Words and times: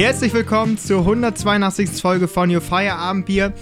Herzlich 0.00 0.32
willkommen 0.32 0.78
zur 0.78 1.00
182. 1.00 1.90
Folge 2.00 2.26
von 2.26 2.50
Your 2.50 2.62
Feierabendbier. 2.62 3.52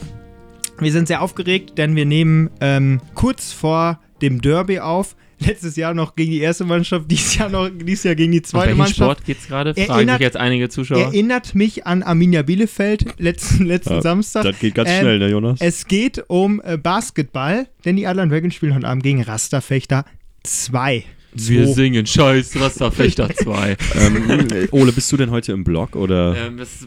Wir 0.78 0.92
sind 0.92 1.08
sehr 1.08 1.20
aufgeregt, 1.20 1.76
denn 1.78 1.96
wir 1.96 2.06
nehmen 2.06 2.48
ähm, 2.60 3.00
kurz 3.16 3.52
vor 3.52 3.98
dem 4.22 4.40
Derby 4.40 4.78
auf. 4.78 5.16
Letztes 5.40 5.74
Jahr 5.74 5.94
noch 5.94 6.14
gegen 6.14 6.30
die 6.30 6.38
erste 6.38 6.64
Mannschaft, 6.64 7.10
dieses 7.10 7.34
Jahr 7.34 7.48
noch 7.48 7.68
dieses 7.68 8.04
Jahr 8.04 8.14
gegen 8.14 8.30
die 8.30 8.42
zweite 8.42 8.66
welchen 8.66 8.78
Mannschaft. 8.78 8.98
Sport 8.98 9.24
geht's 9.24 9.48
gerade? 9.48 9.74
Fragen 9.74 9.90
Erinnert- 9.90 10.18
sich 10.18 10.26
jetzt 10.26 10.36
einige 10.36 10.68
Zuschauer. 10.68 10.98
Erinnert 10.98 11.56
mich 11.56 11.88
an 11.88 12.04
Arminia 12.04 12.42
Bielefeld 12.42 13.18
letzten, 13.18 13.66
letzten 13.66 13.94
Ja, 13.94 14.02
Samstag. 14.02 14.44
Das 14.44 14.60
geht 14.60 14.76
ganz 14.76 14.90
Ähm, 14.90 15.00
schnell, 15.00 15.18
ne, 15.18 15.28
Jonas? 15.30 15.60
Es 15.60 15.88
geht 15.88 16.22
um 16.28 16.62
äh, 16.64 16.76
Basketball, 16.76 17.66
denn 17.84 17.96
die 17.96 18.06
Adler 18.06 18.28
Dragons 18.28 18.54
spielen 18.54 18.76
heute 18.76 18.86
Abend 18.86 19.02
gegen 19.02 19.22
Rasterfechter 19.22 20.04
2. 20.44 21.04
Wir 21.46 21.66
singen 21.68 22.06
Scheiß 22.06 22.58
Rasterfechter 22.60 23.28
2. 23.34 23.76
ähm, 23.94 24.48
Ole, 24.72 24.92
bist 24.92 25.10
du 25.12 25.16
denn 25.16 25.30
heute 25.30 25.52
im 25.52 25.62
Blog 25.64 25.94
oder? 25.94 26.36
ähm, 26.36 26.56
das 26.56 26.80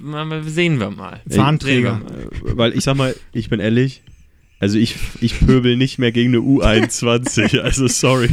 sehen 0.45 0.79
wir 0.79 0.89
mal. 0.89 1.21
Fahnenträger. 1.29 2.01
Sehen 2.07 2.51
Äh, 2.51 2.57
Weil 2.57 2.73
ich 2.75 2.83
sag 2.83 2.95
mal, 2.97 3.15
ich 3.33 3.49
bin 3.49 3.59
ehrlich, 3.59 4.03
also 4.59 4.77
ich, 4.77 4.95
ich 5.21 5.39
pöbel 5.39 5.75
nicht 5.77 5.97
mehr 5.97 6.11
gegen 6.11 6.35
eine 6.35 6.43
U21, 6.43 7.59
also 7.61 7.87
sorry, 7.87 8.29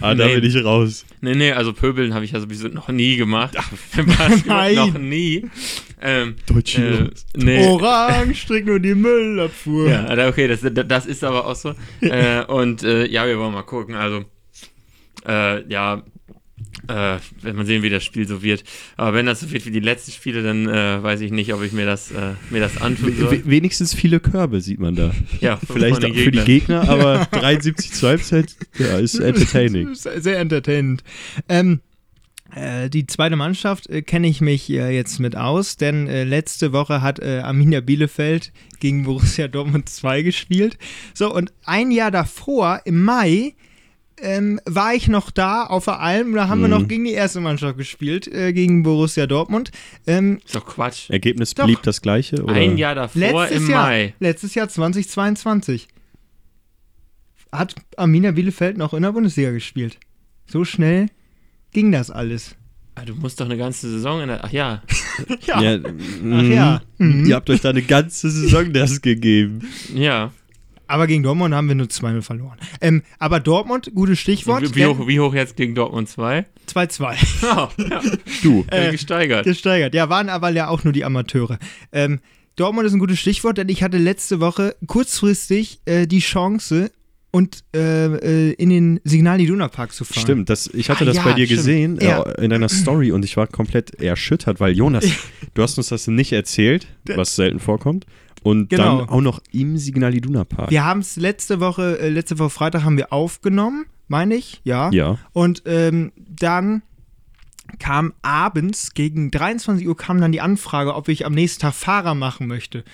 aber 0.00 0.14
da 0.14 0.26
Nee. 0.26 0.40
bin 0.40 0.44
ich 0.44 0.62
raus. 0.64 1.04
Nee, 1.20 1.34
nee, 1.34 1.52
also 1.52 1.72
Pöbeln 1.72 2.14
habe 2.14 2.24
ich 2.24 2.32
ja 2.32 2.40
sowieso 2.40 2.68
noch 2.68 2.88
nie 2.88 3.16
gemacht. 3.16 3.54
Basketball 3.96 4.42
Nein. 4.46 4.74
noch 4.76 4.98
nie. 4.98 5.46
Ähm, 6.00 6.34
Deutsche 6.46 7.10
äh, 7.36 7.36
nee. 7.36 7.66
Orange, 7.66 8.34
strick 8.36 8.66
nur 8.66 8.78
die 8.80 8.94
Müllabfuhr. 8.94 9.88
Ja, 9.88 10.28
okay, 10.28 10.48
das, 10.48 10.60
das 10.62 11.06
ist 11.06 11.24
aber 11.24 11.46
auch 11.46 11.56
so. 11.56 11.74
äh, 12.00 12.44
und 12.44 12.82
äh, 12.82 13.06
ja, 13.06 13.26
wir 13.26 13.38
wollen 13.38 13.52
mal 13.52 13.62
gucken. 13.62 13.94
Also, 13.94 14.24
äh, 15.26 15.66
ja, 15.70 16.02
äh, 16.88 17.18
wenn 17.42 17.56
man 17.56 17.66
sehen, 17.66 17.82
wie 17.82 17.90
das 17.90 18.02
Spiel 18.04 18.26
so 18.26 18.42
wird. 18.42 18.64
Aber 18.96 19.14
wenn 19.14 19.26
das 19.26 19.40
so 19.40 19.50
wird 19.50 19.66
wie 19.66 19.70
die 19.70 19.80
letzten 19.80 20.10
Spiele, 20.12 20.42
dann 20.42 20.68
äh, 20.68 21.02
weiß 21.02 21.20
ich 21.20 21.30
nicht, 21.30 21.52
ob 21.54 21.62
ich 21.62 21.72
mir 21.72 21.86
das, 21.86 22.10
äh, 22.10 22.32
mir 22.50 22.60
das 22.60 22.80
antun 22.80 23.14
soll. 23.16 23.30
We- 23.30 23.42
Wenigstens 23.50 23.94
viele 23.94 24.20
Körbe 24.20 24.60
sieht 24.60 24.80
man 24.80 24.94
da. 24.94 25.12
Ja, 25.40 25.56
Vielleicht 25.72 26.04
auch 26.04 26.14
für 26.14 26.30
die. 26.32 26.40
Gegner, 26.44 26.88
aber 26.88 27.26
73 27.32 27.92
zur 27.92 28.10
Halbzeit, 28.10 28.56
ja, 28.78 28.98
ist 28.98 29.14
entertaining. 29.18 29.94
Sehr 29.94 30.38
entertainend. 30.38 31.04
Ähm, 31.48 31.80
äh, 32.54 32.90
die 32.90 33.06
zweite 33.06 33.36
Mannschaft 33.36 33.88
äh, 33.88 34.02
kenne 34.02 34.28
ich 34.28 34.40
mich 34.40 34.68
äh, 34.70 34.94
jetzt 34.94 35.20
mit 35.20 35.36
aus, 35.36 35.76
denn 35.76 36.06
äh, 36.08 36.24
letzte 36.24 36.72
Woche 36.72 37.00
hat 37.00 37.18
äh, 37.20 37.40
Arminia 37.40 37.80
Bielefeld 37.80 38.52
gegen 38.80 39.04
Borussia 39.04 39.48
Dortmund 39.48 39.88
2 39.88 40.22
gespielt. 40.22 40.76
So, 41.14 41.32
und 41.32 41.52
ein 41.64 41.90
Jahr 41.90 42.10
davor, 42.10 42.82
im 42.84 43.02
Mai, 43.04 43.54
ähm, 44.22 44.60
war 44.64 44.94
ich 44.94 45.08
noch 45.08 45.30
da 45.30 45.64
auf 45.64 45.84
der 45.84 46.00
Alm, 46.00 46.32
da 46.34 46.48
haben 46.48 46.60
wir 46.60 46.68
Mhm. 46.68 46.74
noch 46.82 46.88
gegen 46.88 47.04
die 47.04 47.12
erste 47.12 47.40
Mannschaft 47.40 47.76
gespielt, 47.76 48.26
äh, 48.28 48.52
gegen 48.52 48.82
Borussia 48.82 49.26
Dortmund. 49.26 49.70
Ähm, 50.06 50.38
Ist 50.44 50.54
doch 50.54 50.64
Quatsch. 50.64 51.10
Ergebnis 51.10 51.54
Doch. 51.54 51.64
blieb 51.66 51.82
das 51.82 52.00
gleiche? 52.02 52.42
Oder? 52.42 52.54
Ein 52.54 52.78
Jahr 52.78 52.94
davor 52.94 53.20
letztes 53.20 53.62
im 53.64 53.70
Jahr, 53.70 53.86
Mai. 53.86 54.14
letztes 54.20 54.54
Jahr 54.54 54.68
2022 54.68 55.88
hat 57.50 57.74
Arminia 57.96 58.30
Bielefeld 58.32 58.78
noch 58.78 58.94
in 58.94 59.02
der 59.02 59.12
Bundesliga 59.12 59.50
gespielt. 59.50 59.98
So 60.46 60.64
schnell 60.64 61.08
ging 61.72 61.92
das 61.92 62.10
alles. 62.10 62.56
Ah, 62.94 63.04
du 63.06 63.14
musst 63.14 63.40
doch 63.40 63.46
eine 63.46 63.56
ganze 63.56 63.90
Saison 63.90 64.20
in 64.20 64.28
der. 64.28 64.44
Ach 64.44 64.52
ja. 64.52 64.82
Ja, 65.46 65.56
Ach 65.56 66.42
ja. 66.42 66.82
Mhm. 66.98 67.26
Ihr 67.26 67.34
habt 67.34 67.48
euch 67.50 67.60
da 67.60 67.70
eine 67.70 67.82
ganze 67.82 68.30
Saison 68.30 68.72
das 68.72 69.00
gegeben. 69.02 69.60
Ja. 69.94 70.32
Aber 70.92 71.06
gegen 71.06 71.22
Dortmund 71.22 71.54
haben 71.54 71.68
wir 71.68 71.74
nur 71.74 71.86
2-0 71.86 72.20
verloren. 72.20 72.58
Ähm, 72.82 73.02
aber 73.18 73.40
Dortmund, 73.40 73.92
gutes 73.94 74.18
Stichwort. 74.18 74.62
Wie, 74.62 74.74
wie, 74.74 74.84
hoch, 74.84 75.06
wie 75.08 75.20
hoch 75.20 75.32
jetzt 75.32 75.56
gegen 75.56 75.74
Dortmund 75.74 76.06
2? 76.06 76.44
2-2. 76.70 77.16
Oh, 77.44 77.68
ja. 77.82 78.02
Du. 78.42 78.66
Äh, 78.70 78.90
gesteigert. 78.90 79.44
Gesteigert. 79.44 79.94
Ja, 79.94 80.10
waren 80.10 80.28
aber 80.28 80.50
ja 80.50 80.68
auch 80.68 80.84
nur 80.84 80.92
die 80.92 81.06
Amateure. 81.06 81.58
Ähm, 81.92 82.20
Dortmund 82.56 82.86
ist 82.86 82.92
ein 82.92 82.98
gutes 82.98 83.18
Stichwort, 83.18 83.56
denn 83.56 83.70
ich 83.70 83.82
hatte 83.82 83.96
letzte 83.96 84.40
Woche 84.40 84.76
kurzfristig 84.86 85.80
äh, 85.86 86.06
die 86.06 86.18
Chance, 86.20 86.90
und 87.32 87.64
äh, 87.74 88.50
äh, 88.50 88.52
in 88.52 88.68
den 88.68 89.00
Signal 89.04 89.40
Iduna 89.40 89.68
Park 89.68 89.92
zu 89.92 90.04
fahren. 90.04 90.20
Stimmt, 90.20 90.50
das, 90.50 90.66
ich 90.66 90.90
hatte 90.90 91.04
Ah, 91.04 91.06
das 91.06 91.16
ja, 91.16 91.24
bei 91.24 91.32
dir 91.32 91.46
stimmt. 91.46 91.58
gesehen 91.60 91.98
Ja. 92.00 92.22
äh, 92.22 92.44
in 92.44 92.50
deiner 92.50 92.68
Story 92.68 93.10
und 93.10 93.24
ich 93.24 93.36
war 93.38 93.46
komplett 93.46 94.00
erschüttert, 94.00 94.60
weil 94.60 94.76
Jonas, 94.76 95.06
du 95.54 95.62
hast 95.62 95.78
uns 95.78 95.88
das 95.88 96.06
nicht 96.06 96.32
erzählt, 96.32 96.86
was 97.06 97.34
selten 97.34 97.58
vorkommt. 97.58 98.04
Und 98.42 98.70
Genau. 98.70 98.98
dann 98.98 99.08
auch 99.08 99.20
noch 99.20 99.40
im 99.52 99.76
Signal 99.76 100.14
Iduna 100.14 100.44
Park. 100.44 100.70
Wir 100.70 100.84
haben 100.84 101.00
es 101.00 101.16
letzte 101.16 101.60
Woche, 101.60 101.98
äh, 101.98 102.08
letzte 102.08 102.38
Woche 102.38 102.50
Freitag 102.50 102.84
haben 102.84 102.96
wir 102.96 103.12
aufgenommen, 103.12 103.86
meine 104.08 104.34
ich, 104.34 104.60
ja. 104.64 104.90
Ja. 104.90 105.18
Und 105.32 105.62
ähm, 105.66 106.12
dann 106.16 106.82
kam 107.78 108.12
abends 108.22 108.94
gegen 108.94 109.30
23 109.30 109.86
Uhr 109.86 109.96
kam 109.96 110.20
dann 110.20 110.32
die 110.32 110.40
Anfrage, 110.40 110.94
ob 110.94 111.08
ich 111.08 111.24
am 111.24 111.32
nächsten 111.32 111.62
Tag 111.62 111.74
Fahrer 111.74 112.14
machen 112.14 112.46
möchte. 112.46 112.84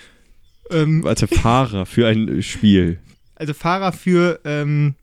Ähm, 0.71 1.05
Als 1.05 1.23
Fahrer 1.23 1.85
für 1.85 2.07
ein 2.07 2.41
Spiel. 2.43 2.99
also 3.35 3.53
Fahrer 3.53 3.91
für, 3.91 4.39
ähm, 4.45 4.95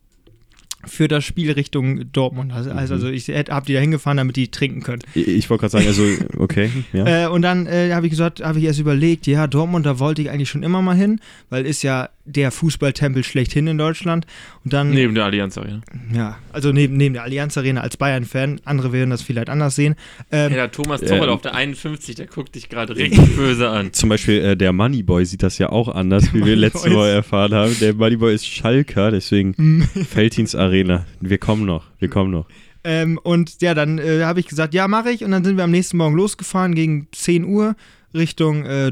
für 0.85 1.07
das 1.07 1.25
Spiel 1.25 1.51
Richtung 1.51 2.11
Dortmund. 2.11 2.53
Also, 2.53 2.71
Mhm. 2.71 2.77
also 2.77 3.07
ich 3.07 3.27
habe 3.29 3.65
die 3.65 3.73
da 3.73 3.79
hingefahren, 3.79 4.17
damit 4.17 4.35
die 4.35 4.49
trinken 4.49 4.81
können. 4.83 5.01
Ich, 5.15 5.27
ich 5.27 5.49
wollte 5.49 5.61
gerade 5.61 5.71
sagen, 5.71 5.87
also, 5.87 6.03
okay, 6.37 6.69
ja. 6.93 7.25
Äh, 7.25 7.27
und 7.27 7.41
dann 7.41 7.65
äh, 7.67 7.91
habe 7.93 8.05
ich 8.05 8.11
gesagt, 8.11 8.41
habe 8.41 8.59
ich 8.59 8.65
erst 8.65 8.79
überlegt, 8.79 9.27
ja, 9.27 9.47
Dortmund, 9.47 9.85
da 9.85 9.99
wollte 9.99 10.21
ich 10.21 10.29
eigentlich 10.29 10.49
schon 10.49 10.63
immer 10.63 10.81
mal 10.81 10.95
hin, 10.95 11.19
weil 11.49 11.65
ist 11.65 11.81
ja 11.83 12.09
der 12.27 12.51
Fußballtempel 12.51 13.23
schlechthin 13.23 13.67
in 13.67 13.77
Deutschland. 13.77 14.27
Und 14.63 14.73
dann, 14.73 14.91
Neben 14.91 15.15
der 15.15 15.25
Allianz 15.25 15.57
Arena. 15.57 15.81
ja, 16.13 16.37
also 16.51 16.71
neben, 16.71 16.97
neben 16.97 17.13
der 17.13 17.23
Allianz 17.23 17.57
Arena 17.57 17.81
als 17.81 17.97
Bayern-Fan, 17.97 18.61
andere 18.65 18.91
werden 18.91 19.09
das 19.09 19.21
vielleicht 19.21 19.49
anders 19.49 19.75
sehen. 19.75 19.95
Ähm, 20.31 20.49
Hey, 20.49 20.55
der 20.57 20.71
Thomas 20.71 21.01
Tuchel 21.01 21.23
Ähm. 21.23 21.29
auf 21.29 21.41
der 21.41 21.55
51, 21.55 22.15
der 22.15 22.27
guckt 22.27 22.53
dich 22.55 22.69
gerade 22.69 22.95
richtig 22.97 23.35
böse 23.35 23.69
an. 23.69 23.93
Zum 23.93 24.09
Beispiel 24.09 24.39
äh, 24.41 24.57
der 24.57 24.73
Moneyboy 24.73 25.25
sieht 25.25 25.41
das 25.41 25.57
ja 25.57 25.69
auch 25.69 25.87
anders, 25.87 26.33
wie 26.33 26.43
wir 26.45 26.55
letzte 26.55 26.89
Moneyboy 26.89 26.97
Woche 26.99 27.09
ist- 27.09 27.15
erfahren 27.15 27.53
haben. 27.53 27.77
Der 27.79 27.93
Moneyboy 27.95 28.35
ist 28.35 28.45
Schalker, 28.45 29.11
deswegen 29.11 29.83
Feldins 30.09 30.53
Arena. 30.53 31.05
Wir 31.21 31.37
kommen 31.37 31.65
noch, 31.65 31.85
wir 31.99 32.09
kommen 32.09 32.31
noch. 32.31 32.47
Ähm, 32.83 33.19
und 33.21 33.61
ja, 33.61 33.73
dann 33.73 33.97
äh, 33.99 34.23
habe 34.23 34.39
ich 34.39 34.47
gesagt, 34.47 34.73
ja, 34.73 34.87
mache 34.87 35.11
ich. 35.11 35.23
Und 35.23 35.31
dann 35.31 35.43
sind 35.43 35.57
wir 35.57 35.63
am 35.63 35.71
nächsten 35.71 35.97
Morgen 35.97 36.15
losgefahren 36.15 36.75
gegen 36.75 37.07
10 37.11 37.43
Uhr 37.45 37.75
Richtung 38.13 38.65
äh, 38.65 38.91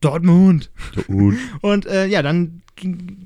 Dortmund. 0.00 0.70
Dortmund. 0.94 1.38
Und 1.60 1.86
äh, 1.86 2.06
ja, 2.06 2.22
dann 2.22 2.62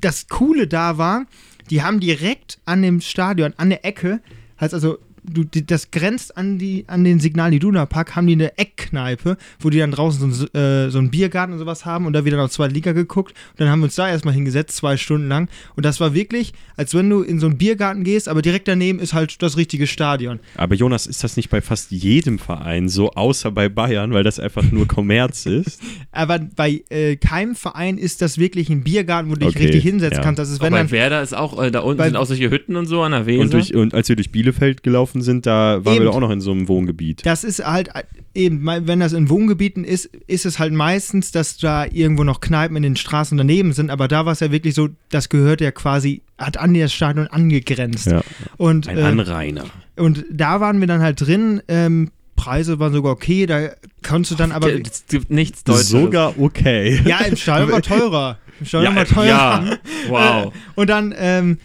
das 0.01 0.29
Coole 0.29 0.67
da 0.67 0.99
war, 0.99 1.27
die 1.71 1.83
haben 1.83 2.01
direkt 2.01 2.59
an 2.65 2.83
dem 2.83 3.01
Stadion, 3.01 3.55
an 3.57 3.71
der 3.71 3.85
Ecke, 3.85 4.21
heißt 4.61 4.75
also, 4.75 4.99
du, 5.25 5.45
die, 5.45 5.67
das 5.67 5.91
grenzt 5.91 6.37
an, 6.37 6.59
die, 6.59 6.85
an 6.87 7.03
den 7.05 7.19
Signal 7.21 7.53
Iduna 7.53 7.87
Park, 7.87 8.15
haben 8.17 8.27
die 8.27 8.35
eine 8.35 8.57
Eckkneipe, 8.59 9.37
wo 9.61 9.71
die 9.71 9.79
dann 9.79 9.91
draußen 9.91 10.33
so, 10.33 10.47
ein- 10.47 10.61
äh, 10.61 10.91
so 10.91 10.99
einen 10.99 11.11
Biergarten 11.11 11.53
und 11.53 11.59
sowas 11.59 11.85
haben 11.87 12.07
und 12.07 12.13
da 12.13 12.25
wieder 12.25 12.37
noch 12.37 12.51
zwei 12.51 12.69
Liga 12.69 12.93
geguckt. 12.93 13.33
Und 13.53 13.61
dann 13.61 13.69
haben 13.71 13.81
wir 13.81 13.85
uns 13.85 13.95
da 13.95 14.09
erstmal 14.09 14.35
hingesetzt, 14.35 14.77
zwei 14.77 14.97
Stunden 14.97 15.29
lang. 15.29 15.49
Und 15.77 15.85
das 15.87 16.01
war 16.01 16.15
wirklich, 16.15 16.53
als 16.77 16.95
wenn 16.95 17.09
du 17.11 17.23
in 17.23 17.41
so 17.41 17.47
einen 17.47 17.59
Biergarten 17.59 18.05
gehst, 18.05 18.29
aber 18.29 18.43
direkt 18.43 18.69
daneben 18.69 18.99
ist 18.99 19.15
halt 19.15 19.43
das 19.43 19.57
richtige 19.57 19.87
Stadion. 19.87 20.41
Aber 20.57 20.75
Jonas, 20.75 21.07
ist 21.07 21.25
das 21.25 21.37
nicht 21.37 21.49
bei 21.51 21.61
fast 21.61 21.91
jedem 21.91 22.39
Verein 22.39 22.89
so, 22.89 23.11
außer 23.13 23.51
bei 23.51 23.69
Bayern, 23.69 24.13
weil 24.13 24.25
das 24.25 24.39
einfach 24.39 24.63
nur 24.71 24.87
Kommerz 24.87 25.47
ist? 25.47 25.81
Aber 26.13 26.39
bei 26.39 26.83
äh, 26.91 27.17
keinem 27.17 27.55
Verein 27.55 27.99
ist 27.99 28.21
das 28.23 28.39
wirklich 28.39 28.69
ein 28.71 28.83
Biergarten, 28.85 29.31
wo 29.31 29.35
du 29.35 29.41
dich 29.47 29.55
Okay, 29.57 29.65
richtig 29.67 29.83
hinsetzen 29.83 30.19
ja. 30.19 30.23
kannst. 30.23 30.39
Das 30.39 30.51
ist, 30.51 30.61
Auch 30.61 30.65
wenn 30.65 30.73
bei 30.73 30.79
dann 30.79 30.91
Werder 30.91 31.23
ist 31.23 31.35
auch, 31.35 31.63
äh, 31.63 31.71
da 31.71 31.81
unten 31.81 31.99
Bei- 31.99 32.07
sind 32.09 32.17
auch 32.17 32.27
solche 32.27 32.51
Hütten 32.51 32.77
und 32.77 32.87
so 32.87 33.03
an 33.03 33.13
der 33.13 33.27
Weser. 33.27 33.43
Und, 33.43 33.53
durch, 33.53 33.75
und 33.75 33.95
als 33.95 34.09
wir 34.09 34.17
durch 34.17 34.31
Bielefeld 34.31 34.83
gelaufen 34.83 35.14
sind, 35.23 35.47
da 35.47 35.85
waren 35.85 35.97
Eben. 35.97 36.05
wir 36.05 36.11
auch 36.13 36.21
noch 36.21 36.31
in 36.31 36.41
so 36.41 36.53
einem 36.53 36.69
Wohngebiet. 36.69 37.25
Das 37.25 37.45
ist 37.45 37.65
halt 37.65 37.91
eben, 38.35 38.67
wenn 38.67 39.01
das 39.01 39.13
in 39.13 39.29
Wohngebieten 39.29 39.85
ist, 39.85 40.07
ist 40.27 40.47
es 40.47 40.59
halt 40.59 40.73
meistens, 40.73 41.33
dass 41.33 41.57
da 41.57 41.87
irgendwo 41.87 42.25
noch 42.25 42.41
Kneipen 42.41 42.77
in 42.77 42.83
den 42.83 42.97
Straßen 42.97 43.39
daneben 43.39 43.73
sind. 43.73 43.91
Aber 43.91 44.09
da 44.09 44.27
war 44.27 44.33
es 44.33 44.41
ja 44.41 44.51
wirklich 44.51 44.75
so, 44.75 44.89
das 45.11 45.29
gehört 45.29 45.61
ja 45.61 45.71
quasi, 45.71 46.23
hat 46.39 46.57
an 46.57 46.75
das 46.75 46.93
Stadion 46.93 47.27
angegrenzt. 47.29 48.07
Ja. 48.07 48.23
Und, 48.57 48.89
Ein 48.89 48.99
äh, 48.99 49.03
Anrainer. 49.03 49.65
und 49.97 50.25
da 50.31 50.61
waren 50.61 50.81
wir 50.81 50.87
dann 50.87 51.01
halt 51.01 51.21
drin. 51.21 51.63
Ähm, 51.69 52.11
Preise 52.37 52.79
waren 52.81 52.93
sogar 52.93 53.13
okay, 53.13 53.47
da 53.47 53.71
konntest 54.03 54.33
du 54.33 54.35
dann 54.35 54.53
aber. 54.53 54.69
es 54.73 55.07
gibt 55.09 55.31
nichts 55.31 55.65
Deutsches. 55.65 55.89
Sogar 55.89 56.35
okay. 56.39 57.01
ja, 57.05 57.21
im 57.21 57.37
Stadion 57.37 57.71
war 57.71 57.83
teurer. 57.83 58.39
Im 58.61 58.67
Stadion 58.67 58.93
ja, 58.93 58.99
war 58.99 59.07
teurer. 59.07 59.27
ja, 59.29 59.79
wow. 60.09 60.53
Und 60.75 60.91
dann 60.91 61.15
ähm, 61.17 61.59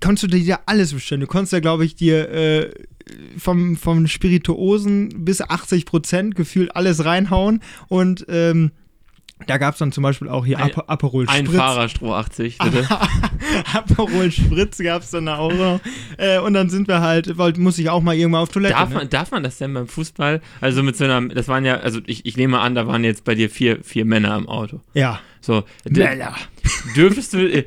konntest 0.00 0.24
du 0.24 0.26
dir 0.28 0.38
ja 0.38 0.60
alles 0.66 0.92
bestellen. 0.92 1.20
Du 1.20 1.26
konntest 1.26 1.52
ja, 1.52 1.60
glaube 1.60 1.84
ich, 1.84 1.94
dir 1.94 2.30
äh, 2.30 2.70
vom, 3.38 3.76
vom 3.76 4.06
Spirituosen 4.06 5.24
bis 5.24 5.40
80 5.40 5.86
Prozent 5.86 6.34
gefühlt 6.34 6.74
alles 6.74 7.04
reinhauen. 7.04 7.60
Und 7.88 8.24
ähm, 8.28 8.70
da 9.46 9.58
gab 9.58 9.74
es 9.74 9.78
dann 9.80 9.90
zum 9.92 10.02
Beispiel 10.02 10.28
auch 10.28 10.46
hier 10.46 10.58
Ein- 10.58 10.70
Aper 10.70 10.84
Aperol 10.88 11.26
Ein 11.28 11.44
Spritz. 11.46 11.58
Fahrerstroh 11.58 12.14
80, 12.14 12.58
bitte. 12.58 12.88
Aperol 13.74 14.30
Spritz 14.30 14.78
gab 14.78 15.02
es 15.02 15.10
dann 15.10 15.28
auch 15.28 15.52
noch. 15.52 15.80
Äh, 16.16 16.38
und 16.38 16.54
dann 16.54 16.70
sind 16.70 16.88
wir 16.88 17.00
halt, 17.00 17.36
wollt, 17.36 17.58
muss 17.58 17.78
ich 17.78 17.90
auch 17.90 18.00
mal 18.02 18.14
irgendwann 18.14 18.42
auf 18.42 18.48
Toilette. 18.50 18.74
Darf 18.74 18.88
ne? 18.90 18.94
man, 18.96 19.10
darf 19.10 19.30
man 19.32 19.42
das 19.42 19.58
denn 19.58 19.74
beim 19.74 19.88
Fußball? 19.88 20.40
Also 20.60 20.82
mit 20.82 20.96
so 20.96 21.04
einer, 21.04 21.28
das 21.28 21.48
waren 21.48 21.64
ja, 21.64 21.76
also 21.78 22.00
ich, 22.06 22.24
ich 22.26 22.36
nehme 22.36 22.60
an, 22.60 22.74
da 22.74 22.86
waren 22.86 23.04
jetzt 23.04 23.24
bei 23.24 23.34
dir 23.34 23.50
vier, 23.50 23.82
vier 23.82 24.04
Männer 24.04 24.36
im 24.36 24.48
Auto. 24.48 24.80
Ja. 24.94 25.20
So, 25.40 25.64
d- 25.84 26.08
dürftest 26.96 27.34
du, 27.34 27.38
äh, 27.52 27.66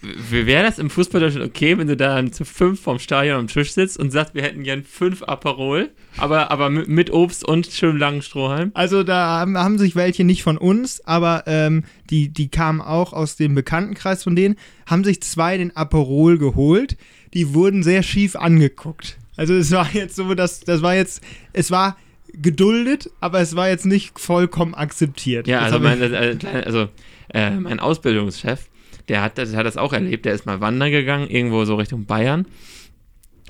Wäre 0.00 0.62
das 0.62 0.78
im 0.78 0.90
Fußball 0.90 1.20
Deutschland 1.20 1.44
okay, 1.44 1.76
wenn 1.76 1.88
du 1.88 1.96
dann 1.96 2.32
zu 2.32 2.44
fünf 2.44 2.80
vom 2.80 2.98
Stadion 2.98 3.40
am 3.40 3.46
Tisch 3.48 3.72
sitzt 3.72 3.98
und 3.98 4.12
sagst, 4.12 4.34
wir 4.34 4.42
hätten 4.42 4.62
gern 4.62 4.84
fünf 4.84 5.22
Aperol, 5.24 5.90
aber, 6.16 6.50
aber 6.50 6.70
mit, 6.70 7.10
Obst 7.10 7.44
und 7.44 7.66
schönem 7.66 7.96
langen 7.96 8.22
Strohhalm? 8.22 8.70
Also 8.74 9.02
da 9.02 9.40
haben, 9.40 9.58
haben 9.58 9.78
sich 9.78 9.96
welche 9.96 10.22
nicht 10.22 10.42
von 10.42 10.56
uns, 10.56 11.04
aber 11.04 11.44
ähm, 11.46 11.84
die, 12.10 12.28
die 12.28 12.48
kamen 12.48 12.80
auch 12.80 13.12
aus 13.12 13.36
dem 13.36 13.54
Bekanntenkreis 13.54 14.22
von 14.22 14.36
denen, 14.36 14.56
haben 14.86 15.02
sich 15.02 15.20
zwei 15.22 15.56
den 15.56 15.74
Aperol 15.76 16.38
geholt. 16.38 16.96
Die 17.34 17.52
wurden 17.52 17.82
sehr 17.82 18.02
schief 18.02 18.36
angeguckt. 18.36 19.18
Also 19.36 19.54
es 19.54 19.70
war 19.72 19.88
jetzt 19.92 20.16
so, 20.16 20.34
dass 20.34 20.60
das 20.60 20.82
war 20.82 20.94
jetzt, 20.94 21.22
es 21.52 21.70
war 21.70 21.96
geduldet, 22.32 23.10
aber 23.20 23.40
es 23.40 23.56
war 23.56 23.68
jetzt 23.68 23.86
nicht 23.86 24.18
vollkommen 24.18 24.74
akzeptiert. 24.74 25.46
Ja, 25.46 25.60
also 25.60 25.78
mein, 25.78 26.00
äh, 26.00 26.36
also, 26.64 26.88
äh, 27.32 27.50
mein 27.50 27.80
Ausbildungschef, 27.80 28.66
der 29.08 29.22
hat, 29.22 29.38
das, 29.38 29.54
hat 29.54 29.66
das 29.66 29.76
auch 29.76 29.92
erlebt. 29.92 30.24
Der 30.24 30.34
ist 30.34 30.46
mal 30.46 30.60
wandern 30.60 30.90
gegangen, 30.90 31.28
irgendwo 31.28 31.64
so 31.64 31.76
Richtung 31.76 32.04
Bayern. 32.06 32.46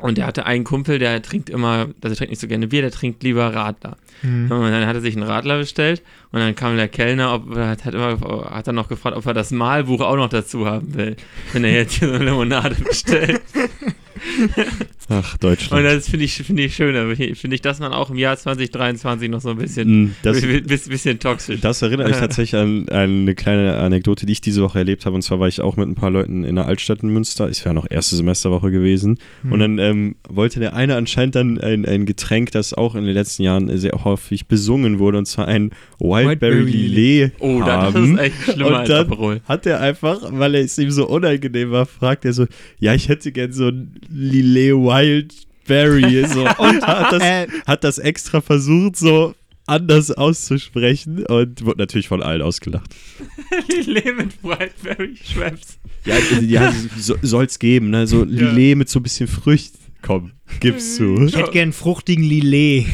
Und 0.00 0.16
der 0.16 0.26
hatte 0.26 0.46
einen 0.46 0.62
Kumpel, 0.62 1.00
der 1.00 1.20
trinkt 1.22 1.50
immer, 1.50 1.88
also 2.00 2.08
der 2.08 2.14
trinkt 2.14 2.30
nicht 2.30 2.40
so 2.40 2.46
gerne 2.46 2.68
Bier, 2.68 2.82
der 2.82 2.92
trinkt 2.92 3.22
lieber 3.24 3.52
Radler. 3.52 3.96
Mhm. 4.22 4.50
Und 4.50 4.70
dann 4.70 4.86
hat 4.86 4.94
er 4.94 5.00
sich 5.00 5.16
einen 5.16 5.26
Radler 5.26 5.58
bestellt 5.58 6.02
und 6.30 6.38
dann 6.38 6.54
kam 6.54 6.76
der 6.76 6.86
Kellner, 6.86 7.34
ob, 7.34 7.56
hat, 7.56 7.84
hat, 7.84 7.94
immer, 7.94 8.48
hat 8.50 8.68
dann 8.68 8.76
noch 8.76 8.88
gefragt, 8.88 9.16
ob 9.16 9.26
er 9.26 9.34
das 9.34 9.50
Malbuch 9.50 10.00
auch 10.00 10.16
noch 10.16 10.28
dazu 10.28 10.66
haben 10.66 10.94
will, 10.94 11.16
wenn 11.52 11.64
er 11.64 11.72
jetzt 11.72 11.94
hier 11.94 12.08
so 12.08 12.14
eine 12.14 12.26
Limonade 12.26 12.76
bestellt. 12.76 13.40
Ach, 15.10 15.34
Und 15.34 15.42
Deutschland. 15.44 15.86
das 15.86 16.08
finde 16.08 16.24
ich, 16.26 16.34
finde 16.34 16.62
ich 16.64 16.74
schön. 16.76 17.16
Finde 17.34 17.54
ich, 17.54 17.62
dass 17.62 17.80
man 17.80 17.92
auch 17.92 18.10
im 18.10 18.16
Jahr 18.18 18.36
2023 18.36 19.30
noch 19.30 19.40
so 19.40 19.50
ein 19.50 19.56
bisschen, 19.56 20.14
das, 20.22 20.40
bi- 20.42 20.60
bi- 20.60 20.76
bisschen 20.88 21.18
toxisch. 21.18 21.60
das 21.60 21.80
erinnert 21.82 22.08
mich 22.08 22.16
tatsächlich 22.20 22.60
an, 22.60 22.88
an 22.90 23.22
eine 23.22 23.34
kleine 23.34 23.76
Anekdote, 23.78 24.26
die 24.26 24.32
ich 24.32 24.40
diese 24.40 24.62
Woche 24.62 24.78
erlebt 24.78 25.06
habe. 25.06 25.14
Und 25.16 25.22
zwar 25.22 25.40
war 25.40 25.48
ich 25.48 25.60
auch 25.60 25.76
mit 25.76 25.88
ein 25.88 25.94
paar 25.94 26.10
Leuten 26.10 26.44
in 26.44 26.56
der 26.56 26.66
Altstadt 26.66 27.02
in 27.02 27.08
Münster. 27.08 27.48
Es 27.48 27.64
wäre 27.64 27.74
noch 27.74 27.86
erste 27.90 28.16
Semesterwoche 28.16 28.70
gewesen. 28.70 29.18
Und 29.50 29.60
dann 29.60 29.78
ähm, 29.78 30.16
wollte 30.28 30.60
der 30.60 30.74
eine 30.74 30.96
anscheinend 30.96 31.34
dann 31.34 31.58
ein, 31.58 31.86
ein 31.86 32.04
Getränk, 32.06 32.52
das 32.52 32.74
auch 32.74 32.94
in 32.94 33.04
den 33.04 33.14
letzten 33.14 33.42
Jahren 33.44 33.76
sehr 33.78 33.92
häufig 34.04 34.46
besungen 34.46 34.98
wurde, 34.98 35.18
und 35.18 35.26
zwar 35.26 35.48
ein 35.48 35.70
Wildberry 35.98 36.66
Wildberry 36.66 36.70
Lillet. 36.86 37.32
Oh, 37.38 37.60
das 37.60 37.68
haben. 37.68 38.14
ist 38.14 38.20
echt 38.20 38.42
schlimmer 38.44 38.66
Und 38.68 38.74
als 38.74 38.88
dann 38.88 39.06
Aperol. 39.06 39.40
hat 39.44 39.66
er 39.66 39.80
einfach, 39.80 40.20
weil 40.32 40.54
er 40.54 40.62
es 40.62 40.76
ihm 40.78 40.90
so 40.90 41.08
unangenehm 41.08 41.70
war, 41.70 41.86
fragt 41.86 42.24
er 42.24 42.32
so, 42.32 42.46
ja, 42.78 42.94
ich 42.94 43.08
hätte 43.08 43.32
gern 43.32 43.52
so 43.52 43.68
ein 43.68 43.92
Lillet 44.10 44.74
Wildberry. 44.98 46.26
So. 46.26 46.40
Und 46.58 46.86
hat 46.86 47.12
das, 47.12 47.48
hat 47.66 47.84
das 47.84 47.98
extra 47.98 48.40
versucht, 48.40 48.96
so 48.96 49.34
anders 49.68 50.10
auszusprechen 50.10 51.26
und 51.26 51.64
wurde 51.64 51.78
natürlich 51.78 52.08
von 52.08 52.22
allen 52.22 52.40
ausgelacht. 52.40 52.94
Lillet 53.68 54.16
mit 54.16 54.42
Wildberry 54.42 55.14
Schweppes. 55.22 55.78
Ja, 56.06 56.16
ja 56.40 56.74
so, 56.98 57.16
soll's 57.20 57.58
geben, 57.58 57.90
ne? 57.90 58.06
So 58.06 58.24
Lillet 58.24 58.76
mit 58.76 58.88
so 58.88 58.98
ein 58.98 59.02
bisschen 59.02 59.28
Frücht. 59.28 59.74
Komm, 60.00 60.32
gib's 60.60 60.96
zu. 60.96 61.22
ich 61.26 61.36
hätte 61.36 61.50
gern 61.50 61.72
fruchtigen 61.72 62.24
Lillet. 62.24 62.86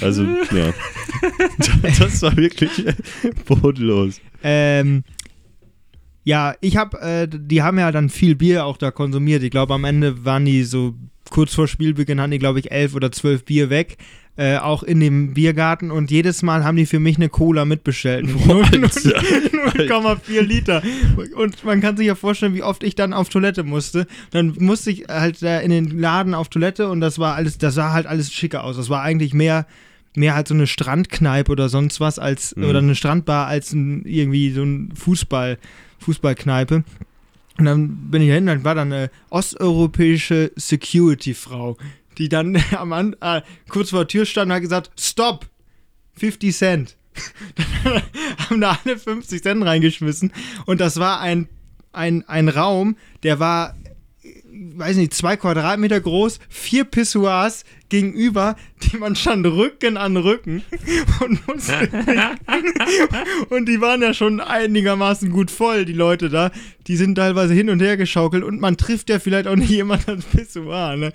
Also, 0.00 0.22
ja. 0.22 0.72
Das 1.98 2.22
war 2.22 2.36
wirklich 2.36 2.70
bodenlos. 3.44 4.20
Ähm, 4.42 5.02
ja, 6.22 6.54
ich 6.60 6.76
habe, 6.76 7.00
äh, 7.00 7.28
die 7.28 7.62
haben 7.62 7.78
ja 7.78 7.90
dann 7.90 8.08
viel 8.08 8.36
Bier 8.36 8.64
auch 8.66 8.76
da 8.76 8.90
konsumiert. 8.92 9.42
Ich 9.42 9.50
glaube, 9.50 9.74
am 9.74 9.84
Ende 9.84 10.24
waren 10.24 10.44
die 10.44 10.62
so 10.62 10.94
kurz 11.30 11.54
vor 11.54 11.68
Spielbeginn, 11.68 12.20
hatten 12.20 12.30
die, 12.32 12.38
glaube 12.38 12.58
ich, 12.60 12.70
elf 12.70 12.94
oder 12.94 13.12
zwölf 13.12 13.44
Bier 13.44 13.70
weg. 13.70 13.96
Äh, 14.36 14.58
auch 14.58 14.84
in 14.84 15.00
dem 15.00 15.34
Biergarten 15.34 15.90
und 15.90 16.12
jedes 16.12 16.42
Mal 16.42 16.62
haben 16.62 16.76
die 16.76 16.86
für 16.86 17.00
mich 17.00 17.16
eine 17.16 17.28
Cola 17.28 17.64
mitbestellt. 17.64 18.28
Boah, 18.46 18.62
Alter. 18.62 18.78
0,4 18.78 20.40
Liter. 20.42 20.82
Und 21.34 21.64
man 21.64 21.80
kann 21.80 21.96
sich 21.96 22.06
ja 22.06 22.14
vorstellen, 22.14 22.54
wie 22.54 22.62
oft 22.62 22.84
ich 22.84 22.94
dann 22.94 23.12
auf 23.12 23.28
Toilette 23.28 23.64
musste. 23.64 24.06
Dann 24.30 24.54
musste 24.60 24.90
ich 24.92 25.06
halt 25.08 25.42
da 25.42 25.58
in 25.58 25.70
den 25.70 25.98
Laden 25.98 26.34
auf 26.34 26.48
Toilette 26.48 26.88
und 26.88 27.00
das 27.00 27.18
war 27.18 27.34
alles, 27.34 27.58
das 27.58 27.74
sah 27.74 27.92
halt 27.92 28.06
alles 28.06 28.32
schicker 28.32 28.62
aus. 28.62 28.76
Das 28.76 28.88
war 28.88 29.02
eigentlich 29.02 29.34
mehr, 29.34 29.66
mehr 30.14 30.36
halt 30.36 30.46
so 30.46 30.54
eine 30.54 30.68
Strandkneipe 30.68 31.50
oder 31.50 31.68
sonst 31.68 31.98
was 31.98 32.20
als, 32.20 32.54
Mhm. 32.56 32.64
oder 32.64 32.78
eine 32.78 32.94
Strandbar 32.94 33.48
als 33.48 33.72
ein, 33.72 34.04
irgendwie 34.04 34.50
so 34.52 34.62
ein 34.62 34.92
Fußball, 34.94 35.58
Fußballkneipe. 35.98 36.84
Und 37.58 37.64
dann 37.64 38.10
bin 38.10 38.22
ich 38.22 38.30
hin, 38.30 38.46
dann 38.46 38.64
war 38.64 38.76
da 38.76 38.82
eine 38.82 39.10
osteuropäische 39.30 40.52
Security-Frau, 40.54 41.76
die 42.16 42.28
dann 42.28 42.56
am 42.76 42.92
An 42.92 43.16
äh, 43.20 43.42
kurz 43.68 43.90
vor 43.90 44.00
der 44.00 44.08
Tür 44.08 44.24
stand 44.26 44.50
und 44.50 44.54
hat 44.54 44.62
gesagt, 44.62 44.90
Stop! 44.98 45.46
50 46.18 46.56
Cent. 46.56 46.96
Dann 47.84 48.02
haben 48.50 48.60
da 48.60 48.78
alle 48.84 48.98
50 48.98 49.42
Cent 49.42 49.64
reingeschmissen 49.64 50.32
und 50.66 50.80
das 50.80 50.98
war 50.98 51.20
ein, 51.20 51.48
ein, 51.92 52.28
ein 52.28 52.48
Raum, 52.48 52.96
der 53.22 53.38
war, 53.38 53.76
weiß 54.58 54.96
nicht, 54.96 55.14
zwei 55.14 55.36
Quadratmeter 55.36 56.00
groß, 56.00 56.38
vier 56.48 56.84
Pissoirs 56.84 57.64
gegenüber, 57.88 58.56
die 58.82 58.98
man 58.98 59.16
stand 59.16 59.46
Rücken 59.46 59.96
an 59.96 60.16
Rücken 60.16 60.62
und 61.20 61.46
musste 61.46 61.88
und 63.50 63.66
die 63.68 63.80
waren 63.80 64.02
ja 64.02 64.12
schon 64.12 64.40
einigermaßen 64.40 65.30
gut 65.30 65.50
voll, 65.50 65.84
die 65.84 65.92
Leute 65.92 66.28
da. 66.28 66.50
Die 66.86 66.96
sind 66.96 67.16
teilweise 67.16 67.54
hin 67.54 67.70
und 67.70 67.80
her 67.80 67.96
geschaukelt 67.96 68.42
und 68.42 68.60
man 68.60 68.76
trifft 68.76 69.10
ja 69.10 69.18
vielleicht 69.18 69.46
auch 69.46 69.56
nicht 69.56 69.70
jemand 69.70 70.08
ans 70.08 70.24
Pissoir. 70.24 70.96
Ne? 70.96 71.12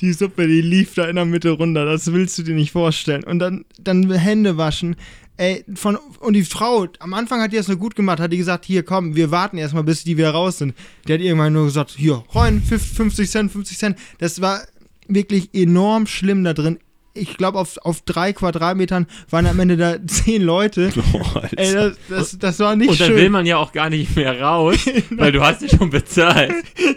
Die 0.00 0.12
Suppe, 0.12 0.46
die 0.46 0.60
lief 0.60 0.94
da 0.94 1.06
in 1.06 1.16
der 1.16 1.24
Mitte 1.24 1.50
runter. 1.50 1.86
Das 1.86 2.12
willst 2.12 2.38
du 2.38 2.42
dir 2.42 2.54
nicht 2.54 2.72
vorstellen. 2.72 3.24
Und 3.24 3.38
dann, 3.38 3.64
dann 3.80 4.10
Hände 4.12 4.56
waschen. 4.58 4.96
Ey, 5.36 5.64
von, 5.74 5.96
und 6.20 6.34
die 6.34 6.44
Frau, 6.44 6.86
am 7.00 7.12
Anfang 7.12 7.40
hat 7.40 7.52
die 7.52 7.56
das 7.56 7.66
nur 7.66 7.76
gut 7.76 7.96
gemacht, 7.96 8.20
hat 8.20 8.32
die 8.32 8.36
gesagt, 8.36 8.64
hier 8.64 8.84
komm, 8.84 9.16
wir 9.16 9.32
warten 9.32 9.58
erstmal, 9.58 9.82
bis 9.82 10.04
die 10.04 10.16
wieder 10.16 10.30
raus 10.30 10.58
sind. 10.58 10.74
Der 11.08 11.14
hat 11.14 11.24
irgendwann 11.24 11.52
nur 11.52 11.64
gesagt, 11.64 11.90
hier, 11.96 12.24
rein, 12.30 12.62
50 12.62 13.28
Cent, 13.28 13.50
50 13.50 13.78
Cent. 13.78 13.98
Das 14.18 14.40
war 14.40 14.62
wirklich 15.08 15.50
enorm 15.52 16.06
schlimm 16.06 16.44
da 16.44 16.54
drin. 16.54 16.78
Ich 17.16 17.36
glaube, 17.36 17.60
auf, 17.60 17.78
auf 17.78 18.02
drei 18.02 18.32
Quadratmetern 18.32 19.06
waren 19.30 19.46
am 19.46 19.58
Ende 19.60 19.76
da 19.76 19.96
zehn 20.06 20.42
Leute. 20.42 20.92
Oh. 21.12 21.40
Ey, 21.56 21.72
das, 21.72 21.96
das, 22.08 22.38
das 22.38 22.58
war 22.58 22.74
nicht 22.74 22.88
Und 22.90 23.00
dann 23.00 23.08
schön. 23.08 23.16
will 23.16 23.30
man 23.30 23.46
ja 23.46 23.56
auch 23.58 23.72
gar 23.72 23.88
nicht 23.88 24.16
mehr 24.16 24.40
raus, 24.40 24.76
weil 25.10 25.30
du 25.32 25.40
hast 25.42 25.62
ja 25.62 25.68
schon 25.68 25.90
bezahlt. 25.90 26.52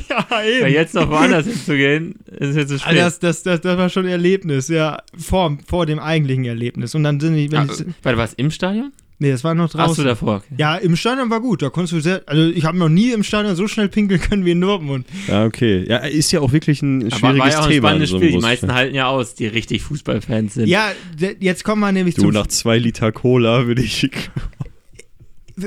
ja, 0.09 0.25
Weil 0.29 0.49
eben. 0.49 0.67
jetzt 0.69 0.95
noch 0.95 1.09
woanders 1.09 1.45
hinzugehen, 1.45 2.15
ist 2.25 2.55
jetzt 2.55 2.69
zu 2.69 2.79
spät. 2.79 2.87
Alter, 2.89 3.03
das, 3.03 3.19
das, 3.19 3.43
das, 3.43 3.61
das 3.61 3.77
war 3.77 3.89
schon 3.89 4.05
ein 4.05 4.11
Erlebnis, 4.11 4.69
ja, 4.69 5.03
vor, 5.17 5.57
vor 5.67 5.85
dem 5.85 5.99
eigentlichen 5.99 6.45
Erlebnis. 6.45 6.95
Und 6.95 7.03
dann 7.03 7.19
sind 7.19 7.35
die, 7.35 7.51
wenn 7.51 7.69
ah, 7.69 7.73
ich, 7.73 7.85
warte, 8.01 8.17
was 8.17 8.33
im 8.33 8.49
Stadion? 8.49 8.91
Nee, 9.19 9.31
das 9.31 9.43
war 9.43 9.53
noch 9.55 9.69
draußen. 9.69 9.89
Hast 9.89 9.97
du 9.99 10.03
davor? 10.03 10.37
Okay. 10.37 10.55
Ja, 10.57 10.75
im 10.75 10.95
Stadion 10.95 11.29
war 11.29 11.39
gut, 11.41 11.61
da 11.61 11.69
konntest 11.69 11.93
du 11.93 11.99
sehr, 11.99 12.21
also 12.25 12.43
ich 12.49 12.65
habe 12.65 12.77
noch 12.77 12.89
nie 12.89 13.11
im 13.11 13.23
Stadion 13.23 13.55
so 13.55 13.67
schnell 13.67 13.89
pinkeln 13.89 14.19
können 14.21 14.45
wie 14.45 14.51
in 14.51 14.61
Dortmund. 14.61 15.05
Ja, 15.27 15.45
okay. 15.45 15.85
Ja, 15.87 15.97
ist 15.97 16.31
ja 16.31 16.39
auch 16.41 16.51
wirklich 16.51 16.81
ein 16.81 17.11
Aber 17.11 17.11
war 17.11 17.17
schwieriges 17.31 17.53
ja 17.53 17.59
auch 17.59 17.63
ein 17.65 17.71
Thema. 17.71 17.87
spannendes 17.87 18.09
in 18.09 18.13
so 18.13 18.17
Spiel. 18.19 18.31
Die 18.31 18.37
meisten 18.39 18.73
halten 18.73 18.95
ja 18.95 19.07
aus, 19.07 19.35
die 19.35 19.47
richtig 19.47 19.83
Fußballfans 19.83 20.53
sind. 20.55 20.67
Ja, 20.67 20.91
jetzt 21.39 21.63
kommen 21.63 21.81
wir 21.81 21.91
nämlich 21.91 22.15
Du, 22.15 22.21
zu, 22.23 22.31
nach 22.31 22.47
zwei 22.47 22.77
Liter 22.77 23.11
Cola 23.11 23.67
würde 23.67 23.81
ich. 23.81 24.09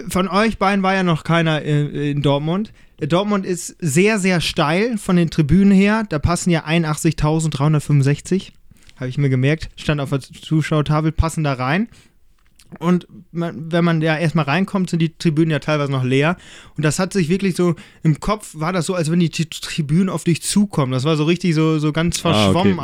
von 0.09 0.29
euch 0.29 0.59
beiden 0.59 0.83
war 0.83 0.95
ja 0.95 1.03
noch 1.03 1.25
keiner 1.25 1.63
äh, 1.63 2.11
in 2.13 2.23
Dortmund. 2.23 2.73
Dortmund 3.01 3.47
ist 3.47 3.77
sehr, 3.81 4.19
sehr 4.19 4.41
steil 4.43 4.99
von 4.99 5.17
den 5.17 5.31
Tribünen 5.31 5.73
her, 5.73 6.05
da 6.09 6.19
passen 6.19 6.51
ja 6.51 6.67
81.365, 6.67 8.53
habe 8.97 9.09
ich 9.09 9.19
mir 9.19 9.31
gemerkt, 9.31 9.71
stand 9.77 10.01
auf 10.01 10.11
der 10.11 10.21
Zuschauertafel, 10.21 11.13
passen 11.13 11.43
da 11.45 11.55
rein. 11.55 11.89
Und 12.79 13.07
man, 13.33 13.73
wenn 13.73 13.85
man 13.85 14.01
ja 14.01 14.17
erstmal 14.17 14.45
reinkommt, 14.45 14.91
sind 14.91 15.01
die 15.01 15.17
Tribünen 15.17 15.51
ja 15.51 15.59
teilweise 15.59 15.91
noch 15.91 16.05
leer. 16.05 16.37
Und 16.77 16.85
das 16.85 16.99
hat 16.99 17.13
sich 17.13 17.29
wirklich 17.29 17.57
so, 17.57 17.75
im 18.03 18.21
Kopf 18.21 18.51
war 18.55 18.73
das 18.73 18.87
so, 18.87 18.95
als 18.95 19.11
wenn 19.11 19.21
die 19.21 19.31
Tribünen 19.31 20.09
auf 20.09 20.25
dich 20.25 20.43
zukommen. 20.43 20.93
Das 20.93 21.05
war 21.05 21.17
so 21.17 21.25
richtig 21.25 21.55
so, 21.55 21.79
so 21.79 21.93
ganz 21.93 22.25
Ah, 22.25 22.29
okay. 22.29 22.43
verschwommen 22.43 22.75
Mhm. 22.75 22.81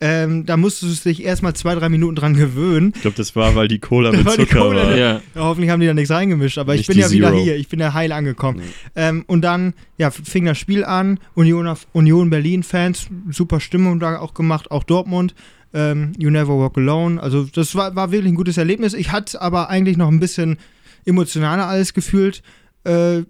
Ähm, 0.00 0.46
da 0.46 0.56
musstest 0.56 1.04
du 1.04 1.08
dich 1.08 1.24
erstmal 1.24 1.54
zwei, 1.54 1.74
drei 1.74 1.88
Minuten 1.88 2.14
dran 2.14 2.34
gewöhnen. 2.34 2.92
Ich 2.94 3.02
glaube, 3.02 3.16
das 3.16 3.34
war, 3.34 3.56
weil 3.56 3.66
die 3.66 3.80
Cola 3.80 4.12
mit 4.12 4.30
Zucker 4.30 4.60
Cola- 4.60 4.86
war. 4.86 4.96
Ja. 4.96 5.14
Ja, 5.14 5.20
hoffentlich 5.34 5.70
haben 5.70 5.80
die 5.80 5.86
da 5.88 5.94
nichts 5.94 6.10
reingemischt, 6.12 6.56
aber 6.58 6.74
ich 6.74 6.80
Nicht 6.82 6.86
bin 6.88 6.96
die 6.98 7.02
ja 7.02 7.10
wieder 7.10 7.30
Zero. 7.32 7.42
hier, 7.42 7.56
ich 7.56 7.66
bin 7.68 7.80
ja 7.80 7.92
heil 7.94 8.12
angekommen. 8.12 8.62
Ähm, 8.94 9.24
und 9.26 9.42
dann 9.42 9.74
ja, 9.96 10.10
fing 10.12 10.44
das 10.44 10.56
Spiel 10.58 10.84
an, 10.84 11.18
Union, 11.34 11.74
Union 11.92 12.30
Berlin-Fans, 12.30 13.08
super 13.30 13.58
Stimmung 13.58 13.98
da 13.98 14.20
auch 14.20 14.34
gemacht, 14.34 14.70
auch 14.70 14.84
Dortmund. 14.84 15.34
Ähm, 15.74 16.12
you 16.16 16.30
Never 16.30 16.56
Walk 16.58 16.78
Alone. 16.78 17.20
Also, 17.22 17.44
das 17.44 17.74
war, 17.74 17.94
war 17.96 18.10
wirklich 18.12 18.32
ein 18.32 18.36
gutes 18.36 18.56
Erlebnis. 18.56 18.94
Ich 18.94 19.10
hatte 19.12 19.42
aber 19.42 19.68
eigentlich 19.68 19.96
noch 19.96 20.08
ein 20.08 20.20
bisschen 20.20 20.58
emotionaler 21.04 21.66
alles 21.66 21.92
gefühlt. 21.92 22.42
Äh, 22.84 23.22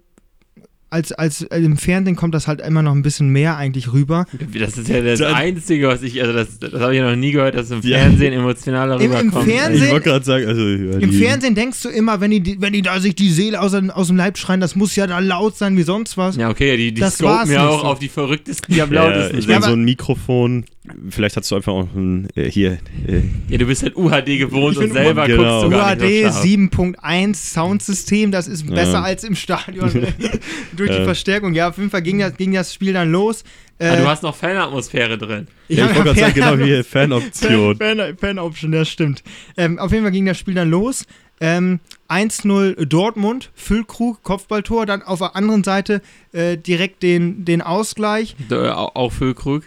als, 0.91 1.11
als 1.11 1.43
äh, 1.43 1.59
im 1.59 1.77
Fernsehen 1.77 2.15
kommt 2.15 2.33
das 2.33 2.47
halt 2.47 2.61
immer 2.61 2.81
noch 2.81 2.93
ein 2.93 3.01
bisschen 3.01 3.29
mehr 3.29 3.57
eigentlich 3.57 3.93
rüber. 3.93 4.25
Das 4.57 4.77
ist 4.77 4.87
ja 4.89 5.01
das 5.01 5.19
Dann- 5.19 5.33
Einzige, 5.35 5.87
was 5.87 6.01
ich, 6.01 6.19
also 6.21 6.33
das, 6.33 6.59
das 6.59 6.73
habe 6.73 6.93
ich 6.93 6.99
ja 6.99 7.09
noch 7.09 7.15
nie 7.15 7.31
gehört, 7.31 7.55
dass 7.55 7.69
im 7.71 7.81
Ja. 7.81 7.99
Fernsehen 7.99 8.33
emotionaler 8.33 8.95
Im- 8.99 9.11
im 9.11 9.17
rüberkommt. 9.17 9.49
Fernsehen- 9.51 9.83
Ich 9.85 9.91
wollte 9.91 10.09
gerade 10.09 10.25
sagen, 10.25 10.47
also. 10.47 10.61
Ja, 10.67 10.97
Im 10.99 11.11
Fernsehen 11.13 11.55
denkst 11.55 11.81
du 11.83 11.89
immer, 11.89 12.19
wenn 12.21 12.31
die, 12.31 12.57
wenn 12.59 12.73
die 12.73 12.81
da 12.81 12.99
sich 12.99 13.15
die 13.15 13.29
Seele 13.29 13.61
aus, 13.61 13.73
aus 13.73 14.07
dem 14.07 14.17
Leib 14.17 14.37
schreien, 14.37 14.59
das 14.61 14.75
muss 14.75 14.95
ja 14.95 15.05
da 15.07 15.19
laut 15.19 15.57
sein 15.57 15.77
wie 15.77 15.83
sonst 15.83 16.17
was. 16.17 16.35
Ja, 16.37 16.49
okay, 16.49 16.75
die, 16.77 16.91
die 16.93 17.01
Das 17.01 17.15
scopen 17.17 17.51
ja 17.51 17.67
auch 17.67 17.81
so. 17.81 17.85
auf 17.87 17.99
die 17.99 18.09
verrücktesten, 18.09 18.73
die 18.73 18.81
am 18.81 18.91
Ja, 18.93 19.03
lautesten 19.05 19.37
ich 19.37 19.45
sind. 19.45 19.53
meine, 19.53 19.65
so 19.65 19.71
ein 19.73 19.83
Mikrofon 19.83 20.65
Vielleicht 21.09 21.35
hast 21.37 21.49
du 21.51 21.55
einfach 21.55 21.71
auch 21.73 21.87
ein, 21.95 22.27
äh, 22.35 22.49
hier. 22.49 22.73
Äh, 23.07 23.21
Ja, 23.47 23.57
du 23.57 23.65
bist 23.65 23.83
halt 23.83 23.95
UHD 23.95 24.37
gewohnt 24.39 24.77
Ich 24.77 24.83
und 24.83 24.93
selber 24.93 25.25
genau. 25.27 25.61
guckst 25.61 25.65
du 25.65 25.69
gar 25.77 25.91
UHD 25.93 26.01
nicht 26.01 26.23
so 26.25 26.29
scharf. 26.31 26.43
7.1 26.43 27.35
Soundsystem, 27.35 28.31
das 28.31 28.47
ist 28.47 28.67
besser 28.67 29.03
als 29.03 29.23
im 29.23 29.35
Stadion 29.35 29.91
durch 30.75 30.91
die 30.91 30.97
Ja. 30.97 31.03
Verstärkung. 31.03 31.53
Ja, 31.53 31.69
auf 31.69 31.77
jeden 31.77 31.89
Fall 31.89 32.01
ging 32.01 32.19
das, 32.19 32.35
ging 32.37 32.53
das 32.53 32.73
Spiel 32.73 32.93
dann 32.93 33.11
los. 33.11 33.43
Äh, 33.77 33.87
Ah, 33.87 33.95
du 33.95 34.07
hast 34.07 34.23
noch 34.23 34.35
Fanatmosphäre 34.35 35.17
drin. 35.17 35.47
ja, 35.69 35.85
ich 35.85 35.95
wollte 35.95 36.03
gerade 36.15 36.19
sagen, 36.19 36.39
ja- 36.39 36.51
genau 36.55 36.65
wie 36.65 36.83
Fanoption. 36.83 37.77
Fan, 37.79 38.17
Fan-Option, 38.17 38.71
das 38.71 38.89
stimmt. 38.89 39.23
Ähm, 39.57 39.79
auf 39.79 39.91
jeden 39.91 40.03
Fall 40.03 40.11
ging 40.11 40.25
das 40.25 40.37
Spiel 40.37 40.53
dann 40.55 40.69
los. 40.69 41.05
Ähm, 41.41 41.79
1-0 42.09 42.85
Dortmund, 42.85 43.49
Füllkrug, 43.55 44.21
Kopfballtor. 44.23 44.85
Dann 44.85 45.01
auf 45.01 45.19
der 45.19 45.37
anderen 45.37 45.63
Seite 45.63 46.01
äh, 46.33 46.57
direkt 46.57 47.01
den, 47.03 47.45
den 47.45 47.61
Ausgleich. 47.61 48.35
Äh, 48.51 48.55
auch 48.67 49.13
Füllkrug. 49.13 49.63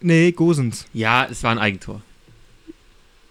Nee, 0.00 0.32
Gosens. 0.32 0.86
Ja, 0.94 1.26
es 1.30 1.42
war 1.42 1.50
ein 1.52 1.58
Eigentor. 1.58 2.02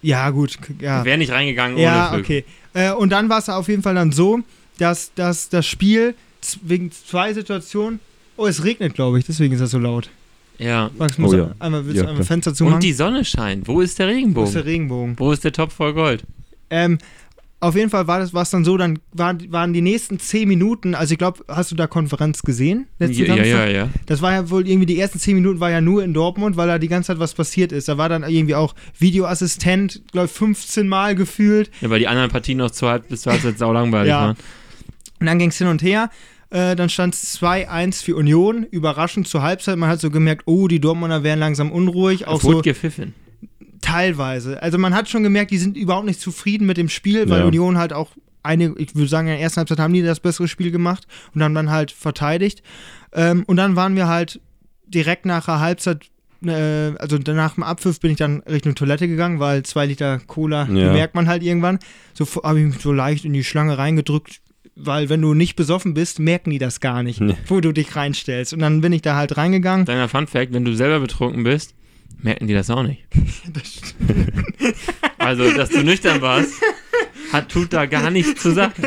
Ja, 0.02 0.30
gut. 0.30 0.58
Ja, 0.80 1.04
Wäre 1.04 1.18
nicht 1.18 1.32
reingegangen 1.32 1.74
ohne 1.76 1.84
ja 1.84 2.08
Füllkrug. 2.10 2.24
okay. 2.24 2.44
Äh, 2.74 2.92
und 2.92 3.10
dann 3.10 3.28
war 3.28 3.38
es 3.38 3.48
auf 3.48 3.68
jeden 3.68 3.82
Fall 3.82 3.94
dann 3.94 4.12
so, 4.12 4.40
dass, 4.78 5.12
dass 5.14 5.48
das 5.48 5.66
Spiel 5.66 6.14
wegen 6.62 6.92
zwei 6.92 7.32
Situationen. 7.34 7.98
Oh, 8.36 8.46
es 8.46 8.62
regnet, 8.62 8.94
glaube 8.94 9.18
ich, 9.18 9.24
deswegen 9.26 9.54
ist 9.54 9.60
das 9.60 9.72
so 9.72 9.78
laut. 9.78 10.10
Ja. 10.58 10.90
Max, 10.96 11.18
muss 11.18 11.32
Oh 11.32 11.36
ja. 11.36 11.54
einmal, 11.58 11.84
willst 11.84 11.96
Ja, 11.96 12.02
du 12.04 12.08
einmal 12.10 12.22
klar. 12.22 12.26
Fenster 12.26 12.54
zumachen? 12.54 12.74
Und 12.76 12.82
die 12.82 12.92
Sonne 12.92 13.24
scheint. 13.24 13.66
Wo 13.66 13.80
ist 13.80 13.98
der 13.98 14.06
Wo 14.06 14.10
ist 14.10 14.16
Regenbogen? 14.16 14.52
der 14.52 14.64
Regenbogen? 14.64 15.18
Wo 15.18 15.32
ist 15.32 15.42
der 15.44 15.52
Topf 15.52 15.74
voll 15.74 15.94
Gold? 15.94 16.22
Ähm, 16.70 16.98
auf 17.60 17.74
jeden 17.74 17.90
Fall 17.90 18.06
war 18.06 18.20
das 18.20 18.32
war's 18.34 18.50
dann 18.50 18.64
so, 18.64 18.76
dann 18.76 19.00
waren, 19.12 19.50
waren 19.52 19.72
die 19.72 19.80
nächsten 19.80 20.20
zehn 20.20 20.46
Minuten, 20.46 20.94
also 20.94 21.12
ich 21.12 21.18
glaube, 21.18 21.44
hast 21.48 21.72
du 21.72 21.74
da 21.74 21.86
Konferenz 21.88 22.42
gesehen? 22.42 22.86
letzten 23.00 23.24
Ja, 23.24 23.26
ja, 23.26 23.34
Samstag? 23.36 23.66
ja, 23.68 23.76
ja. 23.84 23.88
Das 24.06 24.22
war 24.22 24.32
ja 24.32 24.50
wohl 24.50 24.68
irgendwie, 24.68 24.86
die 24.86 24.98
ersten 25.00 25.18
zehn 25.18 25.34
Minuten 25.34 25.58
war 25.58 25.70
ja 25.70 25.80
nur 25.80 26.04
in 26.04 26.14
Dortmund, 26.14 26.56
weil 26.56 26.68
da 26.68 26.78
die 26.78 26.86
ganze 26.88 27.08
Zeit 27.08 27.18
was 27.18 27.34
passiert 27.34 27.72
ist. 27.72 27.88
Da 27.88 27.98
war 27.98 28.08
dann 28.08 28.22
irgendwie 28.22 28.54
auch 28.54 28.74
Videoassistent, 28.98 30.02
glaube 30.12 30.26
ich, 30.26 30.32
15 30.32 30.86
Mal 30.88 31.14
gefühlt. 31.14 31.70
Ja, 31.80 31.90
weil 31.90 31.98
die 31.98 32.08
anderen 32.08 32.30
Partien 32.30 32.58
noch 32.58 32.70
zu 32.70 32.88
halb 32.88 33.08
bis 33.08 33.22
zur 33.22 33.32
Halbzeit 33.32 33.58
sau 33.58 33.72
langweilig 33.72 34.08
Ja. 34.10 34.20
waren. 34.20 34.36
Und 35.20 35.26
dann 35.26 35.38
ging 35.38 35.48
es 35.50 35.58
hin 35.58 35.66
und 35.66 35.82
her. 35.82 36.10
Äh, 36.50 36.76
dann 36.76 36.88
stand 36.88 37.14
es 37.14 37.38
2-1 37.42 38.02
für 38.04 38.14
Union. 38.16 38.64
Überraschend 38.70 39.26
zur 39.28 39.42
Halbzeit. 39.42 39.76
Man 39.76 39.90
hat 39.90 40.00
so 40.00 40.10
gemerkt, 40.10 40.44
auch 40.46 40.68
die 40.68 40.80
Dortmunder 40.80 41.22
werden 41.24 41.40
langsam 41.40 41.72
unruhig. 41.72 42.26
Auch 42.26 42.38
Es 42.38 42.44
wurde 42.44 42.56
so 42.58 42.62
gepfiffen. 42.62 43.14
Teilweise. 43.80 44.62
Also 44.62 44.78
man 44.78 44.94
hat 44.94 45.08
schon 45.08 45.22
gemerkt, 45.22 45.50
die 45.50 45.58
sind 45.58 45.76
überhaupt 45.76 46.06
nicht 46.06 46.20
zufrieden 46.20 46.66
mit 46.66 46.76
dem 46.76 46.88
Spiel, 46.88 47.28
weil 47.30 47.40
Ja. 47.40 47.46
Union 47.46 47.78
halt 47.78 47.92
auch 47.92 48.10
eine, 48.42 48.74
ich 48.78 48.94
würde 48.94 49.08
sagen, 49.08 49.28
in 49.28 49.34
der 49.34 49.40
ersten 49.42 49.58
Halbzeit 49.58 49.78
haben 49.78 49.92
die 49.92 50.02
das 50.02 50.20
bessere 50.20 50.48
Spiel 50.48 50.70
gemacht 50.70 51.06
und 51.34 51.42
haben 51.42 51.54
dann 51.54 51.70
halt 51.70 51.90
verteidigt. 51.90 52.62
Ähm, 53.12 53.44
und 53.46 53.56
dann 53.56 53.76
waren 53.76 53.96
wir 53.96 54.08
halt 54.08 54.40
direkt 54.86 55.26
nach 55.26 55.44
der 55.44 55.60
Halbzeit, 55.60 56.06
äh, 56.44 56.92
also 56.98 57.18
nach 57.18 57.54
dem 57.54 57.62
Abpfiff 57.64 58.00
bin 58.00 58.12
ich 58.12 58.16
dann 58.16 58.40
Richtung 58.48 58.74
Toilette 58.74 59.06
gegangen, 59.08 59.38
weil 59.40 59.64
zwei 59.64 59.86
Liter 59.86 60.18
Cola, 60.26 60.64
die 60.64 60.76
Ja. 60.78 60.92
merkt 60.92 61.14
man 61.14 61.28
halt 61.28 61.42
irgendwann. 61.42 61.78
So 62.14 62.26
habe 62.42 62.60
ich 62.60 62.66
mich 62.66 62.78
so 62.80 62.92
leicht 62.92 63.24
in 63.24 63.32
die 63.32 63.44
Schlange 63.44 63.76
reingedrückt, 63.76 64.40
weil 64.76 65.08
wenn 65.08 65.20
du 65.20 65.34
nicht 65.34 65.56
besoffen 65.56 65.92
bist, 65.92 66.20
merken 66.20 66.50
die 66.50 66.58
das 66.58 66.80
gar 66.80 67.02
nicht, 67.02 67.20
Nee. 67.20 67.34
wo 67.48 67.60
du 67.60 67.72
dich 67.72 67.96
reinstellst. 67.96 68.52
Und 68.54 68.60
dann 68.60 68.80
bin 68.80 68.92
ich 68.92 69.02
da 69.02 69.16
halt 69.16 69.36
reingegangen. 69.36 69.84
Kleiner 69.84 70.08
Funfact, 70.08 70.52
wenn 70.52 70.64
du 70.64 70.74
selber 70.74 71.00
betrunken 71.00 71.42
bist, 71.44 71.74
merken 72.16 72.46
die 72.46 72.54
das 72.54 72.70
auch 72.70 72.82
nicht. 72.82 73.04
also, 75.18 75.50
dass 75.52 75.70
du 75.70 75.82
nüchtern 75.82 76.20
warst, 76.20 76.52
hat, 77.32 77.50
tut 77.50 77.72
da 77.72 77.86
gar 77.86 78.10
nichts 78.10 78.42
zu 78.42 78.52
sagen. 78.52 78.82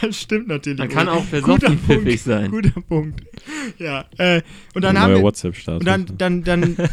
Das 0.00 0.20
stimmt 0.20 0.48
natürlich. 0.48 0.78
Man 0.78 0.88
kann 0.88 1.08
auch 1.08 1.24
Punkt. 1.30 1.64
pfiffig 1.86 2.22
sein. 2.22 2.50
Guter 2.50 2.80
Punkt. 2.80 3.22
Ja. 3.78 4.06
Äh, 4.18 4.42
und 4.74 4.82
dann 4.82 4.98
haben 4.98 5.14
wir, 5.14 5.22
WhatsApp-Status. 5.22 5.80
und 5.80 5.86
dann, 5.86 6.06
dann, 6.16 6.44
dann, 6.44 6.76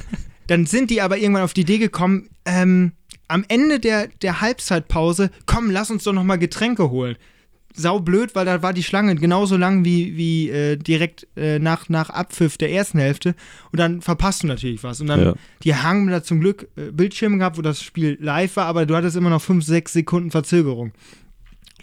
dann 0.47 0.65
sind 0.65 0.89
die 0.89 1.01
aber 1.01 1.17
irgendwann 1.17 1.43
auf 1.43 1.53
die 1.53 1.61
Idee 1.61 1.77
gekommen, 1.77 2.29
ähm, 2.45 2.93
am 3.27 3.45
Ende 3.47 3.79
der, 3.79 4.07
der 4.21 4.41
Halbzeitpause, 4.41 5.31
komm, 5.45 5.71
lass 5.71 5.89
uns 5.89 6.03
doch 6.03 6.13
nochmal 6.13 6.37
Getränke 6.37 6.89
holen. 6.89 7.15
Sau 7.75 7.99
blöd, 7.99 8.35
weil 8.35 8.45
da 8.45 8.61
war 8.61 8.73
die 8.73 8.83
Schlange 8.83 9.15
genauso 9.15 9.57
lang 9.57 9.85
wie, 9.85 10.17
wie 10.17 10.49
äh, 10.49 10.77
direkt 10.77 11.27
äh, 11.35 11.59
nach, 11.59 11.89
nach 11.89 12.09
Abpfiff 12.09 12.57
der 12.57 12.71
ersten 12.71 12.99
Hälfte. 12.99 13.35
Und 13.71 13.79
dann 13.79 14.01
verpasst 14.01 14.43
du 14.43 14.47
natürlich 14.47 14.83
was. 14.83 15.01
Und 15.01 15.07
dann, 15.07 15.23
Ja. 15.23 15.33
die 15.63 15.75
haben 15.75 16.07
da 16.09 16.21
zum 16.23 16.39
Glück 16.41 16.67
äh, 16.75 16.91
Bildschirme 16.91 17.37
gehabt, 17.37 17.57
wo 17.57 17.61
das 17.61 17.81
Spiel 17.81 18.17
live 18.21 18.55
war, 18.55 18.65
aber 18.65 18.85
du 18.85 18.95
hattest 18.95 19.15
immer 19.15 19.29
noch 19.29 19.41
5, 19.41 19.63
6 19.63 19.93
Sekunden 19.93 20.31
Verzögerung. 20.31 20.91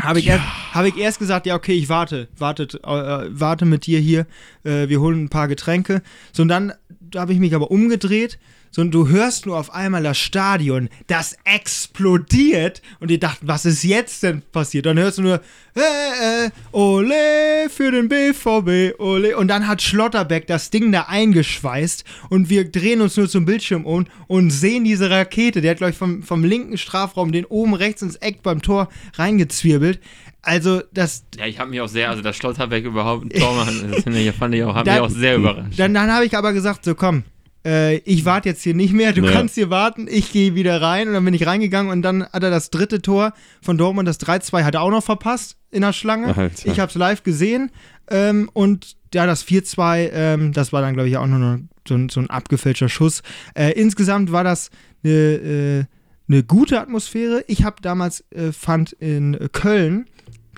Habe 0.00 0.20
ich, 0.20 0.28
erst, 0.28 0.44
hab 0.74 0.84
ich 0.86 0.96
erst 0.96 1.18
gesagt, 1.18 1.44
ja, 1.46 1.56
okay, 1.56 1.72
ich 1.72 1.88
warte, 1.88 2.28
wartet, 2.38 2.74
äh, 2.74 2.86
warte 2.86 3.64
mit 3.64 3.84
dir 3.86 3.98
hier, 3.98 4.26
äh, 4.62 4.88
wir 4.88 5.00
holen 5.00 5.24
ein 5.24 5.28
paar 5.28 5.48
Getränke. 5.48 6.02
So, 6.32 6.42
und 6.42 6.48
dann 6.48 6.72
da 7.10 7.20
habe 7.20 7.32
ich 7.32 7.38
mich 7.38 7.54
aber 7.54 7.70
umgedreht, 7.70 8.38
so, 8.70 8.82
und 8.82 8.90
du 8.90 9.08
hörst 9.08 9.46
nur 9.46 9.58
auf 9.58 9.72
einmal 9.72 10.02
das 10.02 10.18
Stadion, 10.18 10.90
das 11.06 11.36
explodiert 11.44 12.82
und 13.00 13.10
ihr 13.10 13.18
dacht, 13.18 13.38
was 13.42 13.64
ist 13.64 13.82
jetzt 13.82 14.22
denn 14.22 14.42
passiert? 14.52 14.84
Dann 14.86 14.98
hörst 14.98 15.18
du 15.18 15.22
nur, 15.22 15.40
äh, 15.74 16.46
äh, 16.46 16.50
ole 16.72 17.70
für 17.70 17.90
den 17.90 18.08
BVB, 18.08 19.00
ole. 19.00 19.36
Und 19.36 19.48
dann 19.48 19.66
hat 19.66 19.80
Schlotterbeck 19.80 20.46
das 20.46 20.70
Ding 20.70 20.92
da 20.92 21.02
eingeschweißt 21.08 22.04
und 22.28 22.50
wir 22.50 22.70
drehen 22.70 23.00
uns 23.00 23.16
nur 23.16 23.28
zum 23.28 23.46
Bildschirm 23.46 23.86
um 23.86 24.06
und 24.26 24.50
sehen 24.50 24.84
diese 24.84 25.08
Rakete. 25.08 25.62
Der 25.62 25.70
hat, 25.70 25.78
glaube 25.78 25.92
ich, 25.92 25.98
vom, 25.98 26.22
vom 26.22 26.44
linken 26.44 26.76
Strafraum 26.76 27.32
den 27.32 27.46
oben 27.46 27.74
rechts 27.74 28.02
ins 28.02 28.16
Eck 28.16 28.42
beim 28.42 28.60
Tor 28.60 28.88
reingezwirbelt. 29.14 30.00
Also, 30.42 30.82
das, 30.92 31.24
Ja, 31.36 31.46
ich 31.46 31.58
habe 31.58 31.70
mich 31.70 31.80
auch 31.80 31.88
sehr, 31.88 32.08
also 32.10 32.22
dass 32.22 32.36
Schlotterbeck 32.36 32.84
überhaupt 32.84 33.24
ein 33.24 33.30
Tor 33.30 33.54
machen, 33.56 33.90
das 33.90 34.02
finde 34.04 34.20
ich, 34.20 34.32
fand 34.34 34.54
ich 34.54 34.62
auch, 34.62 34.74
hat 34.74 34.86
Dann- 34.86 34.94
mich 35.02 35.02
auch 35.02 35.10
sehr 35.14 35.36
überrascht. 35.36 35.78
Dann, 35.78 35.92
dann 35.94 36.10
habe 36.12 36.24
ich 36.24 36.36
aber 36.36 36.52
gesagt, 36.52 36.84
so 36.84 36.94
komm, 36.94 37.24
äh, 37.66 37.96
ich 37.98 38.24
warte 38.24 38.48
jetzt 38.48 38.62
hier 38.62 38.74
nicht 38.74 38.92
mehr, 38.92 39.12
du 39.12 39.22
Ja. 39.24 39.32
kannst 39.32 39.56
hier 39.56 39.68
warten, 39.68 40.06
ich 40.08 40.32
gehe 40.32 40.54
wieder 40.54 40.80
rein 40.80 41.08
und 41.08 41.14
dann 41.14 41.24
bin 41.24 41.34
ich 41.34 41.44
reingegangen 41.46 41.90
und 41.90 42.02
dann 42.02 42.22
hat 42.24 42.42
er 42.44 42.50
das 42.50 42.70
dritte 42.70 43.02
Tor 43.02 43.32
von 43.60 43.76
Dortmund, 43.76 44.06
das 44.08 44.18
3-2, 44.20 44.62
hat 44.64 44.74
er 44.74 44.82
auch 44.82 44.90
noch 44.92 45.02
verpasst 45.04 45.56
in 45.70 45.82
der 45.82 45.92
Schlange. 45.92 46.28
Alter. 46.36 46.70
Ich 46.70 46.78
habe 46.80 46.88
es 46.88 46.94
live 46.94 47.24
gesehen 47.24 47.70
ähm, 48.08 48.48
und 48.52 48.96
ja, 49.12 49.26
das 49.26 49.42
4-2, 49.44 50.08
ähm, 50.12 50.52
das 50.52 50.72
war 50.72 50.82
dann 50.82 50.94
glaube 50.94 51.08
ich 51.08 51.16
auch 51.16 51.26
nur 51.26 51.38
noch 51.40 51.58
so, 51.86 51.94
ein- 51.94 52.08
so 52.10 52.20
ein 52.20 52.30
abgefälschter 52.30 52.88
Schuss. 52.88 53.22
Äh, 53.54 53.72
insgesamt 53.72 54.30
war 54.30 54.44
das 54.44 54.70
eine 55.04 55.12
äh, 55.12 55.84
eine 56.30 56.42
gute 56.42 56.78
Atmosphäre. 56.78 57.42
Ich 57.48 57.64
habe 57.64 57.76
damals, 57.80 58.22
äh, 58.32 58.52
fand 58.52 58.92
in 58.92 59.48
Köln, 59.52 60.04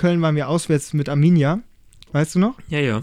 Köln 0.00 0.22
waren 0.22 0.34
wir 0.36 0.48
auswärts 0.48 0.92
mit 0.94 1.08
Arminia, 1.08 1.60
weißt 2.12 2.34
du 2.34 2.38
noch? 2.38 2.54
Ja, 2.68 2.78
ja. 2.80 3.02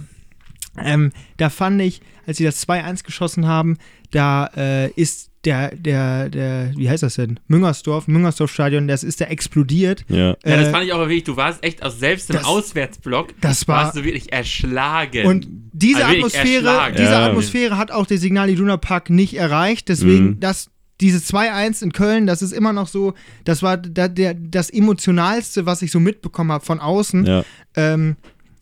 Ähm, 0.83 1.11
da 1.37 1.49
fand 1.49 1.81
ich, 1.81 2.01
als 2.25 2.37
sie 2.37 2.43
das 2.43 2.67
2-1 2.67 3.03
geschossen 3.03 3.47
haben, 3.47 3.77
da 4.11 4.47
äh, 4.55 4.89
ist 4.91 5.31
der, 5.45 5.75
der, 5.75 6.29
der, 6.29 6.71
wie 6.75 6.89
heißt 6.89 7.03
das 7.03 7.15
denn? 7.15 7.39
Müngersdorf, 7.47 8.07
Müngersdorf-Stadion, 8.07 8.87
das 8.87 9.03
ist 9.03 9.21
da 9.21 9.25
explodiert. 9.25 10.05
Ja. 10.09 10.29
Ja, 10.29 10.35
das 10.43 10.67
Äh, 10.67 10.71
fand 10.71 10.85
ich 10.85 10.93
auch 10.93 10.99
wirklich, 10.99 11.23
du 11.23 11.37
warst 11.37 11.63
echt 11.63 11.83
aus 11.83 11.99
selbst 11.99 12.29
im 12.29 12.35
das- 12.37 12.45
Auswärtsblock, 12.45 13.33
das 13.41 13.67
war- 13.67 13.85
warst 13.85 13.95
du 13.97 14.03
wirklich 14.03 14.33
erschlagen. 14.33 15.25
Und 15.25 15.47
diese 15.73 16.03
Also 16.05 16.17
Atmosphäre, 16.17 16.91
diese 16.97 17.03
Ja. 17.11 17.25
Atmosphäre 17.27 17.77
hat 17.77 17.91
auch 17.91 18.05
der 18.05 18.17
Signal 18.17 18.49
Iduna 18.49 18.77
Park 18.77 19.09
nicht 19.09 19.35
erreicht. 19.35 19.87
Deswegen, 19.89 20.25
Mhm. 20.31 20.39
das, 20.39 20.69
dieses 21.01 21.31
2-1 21.31 21.83
in 21.83 21.93
Köln, 21.93 22.25
das 22.27 22.41
ist 22.41 22.51
immer 22.53 22.73
noch 22.73 22.87
so, 22.87 23.13
das 23.43 23.61
war 23.63 23.77
da, 23.77 24.07
der, 24.07 24.33
das 24.33 24.69
emotionalste, 24.69 25.65
was 25.65 25.81
ich 25.81 25.91
so 25.91 25.99
mitbekommen 25.99 26.51
habe 26.51 26.65
von 26.65 26.79
außen. 26.79 27.25
Ja. 27.25 27.43
ähm, 27.75 28.15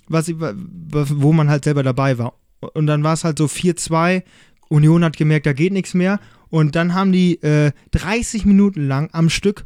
was, 0.08 0.28
ich- 0.28 0.36
wo 0.40 1.34
man 1.34 1.50
halt 1.50 1.64
selber 1.64 1.82
dabei 1.84 2.18
war. 2.18 2.34
Und 2.74 2.88
dann 2.88 3.04
war 3.04 3.14
es 3.14 3.24
halt 3.24 3.38
so 3.38 3.46
4-2. 3.46 4.24
Union 4.70 5.04
hat 5.04 5.18
gemerkt, 5.18 5.46
da 5.46 5.54
geht 5.54 5.74
nichts 5.74 5.94
mehr. 5.94 6.20
Und 6.50 6.76
dann 6.76 6.94
haben 6.94 7.12
die 7.12 7.42
äh, 7.42 7.72
30 7.92 8.46
Minuten 8.46 8.88
lang 8.88 9.10
am 9.14 9.30
Stück 9.30 9.66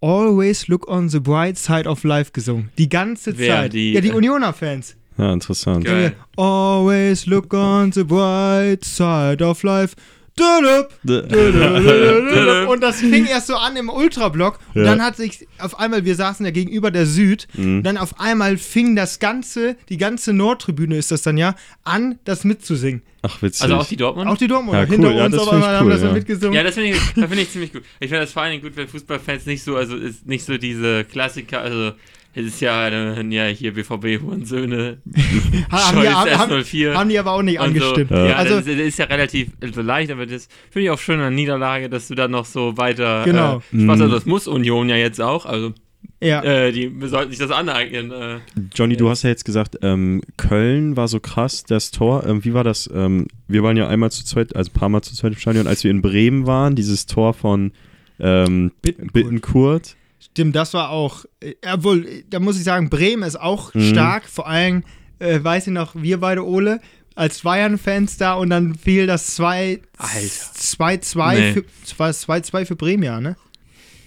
Always 0.00 0.68
Look 0.68 0.88
on 0.88 1.08
the 1.08 1.18
Bright 1.20 1.58
Side 1.58 1.88
of 1.88 2.04
Life 2.04 2.30
gesungen. 2.32 2.70
Die 2.78 2.88
ganze 2.88 3.36
Wer, 3.36 3.54
Zeit. 3.56 3.72
die- 3.72 3.92
ja, 3.92 4.00
die 4.00 4.12
Unioner 4.12 4.52
Fans. 4.52 4.96
ja, 5.16 5.32
interessant. 5.32 5.84
Geil. 5.84 6.14
Always 6.36 7.26
look 7.26 7.52
on 7.52 7.90
the 7.92 8.04
bright 8.04 8.84
side 8.84 9.44
of 9.44 9.62
life. 9.64 9.96
Und 12.68 12.82
das 12.82 13.00
fing 13.00 13.26
erst 13.26 13.46
so 13.48 13.56
an 13.56 13.76
im 13.76 13.88
Ultrablock. 13.88 14.58
Und 14.74 14.84
Ja. 14.84 14.90
dann 14.90 15.02
hat 15.02 15.16
sich 15.16 15.46
auf 15.58 15.78
einmal, 15.78 16.04
wir 16.04 16.14
saßen 16.14 16.44
ja 16.44 16.52
gegenüber 16.52 16.90
der 16.90 17.06
Süd, 17.06 17.48
Mhm. 17.54 17.78
und 17.78 17.82
dann 17.84 17.96
auf 17.96 18.20
einmal 18.20 18.56
fing 18.56 18.94
das 18.96 19.18
ganze, 19.18 19.76
die 19.88 19.96
ganze 19.96 20.32
Nordtribüne 20.32 20.96
ist 20.96 21.10
das 21.10 21.22
dann 21.22 21.36
ja, 21.38 21.54
an, 21.84 22.18
das 22.24 22.44
mitzusingen. 22.44 23.02
Ach, 23.22 23.42
witzig. 23.42 23.62
also 23.62 23.76
auch 23.76 23.86
die 23.86 23.96
Dortmund? 23.96 24.28
Auch 24.28 24.36
die 24.38 24.46
Dortmunder 24.46 24.80
Ja, 24.82 24.86
cool. 24.86 24.92
hinter 24.92 25.10
Ja, 25.12 25.24
uns 25.26 25.34
das 25.34 25.42
auf 25.42 25.52
einmal 25.52 25.74
ich 25.74 25.78
haben 25.80 25.86
cool, 25.86 25.92
das 25.92 26.02
ja. 26.02 26.12
mitgesungen. 26.12 26.54
Ja, 26.54 26.62
das 26.62 26.74
finde 26.74 26.90
ich, 26.90 26.98
das 27.16 27.28
find 27.28 27.40
ich 27.40 27.50
ziemlich 27.50 27.72
gut. 27.72 27.82
Ich 28.00 28.08
finde 28.08 28.20
das 28.20 28.32
vor 28.32 28.42
allen 28.42 28.52
Dingen 28.52 28.62
gut, 28.62 28.76
wenn 28.76 28.88
Fußballfans 28.88 29.46
nicht 29.46 29.64
so, 29.64 29.76
also 29.76 29.96
ist 29.96 30.26
nicht 30.26 30.44
so 30.44 30.56
diese 30.56 31.04
Klassiker, 31.04 31.60
also 31.60 31.92
es 32.38 32.46
ist 32.46 32.60
ja, 32.60 32.88
äh, 32.88 33.22
ja 33.28 33.46
hier 33.46 33.74
BVB 33.74 34.22
Hurensöhne, 34.22 34.98
haben, 35.70 36.00
die, 36.00 36.08
haben, 36.08 36.52
S04 36.52 36.94
haben 36.94 37.08
die 37.10 37.18
aber 37.18 37.32
auch 37.32 37.42
nicht 37.42 37.58
und 37.60 37.76
so. 37.78 37.84
angestimmt. 37.84 38.10
Ja, 38.10 38.36
Also, 38.36 38.56
das, 38.56 38.64
das 38.66 38.76
ist 38.76 38.98
ja 38.98 39.06
relativ 39.06 39.48
also 39.60 39.82
leicht, 39.82 40.10
aber 40.10 40.26
das 40.26 40.48
finde 40.70 40.86
ich 40.86 40.90
auch 40.90 40.98
schön 40.98 41.16
an 41.16 41.20
der 41.22 41.30
Niederlage, 41.30 41.88
dass 41.88 42.08
du 42.08 42.14
dann 42.14 42.30
noch 42.30 42.44
so 42.46 42.76
weiter 42.76 43.24
Genau. 43.24 43.56
äh, 43.56 43.60
Spaß 43.60 43.72
Mhm. 43.72 43.90
also 43.90 44.08
das 44.08 44.26
muss 44.26 44.46
Union 44.46 44.88
ja 44.88 44.96
jetzt 44.96 45.20
auch, 45.20 45.44
also 45.46 45.72
Ja. 46.20 46.42
Äh, 46.42 46.72
die 46.72 46.92
sollten 47.06 47.30
sich 47.30 47.38
das 47.38 47.50
aneignen. 47.50 48.10
Äh. 48.10 48.36
Johnny, 48.74 48.96
du 48.96 49.08
hast 49.08 49.22
ja 49.22 49.30
jetzt 49.30 49.44
gesagt, 49.44 49.78
ähm, 49.82 50.20
Köln 50.36 50.96
war 50.96 51.06
so 51.08 51.20
krass, 51.20 51.64
das 51.64 51.90
Tor. 51.92 52.24
Ähm, 52.26 52.44
wie 52.44 52.54
war 52.54 52.64
das? 52.64 52.88
Ähm, 52.92 53.26
wir 53.46 53.62
waren 53.62 53.76
ja 53.76 53.88
einmal 53.88 54.10
zu 54.10 54.24
zweit, 54.24 54.54
also 54.56 54.70
ein 54.70 54.74
paar 54.74 54.88
Mal 54.88 55.02
zu 55.02 55.14
zweit 55.14 55.32
im 55.32 55.38
Stadion, 55.38 55.66
als 55.66 55.84
wir 55.84 55.90
in 55.90 56.02
Bremen 56.02 56.46
waren, 56.46 56.74
dieses 56.76 57.06
Tor 57.06 57.34
von 57.34 57.72
ähm, 58.20 58.72
Bittenkurt. 58.82 59.12
Bittenkurt. 59.12 59.96
Stimmt, 60.20 60.56
das 60.56 60.74
war 60.74 60.90
auch, 60.90 61.24
äh, 61.40 61.54
obwohl, 61.72 62.24
da 62.30 62.38
muss 62.40 62.56
ich 62.56 62.64
sagen, 62.64 62.90
Bremen 62.90 63.22
ist 63.22 63.40
auch 63.40 63.72
Mhm. 63.74 63.90
stark, 63.90 64.28
vor 64.28 64.46
allem, 64.48 64.84
äh, 65.18 65.38
weiß 65.42 65.66
ich 65.68 65.72
noch, 65.72 65.94
wir 65.94 66.18
beide, 66.20 66.46
Ole, 66.46 66.80
als 67.14 67.40
Bayern-Fans 67.40 68.16
da 68.16 68.34
und 68.34 68.50
dann 68.50 68.74
fiel 68.76 69.06
das 69.06 69.34
2 69.34 69.80
Alter. 69.96 70.52
2-2 70.56 71.34
Nee. 71.38 71.52
für, 71.52 71.64
2-2 72.12 72.64
für 72.64 72.76
Bremen, 72.76 73.02
ja, 73.02 73.20
ne? 73.20 73.36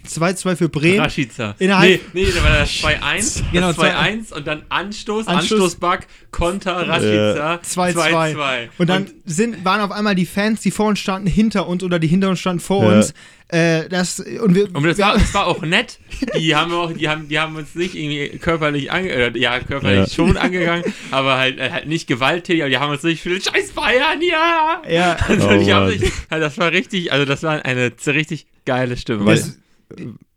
2-2 0.08 0.56
für 0.56 0.70
Bremen. 0.70 1.00
Rashica. 1.02 1.56
Innerhalb- 1.60 2.00
nee, 2.14 2.24
nee, 2.24 2.32
da 2.32 2.44
war 2.44 2.60
das 2.60 2.70
2-1, 2.72 3.44
Genau, 3.52 3.68
das 3.74 3.78
2-1 3.78 4.34
und 4.34 4.48
dann 4.48 4.64
Anstoß, 4.70 5.28
Anstoß. 5.28 5.52
Anstoßback, 5.60 6.08
Konter, 6.32 6.88
Rashica, 6.88 7.60
2-2. 7.64 8.36
2-2. 8.36 8.70
Und 8.78 8.90
dann 8.90 9.10
sind, 9.26 9.64
waren 9.66 9.82
auf 9.82 9.92
einmal 9.92 10.16
die 10.16 10.26
Fans, 10.26 10.62
die 10.62 10.72
vor 10.72 10.88
uns 10.88 11.00
standen, 11.00 11.28
hinter 11.28 11.68
uns 11.68 11.84
oder 11.84 12.00
die 12.00 12.08
hinter 12.08 12.30
uns 12.30 12.40
standen 12.40 12.62
vor 12.62 12.84
Ja. 12.86 12.98
uns. 12.98 13.14
Äh, 13.50 13.90
das, 13.90 14.22
und 14.22 14.56
wir, 14.56 14.74
Und 14.74 14.84
das 14.86 14.98
wir- 14.98 15.06
war, 15.06 15.14
das 15.16 15.34
war 15.34 15.46
auch 15.48 15.62
nett. 15.62 16.00
Die 16.40 16.56
haben 16.56 16.72
auch, 16.74 16.94
die 16.94 17.10
haben, 17.10 17.28
die 17.28 17.38
haben 17.38 17.58
uns 17.58 17.76
nicht 17.76 17.96
irgendwie 17.96 18.38
körperlich 18.38 18.90
ange, 18.94 19.10
äh, 19.10 19.38
ja, 19.38 19.60
körperlich 19.60 20.08
Ja. 20.10 20.16
schon 20.16 20.38
angegangen, 20.38 20.86
aber 21.12 21.38
halt, 21.38 21.60
äh, 21.60 21.70
halt 21.70 21.86
nicht 21.88 22.08
gewalttätig, 22.08 22.62
aber 22.64 22.70
die 22.70 22.78
haben 22.78 22.92
uns 22.92 23.04
nicht 23.04 23.22
für 23.22 23.30
den 23.30 23.42
Scheiß 23.42 23.72
Bayern, 23.74 24.22
ja! 24.22 24.82
ja, 24.90 25.18
Also 25.28 25.50
Oh 25.50 25.90
sich, 25.90 26.12
also 26.30 26.46
das 26.46 26.58
war 26.58 26.72
richtig, 26.72 27.12
also 27.12 27.26
das 27.26 27.44
war 27.44 27.66
eine 27.66 27.92
richtig 28.08 28.46
geile 28.66 28.96
Stimme. 28.96 29.26
Weil, 29.26 29.36
Das- 29.36 29.58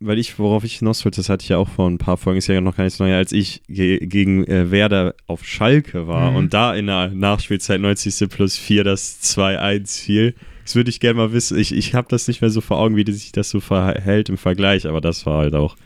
weil 0.01 0.19
ich, 0.19 0.39
worauf 0.39 0.65
ich 0.65 0.79
hinaus 0.79 1.05
wollte, 1.05 1.17
das 1.17 1.29
hatte 1.29 1.43
ich 1.43 1.49
ja 1.51 1.59
auch 1.59 1.69
vor 1.69 1.89
ein 1.89 1.99
paar 1.99 2.17
Folgen, 2.17 2.39
ist 2.39 2.47
ja 2.47 2.61
noch 2.61 2.77
gar 2.77 2.85
nicht 2.85 2.95
so 2.97 3.05
lange, 3.05 3.17
als 3.17 3.33
ich 3.33 3.63
ge 3.69 4.05
gegen 4.07 4.45
äh, 4.47 4.71
Werder 4.71 5.15
auf 5.27 5.45
Schalke 5.45 6.07
war 6.07 6.31
Mhm. 6.31 6.37
und 6.37 6.55
da 6.55 6.75
in 6.75 6.87
der 6.87 7.09
Nachspielzeit 7.09 7.81
90. 7.81 8.29
plus 8.29 8.57
4 8.57 8.85
das 8.85 9.21
2-1 9.23 10.03
fiel. 10.03 10.35
Das 10.65 10.77
würde 10.77 10.91
ich 10.91 11.01
gerne 11.01 11.19
mal 11.19 11.33
wissen. 11.33 11.59
Ich, 11.59 11.73
ich 11.75 11.95
habe 11.95 12.09
das 12.09 12.27
nicht 12.29 12.41
mehr 12.41 12.51
so 12.51 12.61
vor 12.61 12.79
Augen, 12.79 12.97
wie 12.97 13.11
sich 13.13 13.33
das 13.33 13.51
so 13.51 13.61
verhält 13.61 14.29
im 14.31 14.39
Vergleich, 14.39 14.87
aber 14.87 15.01
das 15.01 15.27
war 15.27 15.39
halt 15.39 15.55
auch 15.55 15.77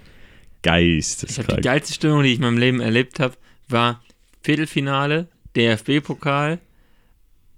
Ich 0.67 1.39
habe 1.39 1.57
die 1.57 1.61
geilste 1.63 1.95
Stimmung, 1.95 2.23
die 2.23 2.31
ich 2.31 2.37
in 2.37 2.43
meinem 2.43 2.59
Leben 2.59 2.81
erlebt 2.81 3.21
habe, 3.21 3.35
war 3.69 4.03
Viertelfinale, 4.43 5.29
DFB-Pokal 5.57 6.59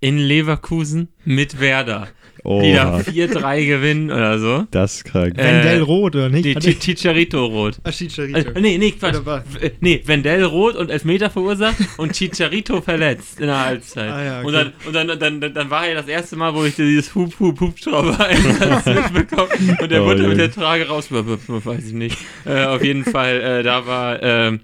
in 0.00 0.19
Leverkusen 0.19 1.09
mit 1.25 1.61
Werder. 1.61 2.09
Die 2.42 2.73
da 2.73 2.97
Oh, 2.97 3.00
4-3 3.00 3.66
gewinnen 3.66 4.11
oder 4.11 4.38
so. 4.38 4.66
das 4.71 4.95
ist 4.95 5.04
krank. 5.04 5.37
Äh, 5.38 5.45
Wendell 5.45 5.83
Rot, 5.83 6.14
oder 6.16 6.30
nicht? 6.30 6.47
Die 6.64 6.78
Chicharito 6.78 7.45
rot. 7.45 7.76
Ah, 7.85 7.90
Chicharito. 7.90 8.52
Äh, 8.52 8.61
nee, 8.62 8.78
nee, 8.78 8.92
Quatsch. 8.92 9.16
Äh, 9.61 9.73
Nee, 9.80 10.00
Wendell 10.07 10.45
rot 10.45 10.75
und 10.76 10.90
Elfmeter 10.90 11.28
verursacht 11.28 11.76
und 11.99 12.12
Chicharito 12.12 12.80
verletzt 12.80 13.40
in 13.40 13.47
der 13.49 13.61
Halbzeit. 13.62 14.11
Ah, 14.11 14.25
ja, 14.25 14.38
okay. 14.38 14.47
Und, 14.47 14.52
dann, 14.54 14.73
und 14.87 14.92
dann, 14.95 15.09
dann, 15.21 15.40
dann, 15.42 15.52
dann 15.54 15.69
war 15.71 15.87
ja 15.87 15.95
das 15.97 16.09
erste 16.09 16.37
Mal, 16.37 16.54
wo 16.54 16.64
ich 16.64 16.76
dieses 16.76 17.14
Hup, 17.14 17.38
Hup, 17.38 17.61
Hubschrauber 17.61 18.19
Einsatz 18.26 18.87
mitbekommen 19.12 19.76
und 19.78 19.90
der 19.90 20.02
Oh, 20.02 20.07
wurde 20.07 20.26
mit 20.26 20.38
der 20.38 20.50
Trage 20.50 20.88
raus, 20.88 21.09
weiß 21.11 21.88
ich 21.88 21.92
nicht. 21.92 22.16
Äh, 22.47 22.64
auf 22.64 22.83
jeden 22.83 23.04
Fall, 23.04 23.38
äh, 23.42 23.62
da 23.62 23.87
war, 23.87 24.23
ähm, 24.23 24.61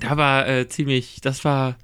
da 0.00 0.16
war 0.16 0.48
äh, 0.48 0.66
ziemlich, 0.66 1.20
das 1.22 1.44
war 1.44 1.76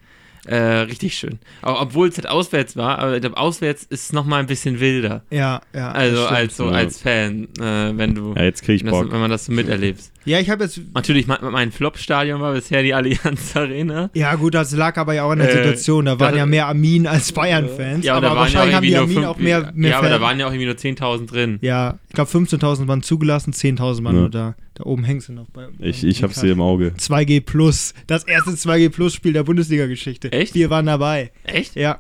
äh, 0.46 0.56
richtig 0.56 1.14
schön. 1.18 1.38
Auch, 1.62 1.80
obwohl 1.82 2.08
es 2.08 2.16
halt 2.16 2.28
auswärts 2.28 2.76
war, 2.76 2.98
aber 2.98 3.14
ich 3.16 3.20
glaube, 3.20 3.36
auswärts 3.36 3.82
ist 3.84 4.04
es 4.06 4.12
nochmal 4.12 4.40
ein 4.40 4.46
bisschen 4.46 4.80
wilder. 4.80 5.22
Ja, 5.30 5.60
ja. 5.74 5.90
Also 5.92 6.22
das 6.22 6.32
als 6.32 6.56
so 6.56 6.66
Ja. 6.66 6.72
als 6.72 7.00
Fan, 7.00 7.48
äh, 7.60 7.96
wenn 7.96 8.14
du 8.14 8.34
Ja, 8.36 8.44
jetzt 8.44 8.62
kriege 8.62 8.76
ich 8.76 8.82
das, 8.82 8.90
Bock. 8.92 9.12
wenn 9.12 9.20
man 9.20 9.30
das 9.30 9.46
so 9.46 9.52
miterlebst. 9.52 10.12
Ja, 10.24 10.40
ich 10.40 10.50
habe 10.50 10.64
jetzt. 10.64 10.80
Natürlich, 10.94 11.26
mein, 11.26 11.38
mein 11.42 11.72
Flop-Stadion 11.72 12.40
war 12.40 12.52
bisher 12.52 12.82
die 12.82 12.92
Allianz 12.92 13.50
Arena. 13.56 14.10
Ja, 14.14 14.34
gut, 14.34 14.54
das 14.54 14.72
lag 14.72 14.96
aber 14.98 15.14
ja 15.14 15.22
auch 15.24 15.30
an 15.30 15.38
der 15.38 15.48
Äh, 15.48 15.52
Situation. 15.54 16.04
Da 16.04 16.20
waren 16.20 16.32
da- 16.32 16.38
ja 16.38 16.46
mehr 16.46 16.66
Armin 16.66 17.06
als 17.06 17.32
Bayern-Fans. 17.32 18.04
Ja, 18.04 18.14
aber 18.16 18.28
da 18.28 18.28
waren 18.28 18.36
ja 18.36 18.40
auch 18.40 18.44
wahrscheinlich 18.44 18.74
haben 18.76 18.86
die 18.86 18.96
Armin 18.96 19.14
nur 19.22 19.28
auch 19.30 19.38
mehr, 19.38 19.72
mehr 19.74 19.90
Ja, 19.90 19.98
aber 19.98 20.08
da 20.08 20.14
Fans. 20.16 20.22
waren 20.24 20.40
ja 20.40 20.46
auch 20.46 20.50
irgendwie 20.52 20.66
nur 20.66 20.74
10.000 20.74 21.26
drin. 21.30 21.58
Ja, 21.62 21.98
ich 22.08 22.14
glaube 22.14 22.30
15.000 22.30 22.88
waren 22.88 23.02
zugelassen, 23.02 23.52
10.000 23.52 24.04
waren 24.04 24.14
Ja. 24.16 24.20
nur 24.20 24.30
da. 24.30 24.54
Da 24.74 24.84
oben 24.84 25.04
hängst 25.04 25.28
du 25.28 25.32
noch 25.32 25.48
bei. 25.50 25.66
Ich, 25.78 26.04
ich 26.04 26.22
habe 26.22 26.34
sie 26.34 26.48
im 26.50 26.60
Auge. 26.60 26.92
2G 26.98 27.40
Plus. 27.40 27.94
Das 28.06 28.24
erste 28.24 28.50
2G 28.50 28.90
Plus 28.90 29.14
Spiel 29.14 29.32
der 29.32 29.44
Bundesliga-Geschichte. 29.44 30.30
Echt? 30.32 30.54
Wir 30.54 30.68
waren 30.70 30.86
dabei. 30.86 31.30
Echt? 31.44 31.74
Ja. 31.74 31.98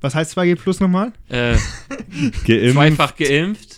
Was 0.00 0.14
heißt 0.14 0.36
2G 0.38 0.54
Plus 0.56 0.78
nochmal? 0.80 1.12
Äh, 1.28 1.56
Geimpft. 2.46 2.72
zweifach 2.74 3.16
geimpft. 3.16 3.77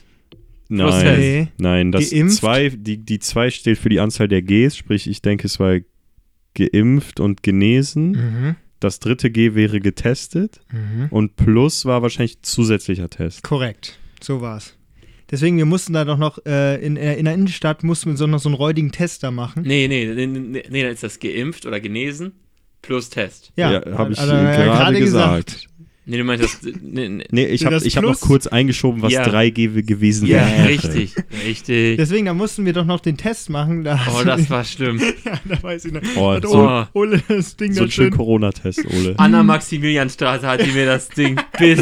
Nein, 0.71 1.49
nein, 1.59 1.93
das 1.93 2.11
Geimpft? 2.11 2.37
zwei, 2.37 2.69
die, 2.71 2.99
die 2.99 3.19
zwei 3.19 3.51
steht 3.51 3.77
für 3.79 3.89
die 3.89 4.01
Anzahl 4.01 4.29
der 4.29 4.41
Gs, 4.43 4.77
sprich, 4.77 5.09
ich 5.09 5.21
denke, 5.21 5.47
es 5.47 5.59
war 5.61 5.79
geimpft 6.55 7.21
und 7.21 7.43
genesen. 7.43 8.11
Mhm. 8.13 8.57
Das 8.79 8.99
dritte 8.99 9.31
G 9.31 9.55
wäre 9.55 9.81
getestet 9.81 10.61
Mhm. 10.73 11.09
und 11.11 11.37
plus 11.37 11.85
war 11.85 12.03
wahrscheinlich 12.03 12.41
zusätzlicher 12.43 13.11
Test. 13.11 13.43
Korrekt. 13.43 13.99
So 14.23 14.41
war's. 14.41 14.77
Deswegen, 15.31 15.59
wir 15.59 15.67
mussten 15.67 15.93
da 15.93 16.05
doch 16.05 16.19
noch, 16.19 16.39
äh, 16.47 16.85
in, 16.85 16.97
äh, 16.97 17.17
in 17.17 17.25
der 17.27 17.35
Innenstadt 17.35 17.85
mussten 17.85 18.11
wir 18.11 18.17
so 18.17 18.27
noch 18.27 18.41
so 18.41 18.49
einen 18.49 18.57
räudigen 18.57 18.91
Test 18.91 19.23
da 19.23 19.31
machen. 19.31 19.63
Nee, 19.65 19.87
nee, 19.87 20.07
nee, 20.13 20.27
nee, 20.27 20.63
nee, 20.69 20.83
dann 20.83 20.93
ist 20.93 21.03
das 21.03 21.21
geimpft 21.21 21.67
oder 21.67 21.79
genesen 21.79 22.33
plus 22.83 23.11
Test. 23.11 23.53
Ja, 23.57 23.81
habe 23.97 24.13
ich 24.13 24.19
er 24.19 24.27
ja 24.27 24.65
gerade 24.75 24.99
gesagt. 24.99 25.69
Nee, 26.11 26.19
du 26.19 26.25
meinst 26.25 26.43
das. 26.45 26.59
Nee, 26.83 27.09
nee. 27.09 27.25
Nee, 27.31 27.47
ich 27.47 27.65
habe 27.65 27.77
hab 27.79 28.03
noch 28.03 28.21
kurz 28.21 28.47
eingeschoben, 28.49 29.01
was 29.01 29.13
Ja. 29.13 29.23
3G 29.29 29.83
gewesen 29.83 30.27
Ja, 30.27 30.39
wäre. 30.47 30.69
richtig, 30.69 31.15
richtig. 31.47 31.99
Deswegen, 31.99 32.27
da 32.27 32.35
mussten 32.35 32.65
wir 32.67 32.73
doch 32.73 32.85
noch 32.85 32.99
den 32.99 33.17
Test 33.17 33.49
machen. 33.49 33.85
Da 33.85 33.99
Oh, 34.13 34.25
das 34.25 34.51
war 34.51 34.65
schlimm. 34.65 34.99
ja, 35.25 35.39
da 35.45 35.63
weiß 35.63 35.85
ich 35.85 35.93
noch. 35.93 36.01
Oh, 36.17 36.33
Hat 36.33 36.47
so, 36.47 36.87
Ole, 36.95 37.23
das 37.29 37.57
Ding 37.57 37.73
so 37.75 37.81
da 37.81 37.85
ein 37.87 37.91
schön. 37.93 38.11
Corona-Test, 38.11 38.85
Ole. 38.87 39.15
Anna-Maximilianstraße 39.19 40.47
hat 40.49 40.67
die 40.67 40.73
mir 40.73 40.87
das 40.87 41.09
Ding 41.11 41.41
bis, 41.59 41.79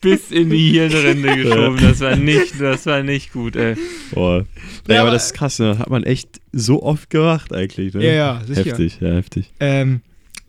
bis 0.00 0.30
in 0.30 0.50
die 0.50 0.72
Hirnrinde 0.72 1.36
geschoben. 1.36 1.78
Das 1.80 2.00
war 2.00 2.16
nicht, 2.16 2.60
das 2.60 2.86
war 2.86 3.02
nicht 3.02 3.32
gut, 3.32 3.56
ey. 3.56 3.76
Boah. 4.12 4.44
Ja, 4.88 4.94
Ja, 4.94 5.00
aber 5.00 5.08
aber- 5.08 5.10
das 5.12 5.26
ist 5.26 5.34
krass, 5.34 5.58
ne? 5.58 5.78
hat 5.78 5.90
man 5.90 6.02
echt 6.04 6.40
so 6.52 6.82
oft 6.82 7.10
gemacht 7.10 7.52
eigentlich. 7.54 7.94
Ne? 7.94 8.04
Ja, 8.04 8.12
ja, 8.12 8.42
sicher. 8.46 8.64
Heftig, 8.64 8.98
ja, 9.00 9.14
heftig. 9.14 9.50
Ähm, 9.60 10.00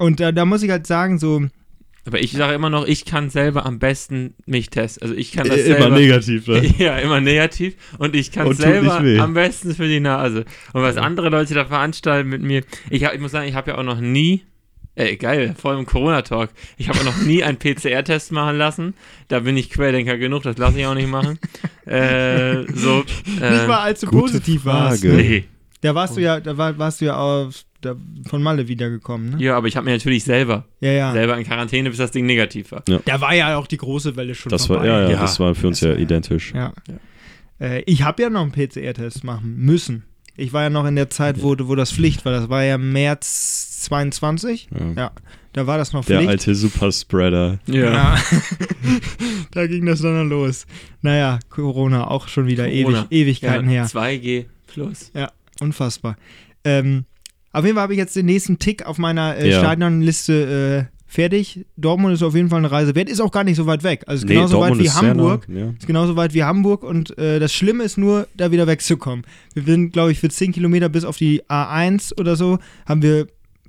und 0.01 0.19
da, 0.19 0.31
da 0.31 0.45
muss 0.45 0.63
ich 0.63 0.69
halt 0.69 0.87
sagen, 0.87 1.19
so, 1.19 1.43
Aber 2.05 2.19
ich 2.19 2.31
sage 2.31 2.53
immer 2.55 2.69
noch, 2.69 2.85
ich 2.87 3.05
kann 3.05 3.29
selber 3.29 3.65
am 3.65 3.77
besten 3.79 4.33
mich 4.47 4.69
testen. 4.71 5.03
Also 5.03 5.15
ich 5.15 5.31
kann 5.31 5.47
das 5.47 5.57
Äh, 5.57 5.69
Immer 5.71 5.79
selber. 5.81 5.95
negativ, 5.99 6.47
ne? 6.47 6.73
Ja, 6.79 6.97
immer 6.97 7.21
negativ. 7.21 7.75
Und 7.99 8.15
ich 8.15 8.31
kann 8.31 8.47
Und 8.47 8.55
selber 8.55 8.97
am 9.19 9.33
besten 9.35 9.75
für 9.75 9.87
die 9.87 9.99
Nase. 9.99 10.45
Und 10.73 10.81
was 10.81 10.97
andere 10.97 11.29
Leute 11.29 11.53
da 11.53 11.65
veranstalten 11.65 12.29
mit 12.29 12.41
mir, 12.41 12.63
ich, 12.89 13.05
hab, 13.05 13.13
ich 13.13 13.19
muss 13.21 13.31
sagen, 13.31 13.47
ich 13.47 13.53
habe 13.55 13.71
ja 13.71 13.77
auch 13.77 13.83
noch 13.83 13.99
nie, 14.01 14.41
ey, 14.95 15.15
geil, 15.15 15.53
vor 15.55 15.71
allem 15.71 15.85
Corona-Talk, 15.85 16.49
ich 16.77 16.89
habe 16.89 16.99
auch 16.99 17.03
noch 17.05 17.21
nie 17.21 17.43
einen 17.43 17.59
PCR-Test 17.59 18.31
machen 18.31 18.57
lassen. 18.57 18.95
Da 19.27 19.41
bin 19.41 19.55
ich 19.55 19.69
Querdenker 19.69 20.17
genug, 20.17 20.41
das 20.43 20.57
lasse 20.57 20.79
ich 20.79 20.85
auch 20.87 20.95
nicht 20.95 21.07
machen. 21.09 21.37
äh, 21.85 22.63
so, 22.73 23.03
äh, 23.41 23.51
nicht 23.51 23.67
mal 23.67 23.79
allzu 23.81 24.07
gute 24.07 24.21
positiv 24.23 24.65
warst. 24.65 25.03
Ne? 25.03 25.13
nee. 25.13 25.43
Da 25.81 25.93
warst 25.95 26.17
du 26.17 26.21
ja, 26.21 26.39
da 26.39 26.57
war, 26.57 26.77
warst 26.77 27.01
du 27.01 27.05
ja 27.05 27.15
auf, 27.17 27.63
da, 27.81 27.95
von 28.27 28.41
Malle 28.43 28.67
wiedergekommen, 28.67 29.31
ne? 29.31 29.43
Ja, 29.43 29.57
aber 29.57 29.67
ich 29.67 29.75
habe 29.75 29.85
mir 29.85 29.91
natürlich 29.91 30.23
selber, 30.23 30.65
Ja, 30.79 30.91
ja. 30.91 31.11
selber 31.13 31.37
in 31.37 31.43
Quarantäne, 31.45 31.89
bis 31.89 31.97
das 31.97 32.11
Ding 32.11 32.25
negativ 32.25 32.71
war. 32.71 32.83
Da 33.05 33.21
war 33.21 33.33
ja 33.35 33.57
auch 33.57 33.67
die 33.67 33.77
große 33.77 34.15
Welle 34.15 34.35
schon 34.35 34.49
Das 34.49 34.67
vorbei. 34.67 34.81
war, 34.81 34.87
ja, 34.87 35.01
ja, 35.03 35.09
Ja. 35.11 35.19
das 35.21 35.39
war 35.39 35.53
für 35.55 35.67
uns 35.67 35.79
Das 35.79 35.87
ja 35.89 35.93
war- 35.95 35.99
identisch. 36.01 36.53
Ja. 36.53 36.73
Äh, 37.59 37.81
ich 37.85 38.03
habe 38.03 38.21
ja 38.23 38.29
noch 38.29 38.41
einen 38.43 38.51
PCR-Test 38.51 39.23
machen 39.23 39.55
müssen. 39.57 40.03
Ich 40.37 40.53
war 40.53 40.63
ja 40.63 40.69
noch 40.69 40.85
in 40.85 40.95
der 40.95 41.09
Zeit, 41.09 41.43
wo, 41.43 41.55
wo 41.59 41.75
das 41.75 41.91
Pflicht 41.91 42.23
war. 42.25 42.31
Das 42.31 42.49
war 42.49 42.63
ja 42.63 42.77
März 42.77 43.81
22. 43.81 44.69
Ja. 44.71 45.01
Ja. 45.03 45.11
Da 45.53 45.67
war 45.67 45.77
das 45.77 45.91
noch 45.91 46.05
Der 46.05 46.17
Pflicht. 46.19 46.29
alte 46.29 46.55
Superspreader. 46.55 47.59
Ja. 47.67 48.17
da 49.51 49.67
ging 49.67 49.85
das 49.85 50.01
dann 50.01 50.29
los. 50.29 50.65
Naja, 51.01 51.39
Corona 51.49 52.07
auch 52.07 52.27
schon 52.29 52.47
wieder 52.47 52.69
Corona. 52.69 53.07
ewig, 53.09 53.11
Ewigkeiten 53.41 53.65
ja, 53.69 53.83
her. 53.83 53.85
2G 53.87 54.45
plus. 54.67 55.11
Unfassbar. 55.59 56.15
Ähm, 56.63 57.05
auf 57.53 57.63
jeden 57.65 57.75
Fall 57.75 57.83
habe 57.83 57.93
ich 57.93 57.99
jetzt 57.99 58.15
den 58.15 58.25
nächsten 58.25 58.59
Tick 58.59 58.85
auf 58.85 58.97
meiner 58.97 59.37
äh, 59.37 59.49
Ja. 59.49 59.59
Stadionliste 59.59 60.87
äh, 60.89 60.95
fertig. 61.05 61.65
Dortmund 61.75 62.13
ist 62.13 62.23
auf 62.23 62.35
jeden 62.35 62.47
Fall 62.49 62.59
eine 62.59 62.71
Reise 62.71 62.95
wert. 62.95 63.09
Ist 63.09 63.19
auch 63.19 63.31
gar 63.31 63.43
nicht 63.43 63.57
so 63.57 63.65
weit 63.65 63.83
weg. 63.83 64.03
Also 64.07 64.23
ist 64.23 64.29
Nee, 64.29 64.35
genauso 64.35 64.53
weit 64.55 64.69
Dortmund 64.69 64.81
wie 64.81 64.85
ist 64.87 64.97
sehr 64.99 65.09
Hamburg. 65.09 65.49
nah, 65.49 65.59
ja. 65.59 65.65
Ist 65.77 65.87
genauso 65.87 66.15
weit 66.15 66.33
wie 66.33 66.43
Hamburg 66.43 66.83
und 66.83 67.17
äh, 67.17 67.39
das 67.39 67.53
Schlimme 67.53 67.83
ist 67.83 67.97
nur, 67.97 68.27
da 68.37 68.51
wieder 68.51 68.67
wegzukommen. 68.67 69.25
Wir 69.53 69.63
sind, 69.63 69.91
glaube 69.91 70.11
ich, 70.13 70.19
für 70.19 70.29
10 70.29 70.53
Kilometer 70.53 70.87
bis 70.89 71.03
auf 71.03 71.17
die 71.17 71.43
A1 71.49 72.17
oder 72.19 72.37
so, 72.37 72.59
haben 72.85 73.01
wir 73.03 73.25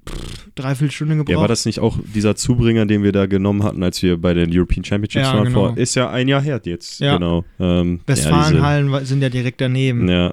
pff, 0.08 0.50
dreiviertel 0.54 0.92
Stunde 0.92 1.16
gebraucht. 1.16 1.32
Ja, 1.32 1.40
war 1.40 1.48
das 1.48 1.64
nicht 1.66 1.80
auch 1.80 1.98
dieser 2.14 2.36
Zubringer, 2.36 2.86
den 2.86 3.02
wir 3.02 3.10
da 3.12 3.26
genommen 3.26 3.64
hatten, 3.64 3.82
als 3.82 4.00
wir 4.02 4.18
bei 4.18 4.34
den 4.34 4.50
European 4.56 4.84
Championships 4.84 5.26
Ja, 5.26 5.34
waren? 5.34 5.44
genau. 5.46 5.68
Vor, 5.70 5.76
ist 5.78 5.96
ja 5.96 6.10
ein 6.10 6.28
Jahr 6.28 6.42
her 6.42 6.60
jetzt. 6.64 7.00
Ja. 7.00 7.14
Genau. 7.16 7.44
Ähm, 7.58 8.00
Westfalenhallen 8.06 8.92
wa- 8.92 9.04
sind 9.04 9.20
ja 9.22 9.28
direkt 9.30 9.60
daneben. 9.60 10.08
Ja, 10.08 10.32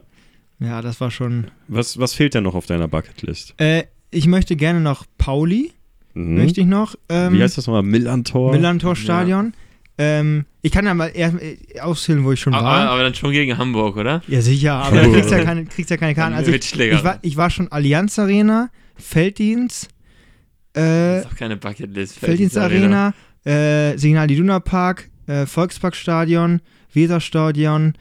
Ja, 0.60 0.67
ja. 0.67 0.82
das 0.82 1.00
war 1.02 1.12
schon. 1.12 1.48
Was, 1.67 2.00
was 2.00 2.13
fehlt 2.13 2.34
denn 2.34 2.43
noch 2.43 2.56
auf 2.56 2.65
deiner 2.65 2.88
Bucketlist? 2.88 3.54
Äh, 3.58 3.84
ich 4.12 4.28
möchte 4.28 4.56
gerne 4.56 4.80
noch 4.82 5.06
Pauli, 5.17 5.72
Mhm. 6.15 6.38
möchte 6.38 6.62
ich 6.62 6.67
noch. 6.67 6.95
Ähm, 7.08 7.34
Wie 7.34 7.41
heißt 7.43 7.58
das 7.58 7.67
nochmal? 7.67 7.84
Millantor? 7.84 8.52
Millantor-Stadion. 8.52 9.54
Ähm, 10.00 10.45
ich 10.62 10.72
kann 10.72 10.86
ja 10.86 10.93
mal 10.93 11.08
eher 11.13 11.34
äh, 11.41 11.80
auszählen, 11.82 12.24
wo 12.24 12.32
ich 12.32 12.39
schon 12.39 12.54
Aber, 12.54 12.65
war. 12.65 12.89
aber 12.89 13.04
dann 13.04 13.13
schon 13.13 13.32
gegen 13.32 13.58
Hamburg, 13.58 13.95
oder? 13.98 14.22
ja, 14.28 14.41
sicher, 14.41 14.74
aber 14.76 15.02
du 15.04 15.12
kriegst 15.12 15.30
ja 15.30 15.43
keine, 15.43 15.65
kriegst 15.65 15.91
ja 15.91 15.98
keine 15.98 16.15
Karten. 16.15 16.36
Also 16.36 16.52
ich, 16.52 16.74
ich, 16.80 17.04
war, 17.04 17.19
ich 17.22 17.38
war 17.38 17.50
schon 17.50 17.69
Allianz 17.72 18.17
Arena, 18.17 18.69
Felddienst, 18.95 19.89
das 20.74 20.84
äh, 20.84 21.17
ist 21.19 21.26
doch 21.26 21.36
keine 21.36 21.58
Bucketlist. 21.58 22.17
Felddienst 22.17 22.58
Arena, 22.58 23.13
äh, 23.45 23.98
Signal 23.98 24.32
Iduna 24.32 24.60
Park, 24.62 25.10
äh, 25.28 25.45
Volksparkstadion, 25.45 26.62
Weserstadion, 26.93 27.93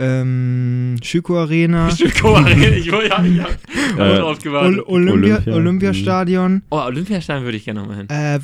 ähm, 0.00 0.96
Schüko 1.02 1.38
Arena, 1.38 1.90
Stüko 1.94 2.36
Arena. 2.36 2.68
Ich 2.76 2.90
wollte 2.90 3.08
ja, 3.08 3.44
hab 3.44 3.98
Äh, 3.98 4.16
drauf 4.18 4.38
gewartet. 4.38 4.78
Ol 4.86 5.08
Olympia, 5.08 5.34
Olympia. 5.36 5.54
Olympiastadion, 5.54 6.62
Oh, 6.70 6.78
Olympiastadion 6.80 7.44
würde 7.44 7.56
ich 7.58 7.64
gerne 7.64 7.80
nochmal 7.80 7.96
hin. 7.98 8.06
äh, 8.08 8.38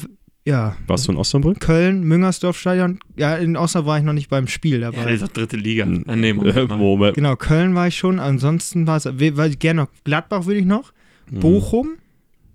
ja, 0.48 0.76
Warst 0.86 1.08
du 1.08 1.12
in 1.12 1.18
Osnabrück? 1.18 1.58
Köln, 1.58 2.04
Müngersdorf-Stadion. 2.04 3.00
Ja, 3.16 3.34
in 3.34 3.56
Osnabrück 3.56 3.88
war 3.88 3.98
ich 3.98 4.04
noch 4.04 4.12
nicht 4.12 4.28
beim 4.30 4.46
Spiel 4.46 4.80
Ja, 4.80 4.90
das 4.92 5.00
dabei. 5.00 5.12
ist 5.14 5.22
doch 5.24 5.28
dritte 5.28 5.56
Liga. 5.56 5.84
Hm. 5.86 6.04
Ah, 6.06 6.14
nee, 6.14 6.32
Moment. 6.32 6.68
Moment. 6.76 7.14
Genau, 7.16 7.34
Köln 7.34 7.74
war 7.74 7.88
ich 7.88 7.96
schon. 7.96 8.20
Ansonsten 8.20 8.86
war 8.86 8.96
es, 8.98 9.06
we- 9.06 9.36
weil 9.36 9.50
ich 9.50 9.58
gerne 9.58 9.82
noch 9.82 9.88
Gladbach 10.04 10.46
würde 10.46 10.60
ich 10.60 10.66
noch. 10.66 10.92
Mhm. 11.30 11.40
Bochum. 11.40 11.88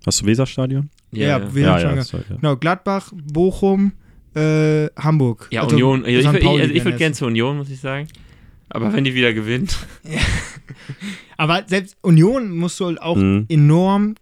Hast 0.05 0.21
du 0.21 0.25
Weserstadion? 0.25 0.89
Ja, 1.11 1.39
ja. 1.39 1.53
wir 1.53 1.61
Ja, 1.63 1.79
ja, 1.79 1.85
schon 1.85 1.95
ge- 1.95 2.03
sorry, 2.03 2.23
ja. 2.29 2.35
Genau, 2.37 2.55
Gladbach, 2.55 3.11
Bochum, 3.33 3.91
äh, 4.35 4.85
Hamburg. 4.97 5.49
Ja, 5.51 5.63
Also, 5.63 5.75
Union. 5.75 6.05
Also 6.05 6.09
ich 6.11 6.19
ich, 6.19 6.47
also 6.47 6.73
ich 6.73 6.85
würde 6.85 6.97
gerne 6.97 7.13
zur 7.13 7.27
Union, 7.27 7.57
muss 7.57 7.69
ich 7.69 7.79
sagen. 7.81 8.07
Aber 8.71 8.93
wenn 8.93 9.03
die 9.03 9.13
wieder 9.15 9.33
gewinnt. 9.33 9.77
Aber 11.37 11.63
selbst 11.67 11.97
Union 12.01 12.55
musst 12.55 12.79
du 12.79 12.85
halt 12.87 13.01
auch 13.01 13.15
Mhm. 13.17 13.45
enorm 13.49 14.15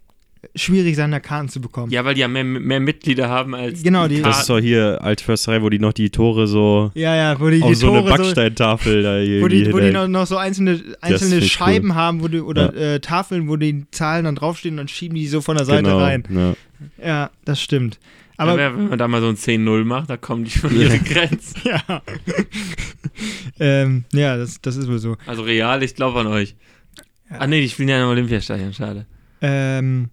schwierig 0.54 0.96
sein, 0.96 1.10
da 1.10 1.20
Karten 1.20 1.50
zu 1.50 1.60
bekommen. 1.60 1.92
Ja, 1.92 2.04
weil 2.06 2.14
die 2.14 2.22
ja 2.22 2.28
mehr, 2.28 2.44
mehr 2.44 2.80
Mitglieder 2.80 3.28
haben 3.28 3.54
als. 3.54 3.82
Genau, 3.82 4.08
die- 4.08 4.22
Das 4.22 4.40
ist 4.40 4.48
doch 4.48 4.58
hier 4.58 4.98
Altförsterei, 5.02 5.60
wo 5.60 5.68
die 5.68 5.78
noch 5.78 5.92
die 5.92 6.08
Tore 6.08 6.46
so 6.46 6.90
Ja, 6.94 7.14
ja, 7.14 7.38
wo 7.38 7.50
die, 7.50 7.58
die 7.58 7.62
auf 7.62 7.74
so 7.76 7.88
eine 7.92 8.00
Tore 8.00 8.10
so, 8.16 8.22
Backsteintafel 8.22 9.02
da 9.02 9.18
hier 9.18 9.42
wo 9.42 9.48
die, 9.48 9.70
wo 9.70 9.78
die 9.78 9.90
noch, 9.90 10.08
noch 10.08 10.26
so 10.26 10.38
einzelne, 10.38 10.80
einzelne 11.02 11.42
Scheiben 11.42 11.94
haben, 11.94 12.22
wo 12.22 12.28
die, 12.28 12.40
oder 12.40 12.74
äh, 12.74 13.00
Tafeln, 13.00 13.48
wo 13.48 13.56
die 13.56 13.84
Zahlen 13.90 14.24
dann 14.24 14.34
draufstehen 14.34 14.74
und 14.74 14.78
dann 14.78 14.88
schieben 14.88 15.14
die 15.16 15.26
so 15.26 15.42
von 15.42 15.56
der 15.58 15.66
Seite 15.66 15.82
genau, 15.84 15.98
rein. 15.98 16.24
Ja. 16.30 16.54
Ja, 17.06 17.30
das 17.44 17.60
stimmt. 17.60 17.98
Aber 18.40 18.60
ja, 18.60 18.74
wenn 18.76 18.88
man 18.88 18.98
da 18.98 19.06
mal 19.08 19.20
so 19.20 19.28
ein 19.28 19.36
10-0 19.36 19.84
macht, 19.84 20.08
da 20.10 20.16
kommen 20.16 20.44
die 20.44 20.50
schon 20.50 20.74
ihre 20.74 20.98
Grenzen. 20.98 21.60
ja. 21.64 22.02
ähm, 23.60 24.04
ja, 24.12 24.36
das, 24.36 24.60
das 24.60 24.76
ist 24.76 24.88
wohl 24.88 24.98
so. 24.98 25.16
Also 25.26 25.42
real, 25.42 25.82
ich 25.82 25.94
glaube 25.94 26.20
an 26.20 26.26
euch. 26.26 26.56
Ah 27.28 27.46
nee, 27.46 27.60
die 27.60 27.68
spielen 27.68 27.88
ja 27.88 28.02
im 28.02 28.08
Olympiastadion, 28.08 28.72
schade. 28.72 29.06
Ähm, 29.40 30.10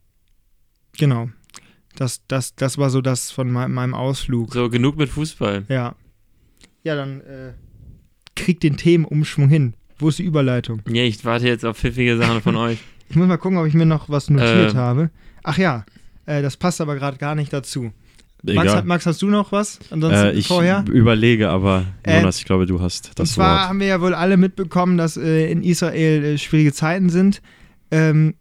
genau. 0.97 1.29
Das, 1.95 2.21
das, 2.27 2.55
das 2.55 2.77
war 2.77 2.89
so 2.89 3.01
das 3.01 3.31
von 3.31 3.49
mei- 3.51 3.67
meinem 3.67 3.93
Ausflug. 3.95 4.53
So, 4.53 4.69
genug 4.69 4.97
mit 4.97 5.09
Fußball. 5.09 5.65
Ja. 5.67 5.95
Ja, 6.83 6.95
dann 6.95 7.21
äh, 7.21 7.53
krieg 8.35 8.59
den 8.59 8.77
Themenumschwung 8.77 9.49
hin. 9.49 9.73
Wo 9.97 10.09
ist 10.09 10.19
die 10.19 10.23
Überleitung? 10.23 10.81
Ja, 10.87 11.03
ich 11.03 11.25
warte 11.25 11.47
jetzt 11.47 11.65
auf 11.65 11.77
pfiffige 11.77 12.17
Sachen 12.17 12.41
von 12.41 12.55
euch. 12.57 12.77
Ich 13.09 13.15
muss 13.15 13.27
mal 13.27 13.37
gucken, 13.37 13.57
ob 13.57 13.65
ich 13.65 13.73
mir 13.73 13.85
noch 13.85 14.09
was 14.09 14.29
notiert 14.29 14.73
Ähm. 14.73 14.77
habe. 14.77 15.09
Ach 15.43 15.57
ja, 15.57 15.85
äh, 16.27 16.41
das 16.43 16.55
passt 16.57 16.81
aber 16.81 16.95
gerade 16.95 17.17
gar 17.17 17.33
nicht 17.35 17.51
dazu. 17.51 17.91
Max, 18.53 18.71
Egal. 18.71 18.83
Max, 18.85 19.05
hast 19.05 19.21
du 19.21 19.27
noch 19.27 19.51
was? 19.51 19.79
Ansonsten 19.91 20.25
Äh, 20.27 20.31
ich 20.33 20.47
vorher? 20.47 20.83
überlege, 20.91 21.49
aber 21.49 21.85
Äh, 22.03 22.17
Jonas, 22.19 22.39
ich 22.39 22.45
glaube, 22.45 22.65
du 22.65 22.79
hast 22.81 23.09
Und 23.09 23.19
das 23.19 23.33
zwar 23.33 23.59
Wort. 23.59 23.69
haben 23.69 23.79
wir 23.79 23.87
ja 23.87 24.01
wohl 24.01 24.13
alle 24.13 24.37
mitbekommen, 24.37 24.97
dass 24.97 25.17
äh, 25.17 25.51
in 25.51 25.63
Israel 25.63 26.23
äh, 26.23 26.37
schwierige 26.37 26.73
Zeiten 26.73 27.09
sind. 27.09 27.41
Ähm, 27.91 28.35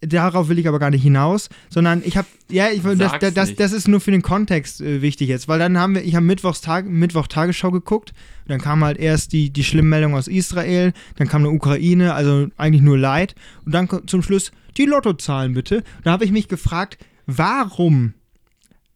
darauf 0.00 0.48
will 0.48 0.60
ich 0.60 0.68
aber 0.68 0.78
gar 0.78 0.90
nicht 0.90 1.02
hinaus, 1.02 1.48
sondern 1.70 2.02
ich 2.04 2.16
habe, 2.16 2.28
ja, 2.50 2.68
ich, 2.70 2.82
das, 2.82 3.12
das, 3.18 3.34
das, 3.34 3.54
das 3.56 3.72
ist 3.72 3.88
nur 3.88 4.00
für 4.00 4.12
den 4.12 4.22
Kontext 4.22 4.80
äh, 4.80 5.02
wichtig 5.02 5.28
jetzt, 5.28 5.48
weil 5.48 5.58
dann 5.58 5.76
haben 5.76 5.96
wir, 5.96 6.04
ich 6.04 6.14
habe 6.14 6.24
Mittwochs 6.24 6.60
Tag, 6.60 6.86
Mittwoch 6.86 7.26
Tagesschau 7.26 7.72
geguckt 7.72 8.12
und 8.44 8.50
dann 8.50 8.60
kam 8.60 8.84
halt 8.84 8.96
erst 8.98 9.32
die, 9.32 9.50
die 9.50 9.64
schlimmen 9.64 9.88
Meldungen 9.88 10.16
aus 10.16 10.28
Israel, 10.28 10.92
dann 11.16 11.26
kam 11.26 11.42
eine 11.42 11.50
Ukraine, 11.50 12.14
also 12.14 12.46
eigentlich 12.56 12.82
nur 12.82 12.96
Leid 12.96 13.34
und 13.66 13.74
dann 13.74 13.88
zum 14.06 14.22
Schluss 14.22 14.52
die 14.76 14.84
Lottozahlen 14.84 15.54
bitte. 15.54 15.82
Da 16.04 16.12
habe 16.12 16.24
ich 16.24 16.30
mich 16.30 16.46
gefragt, 16.46 16.98
warum, 17.26 18.14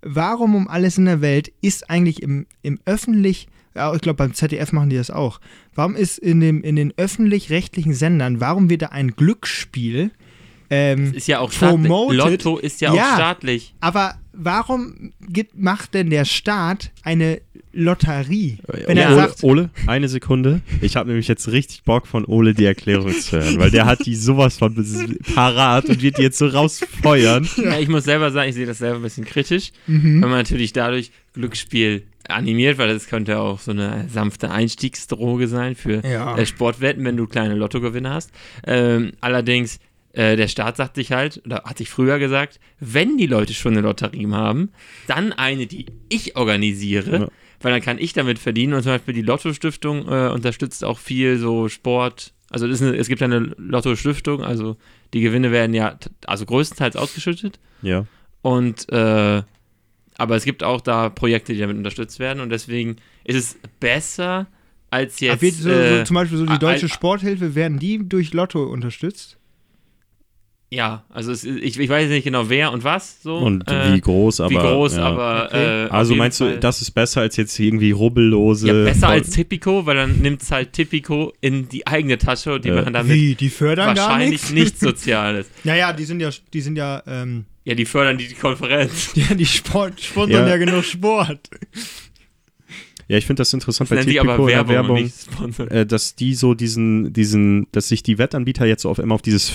warum 0.03 0.55
um 0.55 0.69
alles 0.69 0.99
in 0.99 1.07
der 1.07 1.21
Welt 1.21 1.53
ist 1.61 1.89
eigentlich 1.91 2.23
im, 2.23 2.47
im 2.63 2.79
öffentlich, 2.85 3.49
ja, 3.75 3.95
ich 3.95 4.01
glaube 4.01 4.17
beim 4.19 4.35
ZDF 4.35 4.73
machen 4.73 4.91
die 4.91 4.97
das 4.97 5.11
auch, 5.11 5.41
warum 5.75 5.97
ist 5.97 6.19
in, 6.19 6.41
dem, 6.41 6.63
in 6.63 6.77
den 6.77 6.93
öffentlich-rechtlichen 6.97 7.95
Sendern, 7.95 8.41
warum 8.41 8.69
wird 8.71 8.83
da 8.83 8.87
ein 8.89 9.13
Glücksspiel 9.17 10.11
ähm, 10.71 11.13
Ist 11.13 11.29
ja 11.29 11.41
auch. 11.41 11.51
Promoted. 11.53 12.17
Lotto 12.17 12.57
ist 12.59 12.81
ja, 12.81 12.95
Ja. 12.95 13.11
auch 13.13 13.15
staatlich. 13.17 13.75
aber 13.81 14.15
warum 14.33 15.13
gibt, 15.21 15.59
macht 15.59 15.93
denn 15.93 16.09
der 16.09 16.25
Staat 16.25 16.91
eine 17.03 17.43
Lotterie? 17.73 18.59
Wenn 18.87 18.97
Ja. 18.97 19.05
er 19.05 19.09
Ole, 19.11 19.17
sagt, 19.17 19.43
Ole, 19.45 19.71
eine 19.87 20.09
Sekunde. 20.09 20.61
Ich 20.81 20.97
habe 20.97 21.09
nämlich 21.09 21.29
jetzt 21.29 21.49
richtig 21.49 21.83
Bock 21.85 22.07
von 22.07 22.25
Ole 22.25 22.55
die 22.55 22.65
Erklärung 22.65 23.13
zu 23.13 23.39
hören, 23.39 23.59
weil 23.59 23.71
der 23.71 23.87
hat 23.87 24.05
die 24.07 24.15
sowas 24.15 24.59
von 24.59 24.75
parat 25.35 25.87
und 25.87 26.03
wird 26.03 26.19
die 26.19 26.23
jetzt 26.23 26.39
so 26.39 26.47
rausfeuern. 26.47 27.49
Ja. 27.57 27.79
ich 27.79 27.89
muss 27.89 28.05
selber 28.05 28.31
sagen, 28.31 28.49
ich 28.51 28.55
sehe 28.55 28.67
das 28.67 28.79
selber 28.79 28.97
ein 28.97 29.03
bisschen 29.03 29.25
kritisch, 29.25 29.73
Mhm. 29.87 30.23
weil 30.23 30.29
man 30.29 30.39
natürlich 30.39 30.73
dadurch 30.73 31.11
Glücksspiel 31.35 32.03
animiert, 32.29 32.79
weil 32.79 32.93
das 32.93 33.07
könnte 33.09 33.39
auch 33.41 33.59
so 33.59 33.71
eine 33.73 34.07
sanfte 34.09 34.51
Einstiegsdroge 34.51 35.49
sein 35.49 35.75
für 35.75 36.03
Ja. 36.07 36.37
äh, 36.37 36.47
Sportwetten, 36.47 37.05
wenn 37.05 37.17
du 37.17 37.27
kleine 37.27 37.55
Lottogewinne 37.55 38.11
hast. 38.11 38.31
Ähm, 38.67 39.13
allerdings, 39.21 39.79
äh, 40.13 40.37
der 40.37 40.47
Staat 40.49 40.77
sagt 40.77 40.97
sich 40.97 41.11
halt, 41.13 41.43
oder 41.47 41.63
hat 41.65 41.79
sich 41.79 41.89
früher 41.91 42.19
gesagt, 42.19 42.61
wenn 42.81 43.17
die 43.17 43.27
Leute 43.27 43.55
schon 43.55 43.73
eine 43.73 43.81
Lotterie 43.81 44.29
haben, 44.31 44.71
dann 45.09 45.33
eine, 45.33 45.67
die 45.67 45.87
ich 46.11 46.37
organisiere, 46.37 47.19
Ja. 47.23 47.29
Weil 47.63 47.73
dann 47.73 47.81
kann 47.81 47.99
ich 47.99 48.13
damit 48.13 48.39
verdienen. 48.39 48.75
Und 48.75 48.83
zum 48.83 48.93
Beispiel 48.93 49.15
die 49.15 49.23
Lotto-Stiftung 49.23 50.09
äh, 50.09 50.29
unterstützt 50.29 50.85
auch 50.85 50.99
viel 50.99 51.39
so 51.39 51.69
Sport. 51.69 52.33
Also 52.51 52.67
eine, 52.67 52.97
es 52.97 53.09
gibt 53.09 53.23
eine 53.23 53.39
Lotto-Stiftung, 53.57 54.43
also 54.43 54.77
die 55.15 55.21
Gewinne 55.21 55.53
werden 55.53 55.75
ja 55.75 55.97
also 56.27 56.45
größtenteils 56.45 56.97
ausgeschüttet. 56.97 57.59
Ja. 57.81 58.07
Und 58.43 58.91
äh, 58.93 59.43
aber 60.19 60.37
es 60.37 60.45
gibt 60.45 60.63
auch 60.63 60.81
da 60.81 61.09
Projekte, 61.09 61.55
die 61.55 61.61
damit 61.61 61.77
unterstützt 61.77 62.19
werden 62.19 62.41
und 62.41 62.51
deswegen 62.51 62.97
ist 63.25 63.37
es 63.37 63.59
besser 63.81 64.47
als 64.91 65.17
Ach, 65.17 65.21
jetzt. 65.21 65.43
wird 65.43 65.55
so, 65.55 65.71
äh, 65.71 65.99
so, 65.99 66.05
zum 66.05 66.15
Beispiel 66.15 66.39
so 66.39 66.47
die 66.47 66.59
deutsche 66.59 66.89
Sporthilfe, 66.89 67.55
werden 67.55 67.79
die 67.79 68.07
durch 68.07 68.35
Lotto 68.35 68.63
unterstützt? 68.63 69.39
Ja, 70.75 71.05
also 71.11 71.33
es, 71.33 71.45
ich, 71.45 71.79
ich 71.79 71.89
weiß 71.91 72.09
nicht 72.09 72.25
genau 72.25 72.49
wer 72.49 72.73
und 72.73 72.83
was 72.83 73.21
so. 73.23 73.37
Und 73.37 73.69
äh, 73.69 73.93
wie 73.93 74.01
groß, 74.01 74.41
aber. 74.41 74.51
wie 74.51 74.57
groß, 74.57 74.97
ja. 74.97 75.03
aber 75.05 75.45
Okay. 75.49 75.85
äh, 75.85 75.89
Also 75.91 76.15
meinst 76.15 76.41
du, 76.41 76.47
Fall- 76.47 76.61
das 76.61 76.81
ist 76.81 76.93
besser 76.93 77.21
als 77.21 77.37
jetzt 77.37 77.59
irgendwie 77.61 77.91
rubbellose. 77.91 78.69
ja, 78.69 78.73
besser 78.85 79.09
als 79.09 79.29
Tipico, 79.29 79.85
weil 79.85 79.97
dann 79.97 80.21
nimmt 80.21 80.41
es 80.41 80.51
halt 80.51 80.73
Tipico 80.73 81.35
in 81.43 81.69
die 81.69 81.87
eigene 81.87 82.17
Tasche 82.17 82.55
und 82.55 82.65
die 82.65 82.71
Ja. 82.71 82.77
machen 82.77 82.95
damit 82.95 83.13
Wie, 83.15 83.35
die 83.35 83.51
fördern 83.51 83.95
gar 83.95 84.09
wahrscheinlich 84.09 84.31
nichts? 84.31 84.51
nichts 84.53 84.81
Soziales. 84.81 85.47
Ja, 85.65 85.75
ja, 85.75 85.93
die 85.93 86.05
sind 86.05 86.21
ja, 86.21 86.31
die 86.55 86.61
sind 86.63 86.77
ja, 86.77 87.03
ähm, 87.07 87.45
Ja, 87.65 87.75
die 87.75 87.85
fördern 87.85 88.17
die, 88.17 88.29
die 88.29 88.35
Konferenz. 88.35 89.13
die, 89.15 89.25
die 89.37 89.45
Sport, 89.45 90.01
sponsern 90.01 90.47
ja. 90.47 90.49
Ja. 90.49 90.57
genug 90.57 90.85
Sport. 90.85 91.51
Ja, 93.09 93.19
ich 93.19 93.27
finde 93.27 93.41
das 93.43 93.53
interessant 93.53 93.91
Das 93.91 93.99
bei 93.99 94.05
Tipico 94.05 94.33
aber 94.33 94.43
in 94.45 94.47
der 94.57 94.69
Werbung, 94.69 95.13
Werbung, 95.39 95.69
äh, 95.69 95.85
dass 95.85 96.15
die 96.15 96.35
so 96.35 96.55
diesen, 96.55 97.13
diesen, 97.13 97.67
dass 97.73 97.89
sich 97.89 98.03
die 98.03 98.17
Wettanbieter 98.17 98.65
jetzt 98.65 98.83
so 98.83 98.89
auf 98.89 98.99
immer 98.99 99.15
auf 99.15 99.21
dieses 99.23 99.51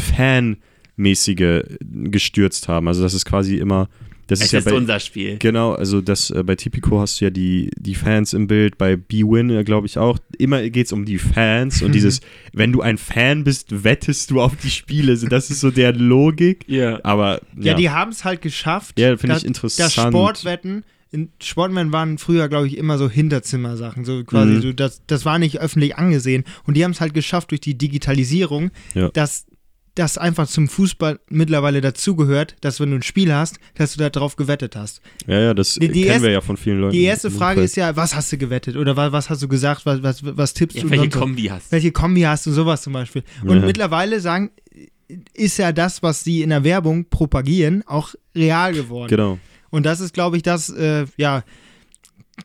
Fan-mäßige 0.98 1.64
gestürzt 1.82 2.68
haben. 2.68 2.88
Also 2.88 3.02
das 3.04 3.14
ist 3.14 3.26
quasi 3.26 3.58
immer, 3.58 3.88
das 4.28 4.40
Es 4.40 4.48
ist 4.48 4.52
ja 4.52 4.60
ist 4.60 4.66
bei, 4.66 4.74
unser 4.74 5.00
Spiel. 5.00 5.38
Genau, 5.40 5.74
also 5.74 6.02
das 6.02 6.32
äh, 6.32 6.44
bei 6.44 6.56
Tipico 6.56 7.00
hast 7.00 7.22
du 7.22 7.26
ja 7.26 7.32
die, 7.32 7.70
die 7.78 7.96
Fans 7.96 8.34
im 8.34 8.48
Bild, 8.48 8.78
bei 8.78 8.96
B-Win 8.98 9.50
äh, 9.52 9.64
glaube 9.64 9.88
ich 9.88 9.98
auch. 9.98 10.18
Immer 10.38 10.68
geht 10.70 10.88
es 10.88 10.92
um 10.92 11.06
die 11.06 11.18
Fans 11.18 11.82
und 11.82 11.92
dieses, 11.94 12.20
wenn 12.54 12.72
du 12.74 12.82
ein 12.82 12.98
Fan 12.98 13.44
bist, 13.44 13.84
wettest 13.84 14.32
du 14.32 14.42
auf 14.42 14.56
die 14.58 14.70
Spiele. 14.70 15.12
Also 15.14 15.28
Das 15.28 15.50
ist 15.50 15.62
so 15.62 15.72
der 15.72 15.94
Logik. 15.94 16.66
Ja. 16.68 17.00
Aber 17.04 17.40
Ja, 17.56 17.68
ja, 17.68 17.74
die 17.76 17.90
haben 17.90 18.12
es 18.12 18.26
halt 18.26 18.42
geschafft. 18.42 19.00
Ja, 19.00 19.16
finde 19.16 19.36
ich 19.38 19.42
dass- 19.42 19.44
interessant. 19.44 19.96
Dass 19.98 20.08
Sportwetten, 20.08 20.84
in, 21.12 21.30
Sportwetten 21.42 21.94
waren 21.94 22.18
früher, 22.18 22.50
glaube 22.50 22.68
ich, 22.68 22.78
immer 22.78 22.98
so 22.98 23.10
Hinterzimmersachen. 23.10 24.04
So 24.04 24.24
quasi, 24.26 24.54
Mhm. 24.54 24.62
so, 24.62 24.74
das, 24.74 25.02
das 25.08 25.24
war 25.24 25.40
nicht 25.40 25.60
öffentlich 25.62 25.96
angesehen. 25.96 26.44
Und 26.66 26.76
die 26.76 26.84
haben 26.84 26.92
es 26.92 27.00
halt 27.00 27.14
geschafft 27.14 27.52
durch 27.52 27.62
die 27.62 27.78
Digitalisierung, 27.78 28.72
Ja. 28.94 29.08
dass 29.10 29.46
das 30.00 30.18
einfach 30.18 30.48
zum 30.48 30.68
Fußball 30.68 31.20
mittlerweile 31.30 31.82
dazugehört, 31.82 32.56
dass 32.62 32.80
wenn 32.80 32.92
du 32.92 32.98
ein 32.98 33.02
Spiel 33.04 33.34
hast, 33.34 33.58
dass 33.76 33.96
du 33.96 34.10
darauf 34.10 34.36
gewettet 34.36 34.76
hast. 34.76 35.02
ja, 35.26 35.40
ja, 35.40 35.54
das 35.54 35.74
Die- 35.76 35.88
die 35.88 36.02
kennen 36.02 36.06
erste- 36.14 36.24
wir 36.24 36.32
ja 36.32 36.42
von 36.42 36.58
vielen 36.58 36.80
Leuten. 36.82 36.94
Die 36.94 37.04
erste 37.04 37.32
Frage 37.32 37.62
ist 37.62 37.76
ja, 37.76 37.96
was 37.96 38.16
hast 38.16 38.32
du 38.32 38.38
gewettet? 38.38 38.76
Oder 38.76 38.96
was, 38.96 39.12
was 39.12 39.30
hast 39.30 39.42
du 39.42 39.48
gesagt? 39.48 39.86
Was, 39.86 40.04
was, 40.04 40.22
was 40.24 40.54
tippst 40.54 40.78
Ja, 40.78 40.84
du? 40.84 40.90
welche? 40.90 41.10
Kombi 41.10 41.44
hast 41.44 41.68
du? 41.68 41.72
welche 41.74 41.92
Kombi 41.92 42.22
hast 42.22 42.46
du, 42.46 42.52
sowas 42.52 42.82
zum 42.82 42.94
Beispiel. 42.94 43.24
Und 43.44 43.60
Ja. 43.60 43.66
mittlerweile 43.66 44.20
sagen, 44.20 44.52
ist 45.34 45.58
ja 45.58 45.72
das, 45.72 46.04
was 46.04 46.24
sie 46.24 46.42
in 46.42 46.50
der 46.50 46.64
Werbung 46.64 47.06
propagieren, 47.10 47.84
auch 47.88 48.14
real 48.36 48.74
geworden. 48.74 49.08
Genau. 49.10 49.40
Und 49.70 49.86
das 49.86 50.00
ist, 50.02 50.14
glaube 50.14 50.38
ich, 50.38 50.44
das, 50.44 50.70
äh, 50.70 51.06
ja, 51.18 51.44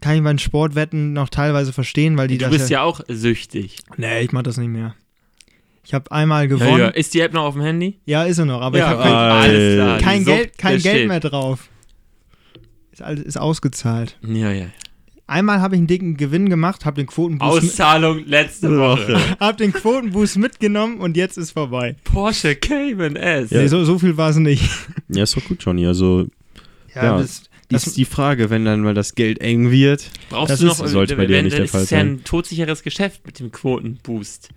kann 0.00 0.16
ich 0.16 0.22
bei 0.22 0.32
den 0.32 0.38
Sportwetten 0.38 1.12
noch 1.12 1.28
teilweise 1.28 1.72
verstehen, 1.72 2.16
weil 2.16 2.26
die 2.28 2.38
Du 2.38 2.44
das 2.46 2.52
bist 2.52 2.70
ja 2.70 2.82
auch 2.82 3.00
süchtig. 3.08 3.78
Nee, 3.96 4.20
ich 4.22 4.32
mach 4.32 4.42
das 4.42 4.56
nicht 4.56 4.68
mehr. 4.68 4.94
Ich 5.84 5.94
habe 5.94 6.10
einmal 6.12 6.42
Ja, 6.44 6.48
gewonnen. 6.48 6.70
ja. 6.72 6.78
Ja, 6.78 6.88
Ist 6.88 7.12
die 7.14 7.20
App 7.20 7.32
noch 7.32 7.42
auf 7.44 7.54
dem 7.54 7.62
Handy? 7.62 7.98
ist 8.06 8.38
er 8.38 8.44
noch, 8.44 8.60
aber 8.60 8.76
ich 8.78 8.82
ja, 8.84 8.90
habe 8.90 9.02
kein, 9.02 9.12
alles 9.14 9.74
klar. 9.74 9.98
kein 9.98 10.24
Geld, 10.24 10.58
kein 10.58 10.78
Geld 10.78 10.96
steht. 10.96 11.08
mehr 11.08 11.20
drauf. 11.20 11.68
Ist, 12.92 13.02
alles, 13.02 13.24
ist 13.24 13.36
ausgezahlt. 13.38 14.18
Ja, 14.26 14.52
ja. 14.52 14.66
einmal 15.26 15.60
habe 15.60 15.74
ich 15.74 15.78
einen 15.78 15.86
dicken 15.86 16.16
Gewinn 16.16 16.48
gemacht, 16.48 16.84
habe 16.84 16.96
den 16.96 17.06
Quotenboost, 17.06 17.64
Auszahlung 17.64 18.24
letzte 18.26 18.78
Woche. 18.78 19.18
hab 19.40 19.56
den 19.56 19.72
Quotenboost 19.72 20.36
mitgenommen 20.38 20.98
und 21.00 21.16
jetzt 21.16 21.38
ist 21.38 21.52
vorbei. 21.52 21.96
Porsche 22.04 22.54
Cayman 22.54 23.16
S. 23.16 23.50
Nee, 23.50 23.66
so, 23.66 23.84
so 23.84 23.98
viel 23.98 24.16
war 24.16 24.30
es 24.30 24.36
nicht. 24.36 24.62
Ja, 25.08 25.22
ist 25.24 25.36
doch 25.36 25.44
gut, 25.44 25.64
Johnny. 25.64 25.86
Also, 25.86 26.26
Ja, 26.94 27.16
das, 27.18 27.40
das 27.40 27.48
das, 27.70 27.86
ist 27.88 27.96
die 27.96 28.04
Frage, 28.04 28.50
wenn 28.50 28.64
dann 28.66 28.82
mal 28.82 28.94
das 28.94 29.14
Geld 29.14 29.40
eng 29.40 29.70
wird. 29.70 30.10
Brauchst 30.30 30.50
Das 30.52 30.60
du 30.60 30.66
ist- 30.68 30.78
noch, 30.78 30.86
sollte 30.86 31.16
bei 31.16 31.26
dir 31.26 31.36
wenn- 31.38 31.44
nicht 31.46 31.56
der 31.56 31.64
ist 31.64 31.70
Fall 31.72 31.82
es 31.82 31.90
ja 31.90 31.98
sein. 31.98 32.08
ein 32.08 32.24
todsicheres 32.24 32.82
Geschäft 32.82 33.26
mit 33.26 33.40
dem 33.40 33.50
Quotenboost. 33.50 34.50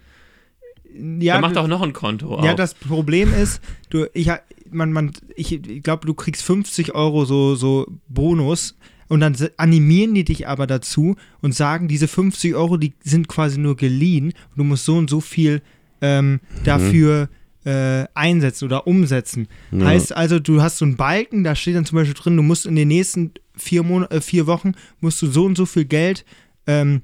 Ja, 1.20 1.36
da 1.36 1.42
macht 1.42 1.58
auch 1.58 1.68
noch 1.68 1.82
ein 1.82 1.94
Konto 1.94 2.42
Ja, 2.44 2.52
auf. 2.52 2.56
das 2.56 2.74
Problem 2.74 3.34
ist, 3.34 3.62
du, 3.90 4.06
ich, 4.14 4.30
man, 4.72 4.92
man, 4.92 5.12
ich, 5.36 5.52
ich 5.52 5.84
glaube, 5.84 6.06
du 6.06 6.14
kriegst 6.14 6.44
50 6.44 6.96
Euro 6.96 7.26
so, 7.26 7.56
so 7.56 7.88
Bonus 8.08 8.78
und 9.08 9.20
dann 9.20 9.36
animieren 9.58 10.16
die 10.16 10.24
dich 10.24 10.48
aber 10.48 10.68
dazu 10.68 11.16
und 11.42 11.54
sagen, 11.54 11.88
diese 11.88 12.08
50 12.08 12.56
Euro, 12.56 12.78
die 12.78 12.94
sind 13.04 13.28
quasi 13.28 13.60
nur 13.60 13.76
geliehen 13.76 14.28
und 14.28 14.58
du 14.58 14.64
musst 14.64 14.86
so 14.86 14.98
und 14.98 15.10
so 15.10 15.22
viel 15.22 15.62
ähm, 16.02 16.40
dafür 16.64 17.30
äh, 17.66 18.06
einsetzen 18.14 18.66
oder 18.66 18.88
umsetzen. 18.88 19.48
Ja. 19.72 19.86
Heißt 19.86 20.16
also, 20.16 20.40
du 20.40 20.62
hast 20.62 20.78
so 20.78 20.86
einen 20.86 20.96
Balken, 20.98 21.44
da 21.44 21.56
steht 21.56 21.76
dann 21.76 21.86
zum 21.86 21.98
Beispiel 21.98 22.14
drin, 22.14 22.38
du 22.38 22.44
musst 22.44 22.66
in 22.66 22.76
den 22.76 22.88
nächsten 22.88 23.32
vier, 23.56 23.84
Mon 23.84 24.04
äh, 24.06 24.22
vier 24.22 24.48
Wochen, 24.48 24.74
musst 25.02 25.22
du 25.22 25.28
so 25.28 25.46
und 25.46 25.56
so 25.58 25.66
viel 25.66 25.86
Geld 25.86 26.26
ähm, 26.68 27.02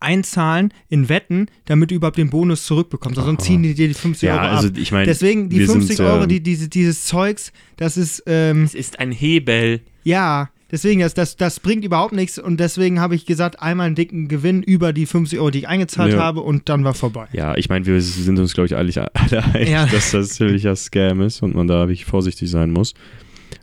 einzahlen 0.00 0.72
in 0.88 1.08
Wetten, 1.08 1.46
damit 1.64 1.90
du 1.90 1.94
überhaupt 1.94 2.18
den 2.18 2.30
Bonus 2.30 2.66
zurückbekommst. 2.66 3.18
Also 3.18 3.28
sonst 3.30 3.44
ziehen 3.44 3.62
die 3.62 3.74
dir 3.74 3.88
die 3.88 3.94
50 3.94 4.26
Ja, 4.26 4.34
Euro 4.42 4.56
also 4.56 4.68
ab. 4.68 4.74
ich 4.76 4.92
meine, 4.92 5.06
Deswegen 5.06 5.48
die 5.48 5.58
wir 5.60 5.66
50 5.68 5.96
sind, 5.96 6.06
Euro, 6.06 6.22
ähm, 6.22 6.28
die, 6.28 6.40
diese, 6.42 6.68
dieses 6.68 7.04
Zeugs, 7.06 7.52
das 7.76 7.96
ist, 7.96 8.22
ähm, 8.26 8.64
es 8.64 8.74
ist 8.74 8.98
ein 9.00 9.12
Hebel. 9.12 9.80
ja, 10.04 10.50
deswegen, 10.70 11.00
das, 11.00 11.14
das, 11.14 11.36
das 11.36 11.60
bringt 11.60 11.84
überhaupt 11.84 12.12
nichts 12.14 12.38
und 12.38 12.58
deswegen 12.58 12.98
habe 13.00 13.14
ich 13.14 13.26
gesagt, 13.26 13.60
einmal 13.60 13.86
einen 13.86 13.94
dicken 13.94 14.28
Gewinn 14.28 14.62
über 14.62 14.92
die 14.92 15.04
50 15.06 15.38
Euro, 15.38 15.50
die 15.50 15.58
ich 15.60 15.68
eingezahlt 15.68 16.12
Ja. 16.14 16.20
habe 16.20 16.40
und 16.40 16.68
dann 16.68 16.84
war 16.84 16.94
vorbei. 16.94 17.26
Ja, 17.32 17.56
ich 17.56 17.68
meine, 17.68 17.84
wir 17.84 18.00
sind 18.00 18.38
uns, 18.38 18.54
glaube 18.54 18.66
ich, 18.66 18.76
alle, 18.76 18.90
alle 19.14 19.44
einig, 19.52 19.68
Ja. 19.68 19.86
dass 19.92 20.12
das 20.12 20.30
ziemlicher 20.30 20.76
Scam 20.76 21.20
ist 21.20 21.42
und 21.42 21.54
man 21.54 21.66
da 21.66 21.80
wirklich 21.88 22.04
vorsichtig 22.04 22.48
sein 22.50 22.70
muss. 22.70 22.94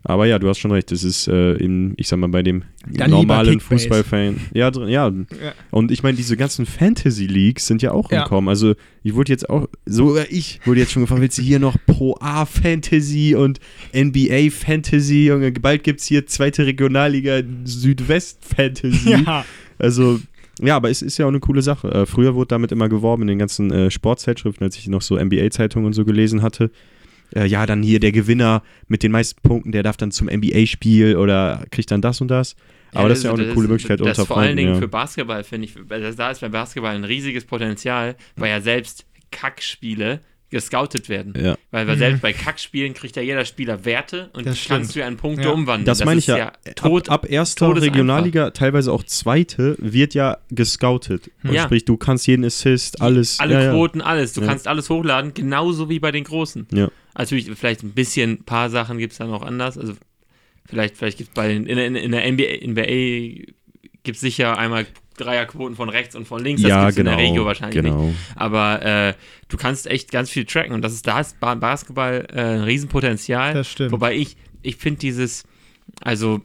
Aber 0.03 0.25
ja, 0.25 0.39
du 0.39 0.47
hast 0.47 0.59
schon 0.59 0.71
recht, 0.71 0.91
das 0.91 1.03
ist 1.03 1.27
äh, 1.27 1.53
im, 1.53 1.93
ich 1.97 2.07
sag 2.07 2.17
mal, 2.19 2.29
bei 2.29 2.41
dem 2.41 2.63
Dann 2.87 3.11
normalen. 3.11 3.59
Fußballfan. 3.59 4.39
Ja, 4.53 4.71
ja. 4.87 4.87
Ja. 5.09 5.13
Und 5.71 5.91
ich 5.91 6.03
meine, 6.03 6.15
diese 6.15 6.37
ganzen 6.37 6.65
Fantasy 6.65 7.25
Leagues 7.25 7.67
sind 7.67 7.81
ja 7.81 7.91
auch 7.91 8.09
Ja. 8.11 8.21
im 8.21 8.27
Kommen. 8.27 8.47
Also, 8.47 8.75
ich 9.03 9.13
wurde 9.15 9.31
jetzt 9.31 9.49
auch, 9.49 9.67
sogar 9.85 10.25
ich 10.29 10.61
wurde 10.65 10.79
jetzt 10.79 10.91
schon 10.93 11.03
gefragt, 11.03 11.21
willst 11.21 11.37
du 11.37 11.41
hier 11.41 11.59
noch 11.59 11.75
Pro 11.85 12.15
A 12.21 12.45
Fantasy 12.45 13.35
und 13.35 13.59
NBA 13.93 14.49
Fantasy? 14.51 15.27
Junge, 15.27 15.51
bald 15.51 15.83
gibt's 15.83 16.05
hier 16.05 16.25
zweite 16.27 16.65
Regionalliga 16.65 17.41
Südwest 17.65 18.39
Fantasy. 18.45 19.11
Ja, 19.11 19.45
Also, 19.79 20.19
ja, 20.61 20.75
aber 20.75 20.89
es 20.89 21.01
ist 21.01 21.17
ja 21.17 21.25
auch 21.25 21.29
eine 21.29 21.39
coole 21.39 21.61
Sache. 21.61 21.89
Äh, 21.89 22.05
früher 22.05 22.35
wurde 22.35 22.47
damit 22.49 22.71
immer 22.71 22.89
geworben 22.89 23.23
in 23.23 23.27
den 23.29 23.39
ganzen 23.39 23.71
äh, 23.71 23.89
Sportzeitschriften, 23.91 24.63
als 24.65 24.75
ich 24.77 24.87
noch 24.87 25.01
so 25.01 25.15
NBA-Zeitungen 25.17 25.85
und 25.85 25.93
so 25.93 26.03
gelesen 26.05 26.41
hatte. 26.41 26.69
Äh, 27.35 27.45
ja, 27.45 27.65
dann 27.65 27.83
hier 27.83 27.99
der 27.99 28.11
Gewinner 28.11 28.63
mit 28.87 29.03
den 29.03 29.11
meisten 29.11 29.41
Punkten, 29.41 29.71
der 29.71 29.83
darf 29.83 29.97
dann 29.97 30.11
zum 30.11 30.27
NBA-Spiel 30.27 31.15
oder 31.17 31.65
kriegt 31.71 31.91
dann 31.91 32.01
das 32.01 32.21
und 32.21 32.27
das. 32.29 32.55
Aber 32.93 33.07
das 33.09 33.19
ist 33.19 33.23
ja 33.25 33.31
auch 33.31 33.37
eine 33.37 33.53
coole 33.53 33.67
Möglichkeit 33.67 33.99
das 33.99 34.07
unter 34.17 34.25
vor 34.25 34.37
allen 34.37 34.47
Freunden. 34.47 34.57
Dingen 34.57 34.73
Ja. 34.73 34.79
für 34.79 34.87
Basketball, 34.87 35.43
finde 35.43 35.67
ich, 35.67 35.75
weil 35.89 36.11
da 36.13 36.31
ist 36.31 36.41
bei 36.41 36.49
Basketball 36.49 36.95
ein 36.95 37.03
riesiges 37.03 37.45
Potenzial, 37.45 38.15
weil 38.35 38.49
ja 38.49 38.61
selbst 38.61 39.05
Kackspiele 39.31 40.21
gescoutet 40.51 41.09
werden. 41.09 41.33
Ja. 41.39 41.55
Weil, 41.69 41.85
weil 41.87 41.97
selbst 41.99 42.23
bei 42.23 42.33
Kackspielen 42.33 42.95
kriegt 42.95 43.15
ja 43.15 43.21
jeder 43.21 43.45
Spieler 43.45 43.85
Werte 43.85 44.31
und 44.33 44.47
Das 44.47 44.59
die 44.59 44.67
kannst 44.67 44.89
stimmt. 44.91 44.95
du 44.95 44.99
ja 45.01 45.07
in 45.07 45.17
Punkte 45.17 45.43
Ja. 45.43 45.49
umwandeln. 45.51 45.85
Das, 45.85 46.03
meine 46.03 46.17
ich 46.17 46.27
ist 46.27 46.35
ja. 46.35 46.51
tot, 46.75 47.07
ab, 47.09 47.25
ab 47.25 47.29
erster. 47.29 47.79
Regionalliga, 47.79 48.49
teilweise 48.49 48.91
auch 48.91 49.03
zweite, 49.03 49.75
wird 49.77 50.15
ja 50.15 50.37
gescoutet. 50.49 51.29
Und 51.43 51.53
Ja. 51.53 51.65
Sprich, 51.65 51.85
du 51.85 51.97
kannst 51.97 52.25
jeden 52.25 52.43
Assist, 52.43 52.99
alles. 52.99 53.39
alle 53.39 53.53
ja, 53.53 53.61
ja. 53.65 53.71
Quoten, 53.73 54.01
alles. 54.01 54.33
Du 54.33 54.41
Ja. 54.41 54.47
kannst 54.47 54.67
alles 54.67 54.89
hochladen, 54.89 55.35
genauso 55.35 55.87
wie 55.87 55.99
bei 55.99 56.11
den 56.11 56.23
Großen. 56.23 56.65
Ja. 56.73 56.89
Also 57.19 57.35
ich, 57.35 57.51
vielleicht 57.51 57.83
ein 57.83 57.91
bisschen, 57.91 58.31
ein 58.31 58.43
paar 58.45 58.69
Sachen 58.69 58.97
gibt 58.97 59.11
es 59.11 59.17
dann 59.17 59.29
auch 59.31 59.41
anders. 59.41 59.77
Also 59.77 59.93
vielleicht, 60.65 60.95
vielleicht 60.95 61.17
gibt 61.17 61.31
es 61.31 61.33
bei 61.33 61.49
den, 61.49 61.65
in, 61.65 61.77
in, 61.77 61.95
in 61.97 62.11
der 62.13 62.31
NBA, 62.31 62.65
NBA 62.65 63.51
gibt 64.03 64.15
es 64.15 64.21
sicher 64.21 64.57
einmal 64.57 64.85
Dreierquoten 65.17 65.75
von 65.75 65.89
rechts 65.89 66.15
und 66.15 66.29
von 66.29 66.41
links. 66.41 66.61
Das 66.61 66.69
ja, 66.69 66.81
gibt's 66.85 66.95
genau. 66.95 67.11
in 67.11 67.17
der 67.17 67.25
Regio 67.27 67.43
wahrscheinlich 67.45 67.83
nicht. 67.83 67.91
genau. 67.91 68.13
Aber 68.37 68.81
äh, 68.83 69.13
du 69.49 69.57
kannst 69.57 69.85
echt 69.87 70.13
ganz 70.13 70.29
viel 70.29 70.45
tracken 70.45 70.71
und 70.71 70.81
das 70.81 70.93
ist 70.93 71.05
da 71.07 71.19
ist 71.19 71.37
Ba- 71.41 71.55
Basketball 71.55 72.25
äh, 72.31 72.39
ein 72.39 72.61
Riesenpotenzial. 72.63 73.53
das 73.53 73.69
stimmt. 73.69 73.91
Wobei 73.91 74.15
ich, 74.15 74.37
ich 74.61 74.77
finde 74.77 74.99
dieses, 75.01 75.43
also 75.99 76.39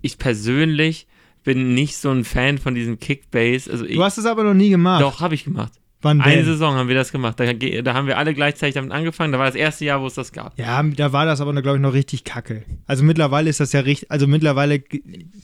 ich 0.00 0.16
persönlich 0.16 1.08
bin 1.42 1.74
nicht 1.74 1.96
so 1.96 2.12
ein 2.12 2.22
Fan 2.24 2.58
von 2.58 2.76
diesem 2.76 3.00
Kickbase. 3.00 3.68
Also 3.68 3.84
ich, 3.84 3.96
du 3.96 4.04
hast 4.04 4.16
es 4.16 4.26
aber 4.26 4.44
noch 4.44 4.54
nie 4.54 4.70
gemacht. 4.70 5.02
doch, 5.02 5.20
habe 5.20 5.34
ich 5.34 5.42
gemacht. 5.42 5.72
Wann 6.00 6.20
Eine 6.20 6.36
denn? 6.36 6.44
Saison 6.44 6.74
haben 6.76 6.86
wir 6.88 6.94
das 6.94 7.10
gemacht. 7.10 7.40
Da, 7.40 7.52
da 7.52 7.94
haben 7.94 8.06
wir 8.06 8.18
alle 8.18 8.32
gleichzeitig 8.32 8.74
damit 8.76 8.92
angefangen. 8.92 9.32
Da 9.32 9.38
war 9.40 9.46
das 9.46 9.56
erste 9.56 9.84
Jahr, 9.84 10.00
wo 10.00 10.06
es 10.06 10.14
das 10.14 10.30
gab. 10.30 10.56
Ja, 10.56 10.80
da 10.82 11.12
war 11.12 11.26
das 11.26 11.40
aber, 11.40 11.52
glaube 11.60 11.78
ich, 11.78 11.82
noch 11.82 11.92
richtig 11.92 12.22
kacke. 12.22 12.62
Also 12.86 13.02
mittlerweile 13.02 13.50
ist 13.50 13.58
das 13.58 13.72
ja 13.72 13.80
richtig, 13.80 14.08
also 14.10 14.28
mittlerweile 14.28 14.80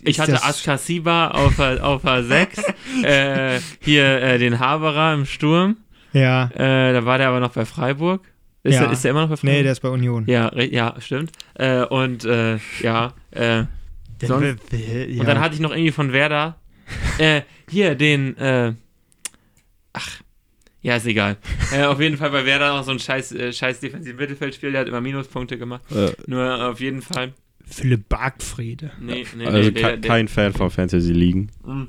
Ich 0.03 0.21
hatte 0.21 0.31
das, 0.33 0.45
Askasiba 0.45 1.29
auf, 1.33 1.59
auf 1.59 2.03
der 2.03 2.23
6, 2.23 2.59
äh, 3.03 3.61
hier 3.81 4.23
äh, 4.23 4.39
den 4.39 4.61
Haberer 4.61 5.15
im 5.15 5.27
Sturm. 5.27 5.77
Ja, 6.13 6.49
Äh, 6.55 6.93
da 6.93 7.05
war 7.05 7.19
der 7.19 7.29
aber 7.31 7.41
noch 7.41 7.51
bei 7.53 7.65
Freiburg. 7.65 8.25
Ist, 8.63 8.75
Ja. 8.77 8.83
der, 8.85 8.93
ist 8.93 9.03
der 9.03 9.11
immer 9.11 9.23
noch 9.23 9.31
bei 9.31 9.37
Freiburg? 9.37 9.57
nee, 9.57 9.63
der 9.65 9.73
ist 9.73 9.81
bei 9.81 9.89
Union. 9.89 10.25
Ja, 10.29 10.55
ja, 10.57 10.95
stimmt. 11.01 11.33
Äh, 11.55 11.83
und 11.83 12.25
äh, 12.25 12.59
ja, 12.81 13.13
äh, 13.33 13.65
sonst- 14.23 14.57
ja. 14.73 15.21
und 15.21 15.27
dann 15.29 15.41
hatte 15.41 15.55
ich 15.57 15.61
noch 15.61 15.73
irgendwie 15.73 15.91
von 15.91 16.13
Werder, 16.13 16.55
hier 17.69 17.95
den, 17.97 18.37
ach, 19.93 20.21
ja, 20.85 20.95
ist 20.97 21.07
egal. 21.07 21.37
äh, 21.73 21.83
auf 21.85 22.01
jeden 22.01 22.17
Fall 22.17 22.31
bei 22.31 22.45
Werder 22.47 22.77
noch 22.77 22.85
so 22.85 22.93
ein 22.93 23.01
scheiß, 23.01 23.33
äh, 23.33 23.53
scheiß 23.53 23.81
defensiven 23.81 24.17
Mittelfeldspiel, 24.19 24.71
der 24.71 24.83
hat 24.83 24.89
immer 24.89 25.01
Minuspunkte 25.01 25.59
gemacht. 25.59 25.83
Äh, 25.91 26.13
Nur 26.29 26.69
auf 26.71 26.79
jeden 26.81 27.03
Fall, 27.03 27.33
Philipp 27.67 28.09
Bargfriede. 28.09 28.93
nee, 29.01 29.25
nee, 29.37 29.47
also 29.47 29.59
nee, 29.59 29.75
ke- 29.75 29.81
der, 29.81 29.97
der, 29.97 30.09
kein 30.11 30.29
Fan 30.29 30.53
von 30.53 30.71
Fantasy 30.71 31.13
Ligen. 31.13 31.51
Mm. 31.65 31.85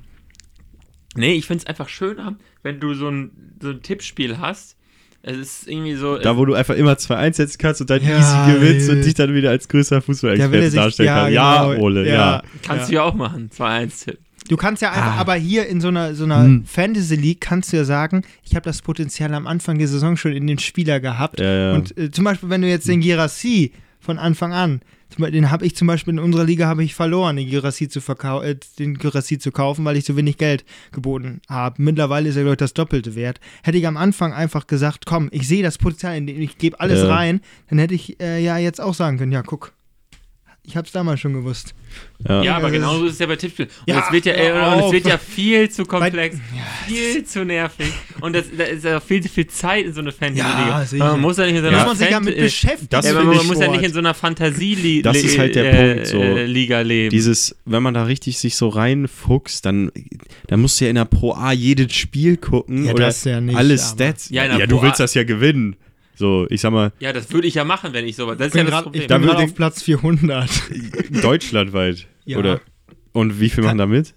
Nee, 1.18 1.34
ich 1.36 1.46
finde 1.46 1.62
es 1.64 1.68
einfach 1.68 1.88
schöner, 1.90 2.36
wenn 2.64 2.80
du 2.80 2.94
so 2.94 3.10
ein, 3.10 3.32
so 3.62 3.70
ein 3.70 3.82
Tippspiel 3.82 4.40
hast. 4.40 4.76
Es 5.22 5.38
ist 5.38 5.68
irgendwie 5.68 5.96
so. 5.96 6.18
Da, 6.18 6.38
wo 6.38 6.46
du 6.46 6.54
einfach 6.54 6.76
immer 6.76 6.98
2 6.98 7.16
einsetzen 7.16 7.58
kannst 7.58 7.82
und 7.82 7.90
dann 7.90 8.04
Ja, 8.04 8.18
easy 8.20 8.54
gewinnst 8.60 8.90
und 8.90 9.02
dich 9.04 9.14
dann 9.16 9.34
wieder 9.34 9.50
als 9.50 9.68
größer 9.68 9.96
Da 9.96 9.98
er 9.98 10.02
Fußballexperte 10.04 10.70
sich- 10.70 10.80
darstellen 10.80 11.08
ja, 11.08 11.16
kannst. 11.22 11.34
Ja, 11.34 11.68
genau, 11.74 11.84
Ole, 11.84 12.08
ja. 12.08 12.14
ja. 12.16 12.44
kannst 12.62 12.84
ja. 12.84 12.88
du 12.90 12.94
ja 12.96 13.04
auch 13.04 13.16
machen. 13.16 13.50
2-1 13.50 14.04
Tipp. 14.06 14.20
Du 14.48 14.58
kannst 14.58 14.82
ja 14.82 14.92
einfach, 14.92 15.16
Ah. 15.18 15.22
aber 15.22 15.36
hier 15.36 15.68
in 15.68 15.82
so 15.82 15.88
einer, 15.88 16.14
so 16.16 16.24
einer 16.26 16.44
Hm. 16.44 16.66
Fantasy 16.66 17.16
League 17.16 17.42
kannst 17.42 17.74
du 17.74 17.78
ja 17.78 17.84
sagen, 17.86 18.22
ich 18.44 18.56
habe 18.56 18.64
das 18.64 18.82
Potenzial 18.82 19.34
am 19.34 19.48
Anfang 19.48 19.78
der 19.80 19.88
Saison 19.88 20.18
schon 20.18 20.34
in 20.34 20.46
den 20.48 20.60
Spieler 20.60 21.00
gehabt. 21.00 21.40
Ja. 21.40 21.74
Und 21.74 21.98
äh, 21.98 22.12
zum 22.12 22.26
Beispiel, 22.26 22.50
wenn 22.50 22.62
du 22.62 22.70
jetzt 22.70 22.88
den 22.88 23.02
Girassi 23.02 23.72
von 24.00 24.20
Anfang 24.20 24.54
an, 24.54 24.82
den 25.18 25.50
habe 25.50 25.66
ich 25.66 25.76
zum 25.76 25.88
Beispiel 25.88 26.14
in 26.16 26.20
unserer 26.20 26.44
Liga 26.44 26.68
habe 26.68 26.84
ich 26.84 26.94
verloren, 26.94 27.38
den 27.38 27.50
Girassi 27.50 27.88
zu 27.88 28.00
äh, 28.44 28.56
den 28.78 28.98
Girassi 28.98 29.38
zu 29.40 29.52
kaufen, 29.52 29.86
weil 29.86 29.96
ich 29.98 30.06
so 30.06 30.16
wenig 30.18 30.38
Geld 30.38 30.66
geboten 30.92 31.42
habe. 31.48 31.82
Mittlerweile 31.82 32.30
ist 32.30 32.36
er, 32.36 32.42
glaube 32.44 32.54
ich, 32.56 32.58
das 32.60 32.74
Doppelte 32.74 33.16
wert. 33.16 33.40
Hätte 33.64 33.78
ich 33.78 33.88
am 33.88 33.98
Anfang 33.98 34.34
einfach 34.34 34.68
gesagt, 34.68 35.06
komm, 35.06 35.30
ich 35.32 35.48
sehe 35.48 35.64
das 35.64 35.78
Potenzial, 35.78 36.18
in 36.18 36.28
dem 36.28 36.42
ich 36.42 36.58
gebe 36.58 36.80
alles 36.80 37.08
rein, 37.08 37.42
dann 37.70 37.80
hätte 37.80 37.94
ich 37.96 38.20
äh, 38.22 38.44
ja 38.44 38.58
jetzt 38.58 38.82
auch 38.82 38.94
sagen 38.94 39.18
können, 39.18 39.32
ja, 39.32 39.42
guck. 39.42 39.74
Ich 40.68 40.76
habe 40.76 40.86
es 40.88 40.92
damals 40.92 41.20
schon 41.20 41.34
gewusst. 41.34 41.74
ja. 42.28 42.42
Ja, 42.44 42.52
aber 42.56 42.64
das 42.64 42.72
ist- 42.72 42.80
genauso 42.80 43.06
ist 43.06 43.14
es 43.14 43.20
ja 43.20 43.26
bei 43.28 43.36
Tippspielen. 43.36 43.70
Und 43.86 43.88
Ja, 43.94 44.04
es 44.06 44.12
wird 44.12 44.26
ja, 44.26 44.34
äh, 44.34 44.52
und 44.78 44.86
es 44.88 44.92
wird 44.92 45.06
ja 45.08 45.18
viel 45.18 45.70
zu 45.70 45.86
komplex, 45.86 46.36
Ja, 46.38 46.62
viel 46.88 47.24
zu 47.24 47.46
nervig. 47.46 47.94
Und 48.20 48.34
das, 48.36 48.46
da 48.58 48.64
ist 48.64 48.84
ja 48.84 48.98
auch 48.98 49.04
viel 49.04 49.22
zu 49.22 49.30
viel 49.30 49.48
Zeit 49.48 49.86
in 49.86 49.94
so 49.94 50.02
eine 50.02 50.12
Fantasy-Liga. 50.12 50.68
Ja, 50.80 50.86
sicher. 50.86 51.06
man 51.12 51.22
muss 51.22 51.38
ja 51.38 51.46
nicht 51.46 51.56
in 51.56 51.62
so 51.64 51.70
Da 51.70 51.70
einer 51.70 51.78
muss 51.78 51.88
man 51.88 51.98
sich 51.98 52.10
ja 52.10 52.20
mit 52.20 52.38
äh, 52.38 52.42
beschäftigen. 52.42 52.88
das 52.90 53.06
ja, 53.06 53.14
man 53.14 53.46
muss 53.48 53.60
ja 53.60 53.68
nicht 53.72 53.84
in 53.84 53.94
so 53.94 54.00
einer 54.00 54.14
Fantasie-Liga 54.14 55.12
Das 55.12 55.24
ist 55.24 55.38
halt 55.38 55.56
der 55.56 55.94
Punkt, 55.94 56.08
so. 56.08 56.22
Liga 56.22 56.82
leben. 56.82 57.12
Dieses, 57.12 57.56
wenn 57.66 57.84
man 57.84 57.94
da 57.94 58.04
richtig 58.04 58.38
sich 58.40 58.56
so 58.56 58.70
reinfuchst, 58.70 59.66
dann, 59.66 59.92
dann 60.48 60.60
musst 60.62 60.80
du 60.82 60.86
ja 60.86 60.90
in 60.90 60.96
der 60.96 61.06
Pro 61.06 61.34
A 61.34 61.52
jedes 61.52 61.94
Spiel 61.94 62.38
gucken 62.38 62.86
Ja, 62.86 62.94
oder 62.94 63.06
das 63.06 63.24
ja 63.24 63.40
nicht, 63.40 63.56
alle 63.56 63.78
Stats. 63.78 64.30
Ja, 64.30 64.46
Ja, 64.46 64.52
in 64.54 64.58
der 64.58 64.68
du 64.68 64.76
Pro 64.78 64.82
A- 64.82 64.88
willst 64.88 65.00
das 65.00 65.14
ja 65.14 65.24
gewinnen. 65.24 65.76
So, 66.16 66.48
ich 66.50 66.62
sag 66.62 66.72
mal, 66.72 66.92
ja, 67.00 67.12
das 67.14 67.32
würde 67.32 67.48
ich 67.48 67.56
ja 67.56 67.64
machen, 67.66 67.94
wenn 67.94 68.08
ich 68.08 68.16
sowas. 68.16 68.38
Das 68.38 68.48
ist 68.48 68.56
Ich 68.56 68.60
ja 68.60 68.64
das 68.64 68.72
grad- 68.72 68.80
ich 68.96 69.02
Problem. 69.02 69.08
Da 69.08 69.18
bin 69.18 69.28
gerade 69.28 69.40
würde- 69.40 69.50
auf 69.52 69.56
Platz 69.56 69.84
400. 69.84 70.50
deutschlandweit. 71.24 72.08
Ja. 72.26 72.38
Oder, 72.38 72.62
und 73.12 73.40
wie 73.40 73.50
viel 73.50 73.64
machen 73.64 73.78
da 73.78 73.86
mit? 73.86 74.14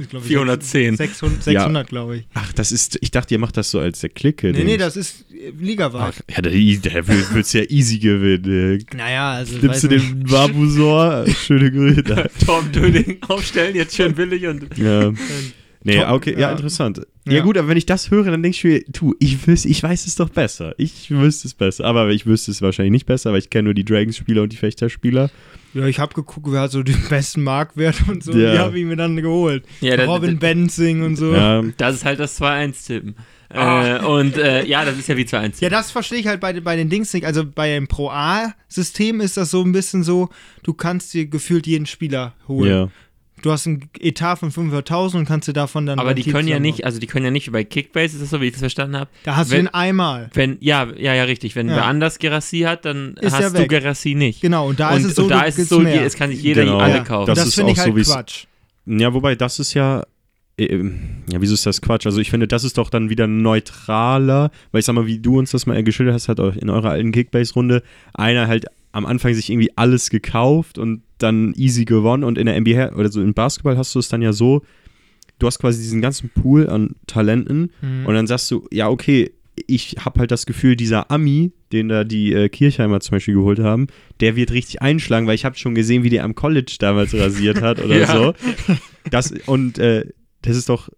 Ich 0.00 0.08
glaub, 0.08 0.22
410. 0.22 0.96
600, 0.96 1.42
600 1.42 1.88
glaube 1.88 2.18
ich. 2.18 2.26
Ach, 2.34 2.52
das 2.52 2.70
ist, 2.70 2.96
ich 3.00 3.10
dachte, 3.10 3.34
ihr 3.34 3.40
macht 3.40 3.56
das 3.56 3.72
so 3.72 3.80
als 3.80 3.98
der 4.00 4.10
Clique. 4.10 4.52
Nee, 4.52 4.62
nee, 4.62 4.76
das 4.76 4.96
ist 4.96 5.24
äh, 5.32 5.50
ligaweit. 5.58 6.14
Ja, 6.30 6.42
der, 6.42 6.52
der 6.52 7.08
wird 7.08 7.52
ja 7.52 7.62
easy 7.68 7.98
gewinnen. 7.98 8.84
Naja, 8.96 9.32
also. 9.32 9.58
Nimmst 9.58 9.82
du 9.82 9.88
nicht. 9.88 10.08
den 10.12 10.22
Barbusor? 10.24 11.24
Schöne 11.44 11.72
Grüße. 11.72 12.30
Tom 12.46 12.70
Döning 12.70 13.18
aufstellen, 13.26 13.74
jetzt 13.74 13.96
schön 13.96 14.14
billig 14.14 14.46
und. 14.46 14.78
ja. 14.78 15.12
Nee, 15.86 15.98
Top, 15.98 16.10
okay, 16.12 16.32
ja, 16.32 16.38
ja. 16.40 16.50
interessant. 16.52 17.02
Ja. 17.26 17.34
Ja. 17.34 17.42
gut, 17.42 17.56
aber 17.58 17.68
wenn 17.68 17.76
ich 17.76 17.84
das 17.86 18.10
höre, 18.10 18.24
dann 18.30 18.42
denke 18.42 18.56
ich 18.56 18.64
mir, 18.64 18.82
du, 18.88 19.14
ich, 19.20 19.46
wüs 19.46 19.64
ich 19.66 19.82
weiß 19.82 20.06
es 20.06 20.16
doch 20.16 20.30
besser. 20.30 20.74
Ich 20.78 21.10
wüsste 21.10 21.46
es 21.46 21.54
besser. 21.54 21.84
Aber 21.84 22.08
ich 22.10 22.24
wüsste 22.26 22.50
es 22.50 22.60
wahrscheinlich 22.62 22.92
nicht 22.92 23.06
besser, 23.06 23.32
weil 23.32 23.38
ich 23.38 23.50
kenne 23.50 23.64
nur 23.64 23.74
die 23.74 23.84
Dragons-Spieler 23.84 24.42
und 24.42 24.52
die 24.52 24.56
Fechter-Spieler. 24.56 25.30
Ja, 25.74 25.86
ich 25.86 25.98
habe 25.98 26.14
geguckt, 26.14 26.46
wer 26.50 26.62
hat 26.62 26.70
so 26.70 26.82
den 26.82 26.96
besten 27.10 27.42
Marktwert 27.42 27.96
und 28.08 28.22
so. 28.24 28.32
Ja. 28.32 28.52
Die 28.52 28.58
habe 28.58 28.78
ich 28.78 28.84
mir 28.86 28.96
dann 28.96 29.16
geholt. 29.16 29.64
Ja, 29.80 29.96
da- 29.96 30.04
Robin 30.06 30.38
da- 30.38 30.46
Benzing 30.48 31.02
und 31.02 31.16
so. 31.16 31.34
Ja, 31.34 31.62
Das 31.76 31.96
ist 31.96 32.04
halt 32.04 32.18
das 32.18 32.40
2-1-Tippen. 32.40 33.14
Ah. 33.50 33.98
Äh, 33.98 34.04
und 34.06 34.36
äh, 34.36 34.64
ja, 34.64 34.84
das 34.84 34.98
ist 34.98 35.06
ja 35.08 35.16
wie 35.16 35.22
2-1. 35.24 35.56
Ja, 35.60 35.68
das 35.68 35.90
verstehe 35.90 36.18
ich 36.18 36.26
halt 36.26 36.40
bei, 36.40 36.58
bei 36.60 36.76
den 36.76 36.88
Dings 36.88 37.12
nicht. 37.12 37.24
Also 37.26 37.44
bei 37.44 37.68
dem 37.74 37.86
Pro 37.88 38.10
A-System 38.10 39.20
ist 39.20 39.36
das 39.36 39.50
so 39.50 39.62
ein 39.62 39.72
bisschen 39.72 40.02
so, 40.02 40.28
du 40.62 40.72
kannst 40.74 41.14
dir 41.14 41.26
gefühlt 41.26 41.66
jeden 41.66 41.86
Spieler 41.86 42.34
holen. 42.48 42.70
ja. 42.70 42.88
Du 43.44 43.52
hast 43.52 43.66
einen 43.66 43.90
Etat 44.00 44.36
von 44.36 44.50
500.000 44.50 45.16
und 45.18 45.24
kannst 45.26 45.46
dir 45.48 45.52
davon 45.52 45.84
dann. 45.84 45.98
Aber 45.98 46.14
die 46.14 46.22
können 46.24 46.48
ja 46.48 46.58
nicht, 46.58 46.86
also 46.86 46.98
die 46.98 47.06
können 47.06 47.26
ja 47.26 47.30
nicht 47.30 47.46
wie 47.46 47.50
bei 47.50 47.62
Kickbase, 47.62 48.16
ist 48.16 48.22
das 48.22 48.30
so, 48.30 48.40
wie 48.40 48.46
ich 48.46 48.52
das 48.52 48.60
verstanden 48.60 48.96
habe? 48.96 49.10
Da 49.24 49.36
hast 49.36 49.50
wenn- 49.50 49.66
du 49.66 49.70
ihn 49.70 49.74
einmal. 49.74 50.30
Wenn, 50.32 50.56
ja, 50.60 50.86
ja, 50.96 51.12
ja, 51.12 51.24
richtig. 51.24 51.54
Wenn 51.54 51.68
Ja. 51.68 51.76
wer 51.76 51.84
anders 51.84 52.18
Gerassi 52.18 52.60
hat, 52.60 52.86
dann 52.86 53.18
Ist 53.20 53.34
hast 53.38 53.54
du 53.54 53.58
weg. 53.58 53.68
Gerassi 53.68 54.14
nicht. 54.14 54.40
Genau, 54.40 54.66
und 54.68 54.80
da 54.80 54.92
und, 54.94 55.00
ist 55.00 55.04
es 55.04 55.14
so, 55.16 55.24
und 55.24 55.28
da 55.28 55.42
du 55.42 55.48
ist 55.48 55.58
es 55.58 55.68
so, 55.68 55.80
mehr. 55.80 56.06
es 56.06 56.14
kann 56.16 56.30
sich 56.30 56.42
jeder 56.42 56.64
Genau. 56.64 56.78
alle 56.78 57.04
kaufen. 57.04 57.26
Das, 57.26 57.38
Das 57.38 57.48
ist 57.48 57.54
finde 57.56 57.72
ich 57.72 57.78
auch 57.80 57.84
halt 57.84 58.04
so, 58.06 58.12
Quatsch. 58.14 58.44
Ja, 58.86 59.12
wobei 59.12 59.34
das 59.34 59.58
ist 59.58 59.74
ja. 59.74 60.04
äh, 60.56 60.64
ähm, 60.64 61.00
Ja, 61.30 61.40
wieso 61.42 61.52
ist 61.52 61.66
das 61.66 61.82
Quatsch? 61.82 62.06
Also 62.06 62.20
ich 62.20 62.30
finde, 62.30 62.48
das 62.48 62.64
ist 62.64 62.78
doch 62.78 62.88
dann 62.88 63.10
wieder 63.10 63.26
neutraler, 63.26 64.50
weil 64.72 64.78
ich 64.78 64.84
sag 64.86 64.94
mal, 64.94 65.06
wie 65.06 65.18
du 65.18 65.38
uns 65.38 65.50
das 65.50 65.66
mal 65.66 65.82
geschildert 65.84 66.14
hast, 66.14 66.28
hat 66.28 66.38
in 66.38 66.70
eurer 66.70 66.90
alten 66.90 67.12
Kickbase-Runde 67.12 67.82
einer 68.14 68.46
halt 68.48 68.66
am 68.94 69.06
Anfang 69.06 69.34
sich 69.34 69.50
irgendwie 69.50 69.70
alles 69.76 70.08
gekauft 70.10 70.78
und 70.78 71.02
dann 71.18 71.52
easy 71.54 71.84
gewonnen 71.84 72.24
und 72.24 72.38
in 72.38 72.46
der 72.46 72.60
NBA 72.60 72.94
oder 72.94 73.10
so 73.10 73.20
im 73.20 73.34
Basketball 73.34 73.76
hast 73.76 73.94
du 73.94 73.98
es 73.98 74.08
dann 74.08 74.22
ja 74.22 74.32
so, 74.32 74.62
du 75.38 75.46
hast 75.46 75.58
quasi 75.58 75.80
diesen 75.82 76.00
ganzen 76.00 76.30
Pool 76.30 76.68
an 76.68 76.94
Talenten 77.06 77.70
Mhm. 77.82 78.06
und 78.06 78.14
dann 78.14 78.26
sagst 78.26 78.50
du, 78.50 78.66
ja, 78.72 78.88
okay, 78.88 79.32
ich 79.66 79.96
habe 80.04 80.20
halt 80.20 80.30
das 80.30 80.46
Gefühl, 80.46 80.74
dieser 80.76 81.10
Ami, 81.10 81.52
den 81.72 81.88
da 81.88 82.02
die 82.04 82.32
äh, 82.32 82.48
Kirchheimer 82.48 83.00
zum 83.00 83.12
Beispiel 83.16 83.34
geholt 83.34 83.58
haben, 83.60 83.86
der 84.20 84.34
wird 84.36 84.50
richtig 84.52 84.82
einschlagen, 84.82 85.26
weil 85.26 85.34
ich 85.36 85.44
habe 85.44 85.56
schon 85.56 85.74
gesehen, 85.76 86.02
wie 86.02 86.10
der 86.10 86.24
am 86.24 86.34
College 86.34 86.74
damals 86.78 87.14
rasiert 87.14 87.62
hat 87.62 87.80
oder 87.84 87.96
Ja. 88.00 88.06
so. 88.16 88.34
Das, 89.10 89.32
und 89.46 89.78
äh, 89.78 90.06
das 90.42 90.56
ist 90.56 90.68
doch, 90.68 90.88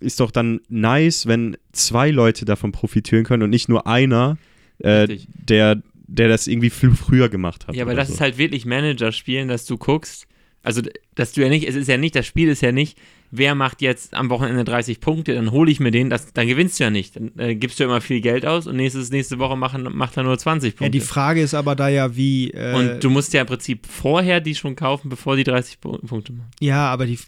ist 0.00 0.20
doch 0.20 0.30
dann 0.30 0.60
nice, 0.70 1.26
wenn 1.26 1.56
zwei 1.72 2.10
Leute 2.10 2.44
davon 2.46 2.72
profitieren 2.72 3.24
können 3.24 3.42
und 3.42 3.50
nicht 3.50 3.68
nur 3.68 3.86
einer, 3.86 4.38
äh, 4.78 5.18
der, 5.48 5.82
der 6.10 6.28
das 6.28 6.46
irgendwie 6.46 6.70
fl 6.70 6.90
früher 6.90 7.28
gemacht 7.28 7.66
hat. 7.66 7.74
Ja, 7.74 7.84
aber 7.84 7.94
das 7.94 8.08
so. 8.08 8.14
ist 8.14 8.20
halt 8.20 8.36
wirklich 8.38 8.66
Manager-Spielen, 8.66 9.48
dass 9.48 9.64
du 9.66 9.78
guckst. 9.78 10.26
Also, 10.62 10.82
dass 11.14 11.32
du 11.32 11.40
ja 11.40 11.48
nicht, 11.48 11.66
es 11.66 11.74
ist 11.74 11.88
ja 11.88 11.96
nicht, 11.96 12.14
das 12.14 12.26
Spiel 12.26 12.48
ist 12.50 12.60
ja 12.60 12.70
nicht, 12.70 12.98
wer 13.30 13.54
macht 13.54 13.80
jetzt 13.80 14.12
am 14.12 14.28
Wochenende 14.28 14.62
30 14.64 15.00
Punkte, 15.00 15.32
dann 15.34 15.52
hole 15.52 15.70
ich 15.70 15.80
mir 15.80 15.90
den, 15.90 16.10
das, 16.10 16.34
dann 16.34 16.46
gewinnst 16.48 16.78
du 16.78 16.84
ja 16.84 16.90
nicht. 16.90 17.16
Dann 17.16 17.30
äh, 17.38 17.54
gibst 17.54 17.80
du 17.80 17.84
immer 17.84 18.02
viel 18.02 18.20
Geld 18.20 18.44
aus 18.44 18.66
und 18.66 18.76
nächstes, 18.76 19.10
nächste 19.10 19.38
Woche 19.38 19.56
machen, 19.56 19.88
macht 19.96 20.18
er 20.18 20.22
nur 20.24 20.36
20 20.36 20.74
Ja, 20.74 20.76
Punkte. 20.78 20.90
die 20.90 21.00
Frage 21.00 21.40
ist 21.40 21.54
aber 21.54 21.76
da 21.76 21.88
ja, 21.88 22.14
wie. 22.14 22.50
Äh, 22.50 22.74
und 22.74 23.02
du 23.02 23.08
musst 23.08 23.32
ja 23.32 23.40
im 23.40 23.46
Prinzip 23.46 23.86
vorher 23.86 24.40
die 24.42 24.54
schon 24.54 24.76
kaufen, 24.76 25.08
bevor 25.08 25.36
die 25.36 25.44
30 25.44 25.78
Pu- 25.82 26.06
Punkte 26.06 26.34
machen. 26.34 26.50
Ja, 26.60 26.90
aber 26.92 27.06
die. 27.06 27.18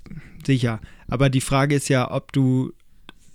Sicher. 0.44 0.80
Aber 1.08 1.30
die 1.30 1.40
Frage 1.40 1.74
ist 1.76 1.88
ja, 1.88 2.10
ob 2.10 2.32
du. 2.32 2.72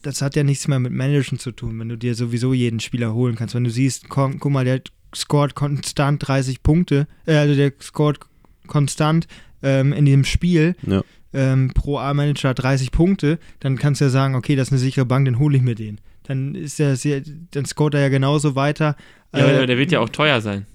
Das 0.04 0.22
hat 0.22 0.36
ja 0.36 0.44
nichts 0.44 0.68
mehr 0.68 0.80
mit 0.80 0.94
Managen 0.94 1.40
zu 1.40 1.52
tun, 1.52 1.80
wenn 1.80 1.90
du 1.90 1.98
dir 1.98 2.14
sowieso 2.14 2.54
jeden 2.54 2.80
Spieler 2.80 3.16
holen 3.16 3.36
kannst. 3.36 3.56
Wenn 3.56 3.64
du 3.64 3.72
siehst, 3.72 4.10
komm, 4.10 4.38
guck 4.40 4.52
mal, 4.52 4.64
der 4.64 4.82
scored 5.16 5.56
konstant 5.56 6.28
30 6.28 6.64
Punkte, 6.64 7.08
äh, 7.26 7.36
also 7.36 7.56
der 7.56 7.72
scored 7.82 8.20
konstant 8.68 9.28
ähm, 9.64 9.94
in 9.94 10.06
diesem 10.06 10.24
Spiel 10.26 10.76
Ja. 10.86 11.04
ähm, 11.34 11.72
pro 11.74 11.98
A-Manager 12.00 12.54
30 12.54 12.92
Punkte, 12.92 13.40
dann 13.60 13.78
kannst 13.78 14.02
du 14.02 14.06
ja 14.06 14.10
sagen, 14.12 14.36
okay, 14.36 14.56
das 14.56 14.68
ist 14.68 14.72
eine 14.74 14.80
sichere 14.80 15.06
Bank, 15.06 15.26
dann 15.26 15.40
hole 15.40 15.58
ich 15.58 15.64
mir 15.64 15.76
den. 15.76 16.00
Dann 16.24 16.56
ist 16.56 16.80
er 16.80 16.96
sehr, 16.98 17.22
dann 17.52 17.66
scoret 17.66 17.94
er 17.96 18.02
ja 18.02 18.10
genauso 18.10 18.56
weiter. 18.56 18.96
Ja, 19.34 19.48
Äh, 19.48 19.56
aber 19.58 19.68
der 19.68 19.78
wird 19.78 19.92
ja 19.92 20.00
auch 20.00 20.10
teuer 20.10 20.42
sein. 20.42 20.66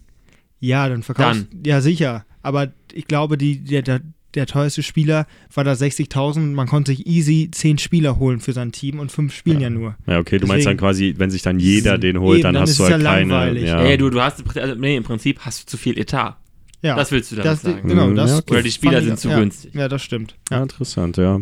ja, 0.61 0.89
dann 0.89 1.03
verkaufst 1.03 1.47
Ja, 1.65 1.81
sicher. 1.81 2.25
Aber 2.43 2.73
ich 2.93 3.07
glaube, 3.07 3.37
die, 3.39 3.59
der, 3.63 3.83
der, 3.83 4.01
der 4.35 4.47
teuerste 4.47 4.83
Spieler 4.83 5.27
war 5.55 5.65
da 5.65 5.73
60.000 5.73 6.37
und 6.37 6.55
man 6.55 6.67
konnte 6.67 6.93
sich 6.93 7.07
easy 7.07 7.51
10 7.53 7.79
Spieler 7.79 8.19
holen 8.19 8.41
für 8.41 8.53
sein 8.53 8.73
Team 8.73 8.99
und 8.99 9.13
5 9.13 9.35
spielen 9.35 9.61
ja, 9.61 9.71
nur. 9.71 9.95
Ja, 10.07 10.19
okay, 10.19 10.39
du 10.39 10.47
meinst 10.47 10.65
Deswegen- 10.67 10.79
dann 10.79 10.87
quasi, 10.89 11.15
wenn 11.19 11.31
sich 11.31 11.43
dann 11.43 11.59
jeder 11.59 11.99
den 11.99 12.19
holt, 12.21 12.39
Eben, 12.39 12.43
dann, 12.45 12.55
dann 12.55 12.63
hast 12.63 12.71
ist 12.71 12.79
du 12.81 12.85
es 12.85 12.91
halt 12.91 13.03
ja 13.03 13.11
keine. 13.13 13.31
langweilig. 13.33 13.65
Ja, 13.65 13.83
Ja, 13.83 13.91
ja, 13.91 13.97
du, 13.97 14.11
du 14.11 14.21
hast, 14.23 14.39
im 14.39 14.45
Prinzip- 14.47 14.63
also, 14.63 14.75
nee, 14.77 14.97
im 14.97 15.03
Prinzip 15.05 15.41
hast 15.41 15.63
du 15.63 15.67
zu 15.67 15.77
viel 15.77 15.99
Etat. 15.99 16.37
Ja, 16.85 16.97
Das 16.97 17.13
willst 17.13 17.31
du 17.31 17.37
damit 17.37 17.53
das, 17.53 17.63
sagen. 17.63 17.89
genau, 17.89 18.09
Mhm, 18.09 18.17
das 18.17 18.31
ja, 18.31 18.39
okay. 18.39 18.53
Oder 18.55 18.63
die 18.65 18.71
Spieler 18.73 19.03
sind 19.03 19.17
zu 19.19 19.29
ja, 19.29 19.39
günstig. 19.39 19.73
Ja, 19.73 19.89
das 19.89 20.03
stimmt. 20.03 20.35
Ja, 20.51 20.63
interessant, 20.63 21.17
ja. 21.17 21.41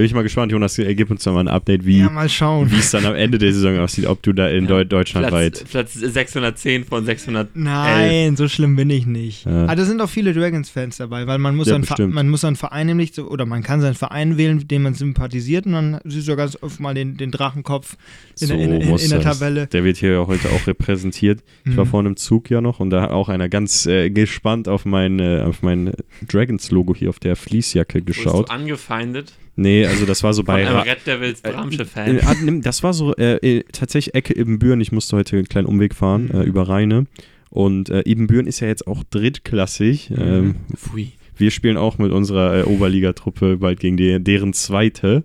Bin 0.00 0.06
ich 0.06 0.14
mal 0.14 0.22
gespannt, 0.22 0.50
Jonas, 0.50 0.78
äh, 0.78 0.94
gib 0.94 1.10
uns 1.10 1.24
doch 1.24 1.34
mal 1.34 1.40
ein 1.40 1.48
Update, 1.48 1.84
wie 1.84 1.98
Ja, 1.98 2.24
es 2.24 2.90
dann 2.90 3.04
am 3.04 3.14
Ende 3.14 3.36
der 3.36 3.52
Saison 3.52 3.78
aussieht, 3.80 4.06
ob 4.06 4.22
du 4.22 4.32
da 4.32 4.48
in 4.48 4.64
Ja. 4.64 4.70
Deu 4.70 4.84
Deutschland 4.86 5.26
Platz, 5.28 5.60
weit. 5.60 5.64
Platz 5.70 5.92
610 5.92 6.84
von 6.86 7.04
600. 7.04 7.50
Nein, 7.54 8.34
so 8.34 8.48
schlimm 8.48 8.76
bin 8.76 8.88
ich 8.88 9.04
nicht. 9.04 9.44
Ja. 9.44 9.64
Aber 9.64 9.76
da 9.76 9.84
sind 9.84 10.00
auch 10.00 10.08
viele 10.08 10.32
Dragons-Fans 10.32 10.96
dabei, 10.96 11.26
weil 11.26 11.36
man 11.36 11.54
muss, 11.54 11.68
Ja, 11.68 11.74
einen, 11.74 11.86
man 12.14 12.30
muss 12.30 12.44
einen 12.46 12.56
Verein 12.56 12.86
nämlich, 12.86 13.12
so, 13.12 13.28
oder 13.28 13.44
man 13.44 13.62
kann 13.62 13.82
seinen 13.82 13.92
Verein 13.94 14.38
wählen, 14.38 14.66
dem 14.66 14.84
man 14.84 14.94
sympathisiert 14.94 15.66
und 15.66 15.72
dann 15.72 16.00
siehst 16.04 16.28
du 16.28 16.34
ganz 16.34 16.56
oft 16.62 16.80
mal 16.80 16.94
den, 16.94 17.18
den 17.18 17.30
Drachenkopf 17.30 17.98
in, 18.40 18.46
So 18.46 18.54
der- 18.56 18.64
in, 18.64 18.80
in, 18.80 18.88
muss 18.88 19.04
in 19.04 19.10
der. 19.10 19.20
Tabelle. 19.20 19.66
Der 19.66 19.84
wird 19.84 19.98
hier 19.98 20.26
heute 20.26 20.48
auch 20.48 20.66
repräsentiert. 20.66 21.40
Ich 21.66 21.76
war 21.76 21.84
Mhm. 21.84 21.88
vorhin 21.90 22.06
im 22.06 22.16
Zug 22.16 22.48
ja 22.48 22.62
noch 22.62 22.80
und 22.80 22.88
da 22.88 23.02
hat 23.02 23.10
auch 23.10 23.28
einer 23.28 23.50
ganz 23.50 23.84
äh, 23.84 24.08
gespannt 24.08 24.66
auf 24.66 24.86
mein, 24.86 25.18
äh, 25.18 25.42
auf 25.46 25.60
mein 25.62 25.92
Dragons-Logo 26.26 26.94
hier 26.94 27.10
auf 27.10 27.18
der 27.18 27.36
Fließjacke 27.36 27.98
Wurdest 27.98 28.18
geschaut. 28.18 28.48
du 28.48 28.52
angefeindet 28.52 29.34
Nee, 29.60 29.84
also 29.86 30.06
das 30.06 30.22
war 30.22 30.32
so 30.32 30.42
bei. 30.42 30.66
Red 30.66 31.06
Devils 31.06 31.42
Bramsche 31.42 31.82
Äh, 31.82 31.84
Fan. 31.84 32.20
nimm- 32.44 32.62
das 32.62 32.82
war 32.82 32.92
so 32.94 33.14
äh, 33.16 33.36
äh, 33.36 33.64
tatsächlich 33.72 34.14
Ecke 34.14 34.32
Ibbenbüren. 34.34 34.80
Ich 34.80 34.90
musste 34.92 35.16
heute 35.16 35.36
einen 35.36 35.48
kleinen 35.48 35.66
Umweg 35.66 35.94
fahren 35.94 36.30
Mhm. 36.32 36.40
äh, 36.40 36.44
über 36.44 36.68
Rheine. 36.68 37.06
Und 37.50 37.90
äh, 37.90 38.02
Ibbenbüren 38.06 38.46
ist 38.46 38.60
ja 38.60 38.68
jetzt 38.68 38.86
auch 38.86 39.02
drittklassig. 39.10 40.12
Ähm, 40.16 40.56
Pfui. 40.76 41.12
wir 41.36 41.50
spielen 41.50 41.76
auch 41.76 41.98
mit 41.98 42.12
unserer 42.12 42.60
äh, 42.60 42.62
Oberligatruppe 42.62 43.56
bald 43.58 43.80
gegen 43.80 43.96
die, 43.96 44.18
deren 44.22 44.52
zweite. 44.52 45.24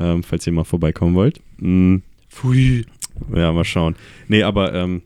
Ähm, 0.00 0.22
falls 0.22 0.46
ihr 0.46 0.52
mal 0.52 0.64
vorbeikommen 0.64 1.14
wollt. 1.14 1.40
Mm, 1.58 1.96
Pfui. 2.30 2.84
ja, 3.34 3.52
mal 3.52 3.64
schauen. 3.64 3.96
Nee, 4.28 4.42
aber 4.44 4.72
ähm, 4.74 5.02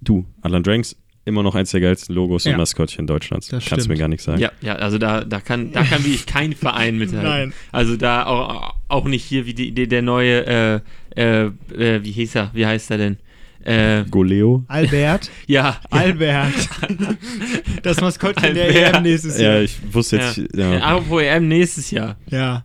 du, 0.00 0.24
Alan 0.42 0.62
Dranks, 0.62 0.96
immer 1.28 1.42
noch 1.44 1.54
eins 1.54 1.70
der 1.70 1.80
geilsten 1.80 2.14
Logos 2.14 2.44
Ja. 2.44 2.52
und 2.52 2.58
Maskottchen 2.58 3.06
Deutschlands. 3.06 3.48
Das 3.48 3.64
Kannst 3.64 3.70
du 3.70 3.74
mir 3.90 3.94
stimmt. 3.94 3.98
gar 4.00 4.08
nichts 4.08 4.24
sagen. 4.24 4.40
Ja, 4.40 4.50
ja, 4.60 4.74
also 4.76 4.98
da, 4.98 5.22
da 5.24 5.40
kann, 5.40 5.70
da 5.72 5.84
kann 5.84 6.02
wirklich 6.04 6.26
kein 6.26 6.54
Verein 6.54 6.98
mithalten. 6.98 7.28
Nein. 7.28 7.52
Also 7.70 7.96
da 7.96 8.26
auch, 8.26 8.74
auch 8.88 9.04
nicht 9.06 9.24
hier 9.24 9.46
wie 9.46 9.54
die, 9.54 9.72
die, 9.72 9.86
der 9.86 10.02
neue, 10.02 10.46
äh, 10.46 10.80
äh, 11.16 11.44
äh, 11.76 12.04
wie 12.04 12.10
hieß 12.12 12.34
er, 12.34 12.50
wie 12.54 12.66
heißt 12.66 12.90
er 12.90 12.98
denn? 12.98 13.16
Äh, 13.64 14.04
Goleo? 14.10 14.64
Albert. 14.68 15.30
ja, 15.46 15.78
Albert. 15.90 16.52
das 17.82 18.00
Maskottchen 18.00 18.54
der 18.54 18.64
Albert. 18.66 18.96
EM 18.96 19.02
nächstes 19.02 19.38
Ja, 19.38 19.52
Jahr. 19.54 19.62
ich 19.62 19.76
wusste 19.92 20.16
ja. 20.16 20.30
jetzt. 20.32 20.56
ja. 20.56 20.74
Ja. 20.74 20.80
Apropos 20.80 21.22
EM 21.22 21.48
nächstes 21.48 21.90
Jahr. 21.90 22.16
Ja. 22.30 22.64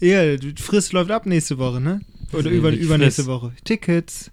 Ja, 0.00 0.20
Frist 0.60 0.92
läuft 0.92 1.10
ab 1.10 1.24
nächste 1.26 1.58
Woche, 1.58 1.80
ne? 1.80 2.00
Oder 2.32 2.50
über, 2.50 2.70
Nicht 2.70 2.82
übernächste. 2.82 3.26
Woche. 3.26 3.52
Tickets. 3.64 4.30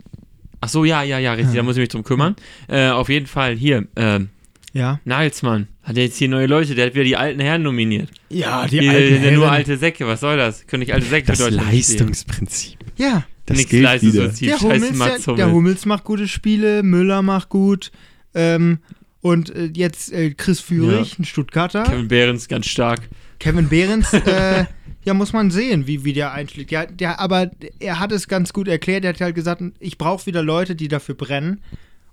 Ach 0.61 0.69
so, 0.69 0.85
ja, 0.85 1.03
ja, 1.03 1.17
ja, 1.19 1.33
richtig, 1.33 1.53
Ja. 1.55 1.61
da 1.61 1.63
muss 1.63 1.75
ich 1.75 1.81
mich 1.81 1.89
drum 1.89 2.03
kümmern. 2.03 2.35
Äh, 2.67 2.89
auf 2.89 3.09
jeden 3.09 3.25
Fall, 3.27 3.55
hier, 3.55 3.87
ähm, 3.95 4.29
Ja. 4.73 4.99
Nagelsmann 5.05 5.67
hat 5.83 5.97
ja 5.97 6.03
jetzt 6.03 6.17
hier 6.17 6.29
neue 6.29 6.45
Leute, 6.45 6.75
der 6.75 6.85
hat 6.85 6.93
wieder 6.93 7.03
die 7.03 7.17
alten 7.17 7.39
Herren 7.41 7.63
nominiert. 7.63 8.09
Ja, 8.29 8.67
die 8.67 8.79
Hier, 8.79 8.91
alten 8.91 9.21
der 9.23 9.31
nur 9.33 9.45
Herren. 9.45 9.55
alte 9.55 9.77
Säcke, 9.77 10.05
was 10.07 10.19
soll 10.21 10.37
das? 10.37 10.65
Können 10.67 10.81
nicht 10.81 10.93
alte 10.93 11.07
Säcke 11.07 11.27
Das 11.27 11.39
Leistungsprinzip. 11.49 12.77
Ja. 12.97 13.23
Das 13.47 13.57
Nichts 13.57 13.71
gilt 13.71 13.83
leistet 13.83 14.13
so 14.13 14.27
tief. 14.27 14.47
Der 14.49 14.59
Hummels, 14.59 14.93
Mats 14.95 15.25
der, 15.25 15.33
der 15.35 15.51
Hummels. 15.51 15.85
Macht 15.85 16.03
gute 16.03 16.27
Spiele, 16.27 16.83
Müller 16.83 17.21
macht 17.21 17.49
gut. 17.49 17.91
Ähm, 18.33 18.79
und 19.21 19.53
äh, 19.53 19.69
jetzt 19.75 20.13
äh, 20.13 20.31
Chris 20.31 20.61
Führig, 20.61 21.17
ein 21.19 21.25
Stuttgarter. 21.25 21.83
Kevin 21.83 22.07
Behrens 22.07 22.47
ganz 22.47 22.67
stark. 22.67 23.01
Kevin 23.39 23.67
Behrens, 23.67 24.13
äh, 24.13 24.65
ja, 25.03 25.13
muss 25.13 25.33
man 25.33 25.51
sehen, 25.51 25.87
wie, 25.87 26.03
wie 26.05 26.13
der 26.13 26.31
einschlägt. 26.31 26.71
Ja, 26.71 26.85
der, 26.85 27.19
aber 27.19 27.51
er 27.79 27.99
hat 27.99 28.11
es 28.11 28.27
ganz 28.27 28.53
gut 28.53 28.67
erklärt. 28.67 29.03
Er 29.03 29.13
hat 29.13 29.21
halt 29.21 29.35
gesagt, 29.35 29.63
ich 29.79 29.97
brauche 29.97 30.25
wieder 30.25 30.43
Leute, 30.43 30.75
die 30.75 30.87
dafür 30.87 31.15
brennen. 31.15 31.61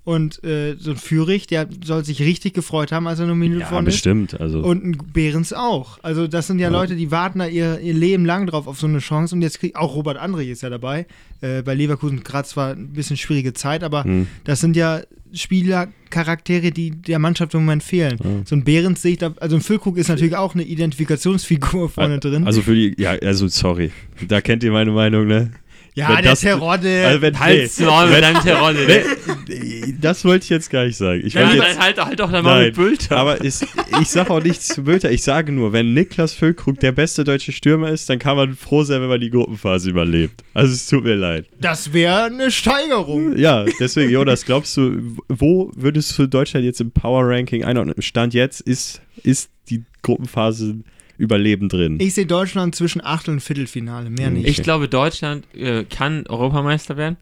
Und 0.09 0.43
äh, 0.43 0.75
so 0.79 0.93
ein 0.93 0.97
Führig, 0.97 1.49
der 1.49 1.69
soll 1.85 2.03
sich 2.03 2.23
richtig 2.23 2.55
gefreut 2.55 2.93
haben, 2.93 3.07
als 3.07 3.19
er 3.21 3.27
nominiert 3.27 3.61
Ja, 3.61 3.71
worden 3.71 3.89
ist. 3.89 3.97
bestimmt. 3.97 4.41
Also, 4.41 4.61
Und 4.61 4.83
ein 4.83 4.99
Behrens 5.13 5.53
auch. 5.53 5.99
Also 6.01 6.27
das 6.27 6.47
sind 6.47 6.61
ja, 6.61 6.69
Ja. 6.69 6.73
Leute, 6.73 6.97
die 6.97 7.11
warten 7.11 7.41
da 7.41 7.47
ihr, 7.47 7.79
ihr 7.81 7.93
Leben 7.93 8.25
lang 8.25 8.47
drauf 8.47 8.67
auf 8.67 8.81
so 8.81 8.87
eine 8.87 9.01
Chance. 9.01 9.35
Und 9.35 9.43
jetzt 9.43 9.61
kriegt 9.61 9.77
auch 9.77 9.95
Robert 9.95 10.17
Andrich 10.17 10.49
ist 10.49 10.63
ja 10.63 10.71
dabei. 10.71 11.05
Äh, 11.43 11.61
bei 11.61 11.75
Leverkusen 11.75 12.25
gerade 12.25 12.49
zwar 12.49 12.71
ein 12.71 12.95
bisschen 12.95 13.19
schwierige 13.19 13.53
Zeit, 13.53 13.85
aber 13.85 14.05
hm. 14.05 14.29
das 14.45 14.61
sind 14.61 14.77
ja 14.77 15.03
Spieler, 15.35 15.89
Charaktere, 16.09 16.71
die 16.71 16.91
der 16.91 17.19
Mannschaft 17.19 17.53
im 17.53 17.61
Moment 17.61 17.83
fehlen. 17.83 18.17
Ja. 18.25 18.31
So 18.47 18.57
ein 18.57 18.65
Behrens 18.65 19.03
sehe 19.03 19.13
ich 19.13 19.19
da, 19.19 19.35
also 19.41 19.57
ein 19.57 19.61
Füllkrug 19.63 19.99
ist 19.99 20.09
natürlich 20.09 20.37
auch 20.37 20.55
eine 20.55 20.65
Identifikationsfigur 20.65 21.91
vorne 21.91 22.19
drin. 22.19 22.47
Also 22.47 22.63
für 22.63 22.75
die, 22.75 22.95
ja, 22.99 23.11
also 23.11 23.47
sorry. 23.49 23.93
Da 24.27 24.41
kennt 24.41 24.65
ihr 24.65 24.73
meine 24.73 24.91
Meinung, 24.91 25.27
ne? 25.27 25.51
Ja, 25.99 26.11
Wenn 26.11 26.23
der 26.23 26.31
das- 26.31 26.41
Terodde. 26.41 27.05
Also 27.07 27.23
wenn, 27.23 27.41
Halt's 27.41 27.81
nee, 27.81 27.87
mit 27.87 28.23
deinem 28.23 28.41
Terodde. 28.41 28.87
ne? 28.87 29.03
nee, 29.49 29.95
das 30.01 30.25
wollte 30.25 30.45
ich 30.45 30.51
jetzt 30.51 30.71
gar 30.71 30.85
nicht 30.85 30.97
sagen. 30.97 31.23
Ich 31.25 31.33
dann 31.33 31.57
jetzt, 31.57 31.81
halt, 31.81 31.99
halt 32.05 32.21
doch 32.21 32.31
dann 32.31 32.45
mal 32.45 32.57
nein, 32.59 32.67
mit 32.67 32.77
Bülter. 32.77 33.17
aber 33.17 33.45
es, 33.45 33.67
ich 34.01 34.09
sage 34.09 34.31
auch 34.31 34.41
nichts 34.41 34.69
zu 34.69 34.85
Bülter. 34.85 35.11
Ich 35.11 35.25
sage 35.25 35.51
nur, 35.51 35.73
wenn 35.73 35.95
Niklas 35.95 36.35
Füllkrug 36.35 36.79
der 36.79 36.93
beste 36.93 37.25
deutsche 37.25 37.51
Stürmer 37.51 37.91
ist, 37.91 38.09
dann 38.09 38.21
kann 38.21 38.37
man 38.37 38.55
froh 38.55 38.85
sein, 38.85 39.01
wenn 39.03 39.09
man 39.09 39.21
die 39.21 39.31
Gruppenphase 39.31 39.91
überlebt. 39.91 40.45
Also 40.55 40.73
es 40.73 40.87
tut 40.87 41.03
mir 41.03 41.17
leid. 41.17 41.47
Das 41.61 41.93
wäre 41.93 42.25
eine 42.27 42.53
Steigerung. 42.53 43.37
Ja, 43.37 43.65
deswegen, 43.81 44.11
Jonas, 44.11 44.45
glaubst 44.45 44.77
du, 44.77 45.17
wo 45.29 45.73
würdest 45.75 46.17
du 46.17 46.29
Deutschland 46.29 46.65
jetzt 46.65 46.81
im 46.81 46.93
Power 46.93 47.29
Ranking 47.29 47.65
einordnen? 47.65 48.01
Stand 48.01 48.35
jetzt 48.35 48.61
ist, 48.61 49.01
ist 49.25 49.51
die 49.69 49.83
Gruppenphase 50.03 50.77
Überleben 51.19 51.69
drin. 51.69 51.99
Ich 52.01 52.15
sehe 52.15 52.27
Deutschland 52.27 52.77
zwischen 52.77 53.01
Achtel- 53.05 53.35
und 53.35 53.41
Viertelfinale, 53.41 54.09
mehr 54.09 54.31
nicht. 54.31 54.49
Ich 54.49 54.63
glaube, 54.63 54.89
Deutschland 54.89 55.45
äh, 55.55 55.85
kann 55.85 56.27
Europameister 56.29 56.97
werden. 56.97 57.17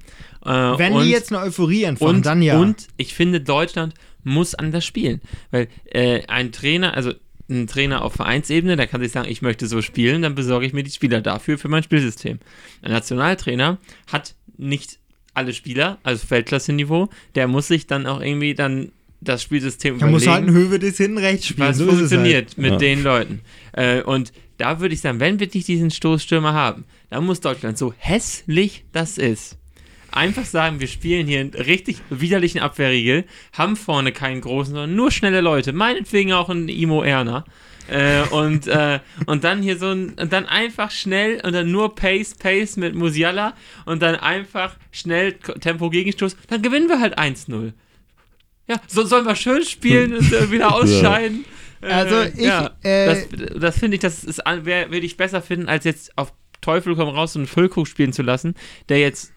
Äh, 0.45 0.51
Wenn 0.51 0.93
und, 0.93 1.05
die 1.05 1.11
jetzt 1.11 1.33
eine 1.33 1.43
Euphorie 1.43 1.85
entfachen, 1.85 2.17
und, 2.17 2.27
dann 2.27 2.43
ja. 2.43 2.59
Und 2.61 2.89
ich 2.99 3.15
finde, 3.15 3.41
Deutschland 3.41 3.95
muss 4.23 4.55
anders 4.55 4.85
spielen. 4.85 5.23
Weil 5.51 5.69
äh, 5.87 6.23
ein 6.29 6.53
Trainer, 6.53 6.95
also 6.95 7.15
ein 7.49 7.67
Trainer 7.67 8.03
auf 8.03 8.13
Vereinsebene, 8.13 8.77
der 8.77 8.87
kann 8.87 9.01
sich 9.01 9.13
sagen, 9.13 9.31
ich 9.31 9.41
möchte 9.41 9.67
so 9.67 9.81
spielen, 9.81 10.21
dann 10.21 10.35
besorge 10.35 10.67
ich 10.67 10.75
mir 10.75 10.83
die 10.83 10.91
Spieler 10.91 11.23
dafür 11.23 11.57
für 11.57 11.69
mein 11.69 11.83
Spielsystem. 11.83 12.39
Ein 12.83 12.93
Nationaltrainer 12.93 13.79
hat 14.13 14.35
nicht 14.59 14.99
alle 15.33 15.55
Spieler, 15.55 15.99
also 16.03 16.27
Feldklasse-Niveau, 16.27 17.09
der 17.35 17.49
muss 17.49 17.69
sich 17.69 17.87
dann 17.87 18.07
auch 18.07 18.21
irgendwie 18.21 18.55
dann 18.55 18.91
das 19.21 19.43
Spielsystem 19.43 19.99
da 19.99 20.07
muss 20.07 20.25
überlegen 20.25 20.47
halt 20.49 20.55
ein 20.57 20.63
Höwe 20.63 20.79
das 20.79 20.97
hinten 20.97 21.19
rechts 21.19 21.47
spielen. 21.47 21.69
was 21.69 21.79
so 21.79 21.85
es 21.89 21.99
funktioniert 21.99 22.49
halt. 22.49 22.59
mit 22.59 22.73
Ja. 22.73 22.77
den 22.79 23.03
Leuten. 23.03 23.41
Äh, 23.73 24.03
und 24.03 24.33
da 24.59 24.81
würde 24.81 24.95
ich 24.95 25.01
sagen, 25.01 25.21
wenn 25.21 25.39
wir 25.41 25.49
nicht 25.53 25.69
diesen 25.69 25.91
Stoßstürmer 25.91 26.53
haben, 26.53 26.85
dann 27.11 27.25
muss 27.25 27.41
Deutschland, 27.41 27.79
so 27.79 27.93
hässlich 27.99 28.85
das 28.93 29.19
ist, 29.19 29.59
einfach 30.13 30.45
sagen, 30.45 30.81
wir 30.81 30.87
spielen 30.89 31.27
hier 31.27 31.41
einen 31.41 31.55
richtig 31.55 31.99
widerlichen 32.11 32.61
Abwehrriegel, 32.61 33.25
haben 33.53 33.77
vorne 33.77 34.13
keinen 34.13 34.41
großen, 34.41 34.73
sondern 34.73 34.95
nur 34.95 35.11
schnelle 35.11 35.41
Leute, 35.41 35.73
meinetwegen 35.73 36.33
auch 36.33 36.49
ein 36.49 36.69
Imo 36.69 37.03
Erner. 37.03 37.45
Äh, 37.89 38.23
und, 38.31 38.67
äh, 38.67 38.99
und 39.27 39.45
dann 39.45 39.63
hier 39.63 39.79
so 39.79 39.91
ein, 39.91 40.15
und 40.15 40.33
dann 40.33 40.47
einfach 40.47 40.91
schnell 40.91 41.41
und 41.45 41.53
dann 41.53 41.71
nur 41.71 41.95
Pace, 41.95 42.35
Pace 42.35 42.77
mit 42.79 42.97
Musiala 42.97 43.55
und 43.85 44.03
dann 44.03 44.17
einfach 44.17 44.75
schnell 44.91 45.35
Tempo 45.35 45.89
Gegenstoß, 45.91 46.37
dann 46.49 46.63
gewinnen 46.63 46.89
wir 46.89 46.99
halt 46.99 47.17
1-0. 47.17 47.73
Ja, 48.69 48.81
so 48.89 49.05
sollen 49.05 49.27
wir 49.27 49.37
schön 49.37 49.65
spielen 49.65 50.15
und 50.15 50.33
äh, 50.33 50.51
wieder 50.51 50.75
ausscheiden. 50.75 51.45
Äh, 51.81 51.87
Also 51.93 52.23
ich, 52.23 52.45
ja, 52.47 52.71
äh, 52.83 53.07
das, 53.07 53.27
das 53.61 53.79
finde 53.79 53.97
ich, 53.97 54.01
das 54.01 54.25
ist, 54.25 54.39
würde 54.45 54.99
ich 54.99 55.17
besser 55.17 55.43
finden, 55.43 55.69
als 55.69 55.85
jetzt 55.85 56.17
auf 56.17 56.33
Teufel 56.61 56.97
komm 56.97 57.09
raus 57.09 57.37
und 57.37 57.47
Füllkrug 57.47 57.87
spielen 57.87 58.13
zu 58.13 58.23
lassen, 58.23 58.55
der 58.89 58.99
jetzt 58.99 59.33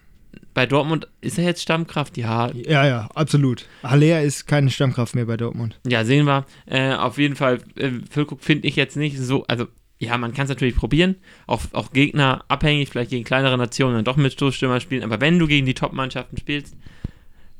bei 0.54 0.66
Dortmund, 0.66 1.08
ist 1.20 1.38
er 1.38 1.44
jetzt 1.44 1.62
Stammkraft? 1.62 2.16
Ja, 2.16 2.50
Ja, 2.52 2.86
ja, 2.86 3.08
absolut. 3.14 3.66
Haller 3.82 4.22
ist 4.22 4.46
keine 4.46 4.70
Stammkraft 4.70 5.14
mehr 5.14 5.26
bei 5.26 5.36
Dortmund. 5.36 5.78
ja, 5.86 6.04
sehen 6.04 6.26
wir. 6.26 6.44
Äh, 6.66 6.94
auf 6.94 7.18
jeden 7.18 7.36
Fall, 7.36 7.58
äh, 7.76 7.90
Füllkrug 8.10 8.42
finde 8.42 8.66
ich 8.66 8.76
jetzt 8.76 8.96
nicht 8.96 9.18
so, 9.18 9.44
also 9.46 9.66
ja, 9.98 10.16
man 10.16 10.32
kann 10.32 10.44
es 10.44 10.48
natürlich 10.48 10.76
probieren, 10.76 11.16
auch, 11.46 11.60
auch 11.72 11.92
Gegner 11.92 12.44
abhängig, 12.48 12.88
vielleicht 12.88 13.10
gegen 13.10 13.24
kleinere 13.24 13.58
Nationen 13.58 13.96
dann 13.96 14.04
doch 14.04 14.16
mit 14.16 14.32
Stoßstürmer 14.32 14.80
spielen, 14.80 15.04
aber 15.04 15.20
wenn 15.20 15.38
du 15.38 15.46
gegen 15.46 15.66
die 15.66 15.74
Top-Mannschaften 15.74 16.38
spielst, 16.38 16.74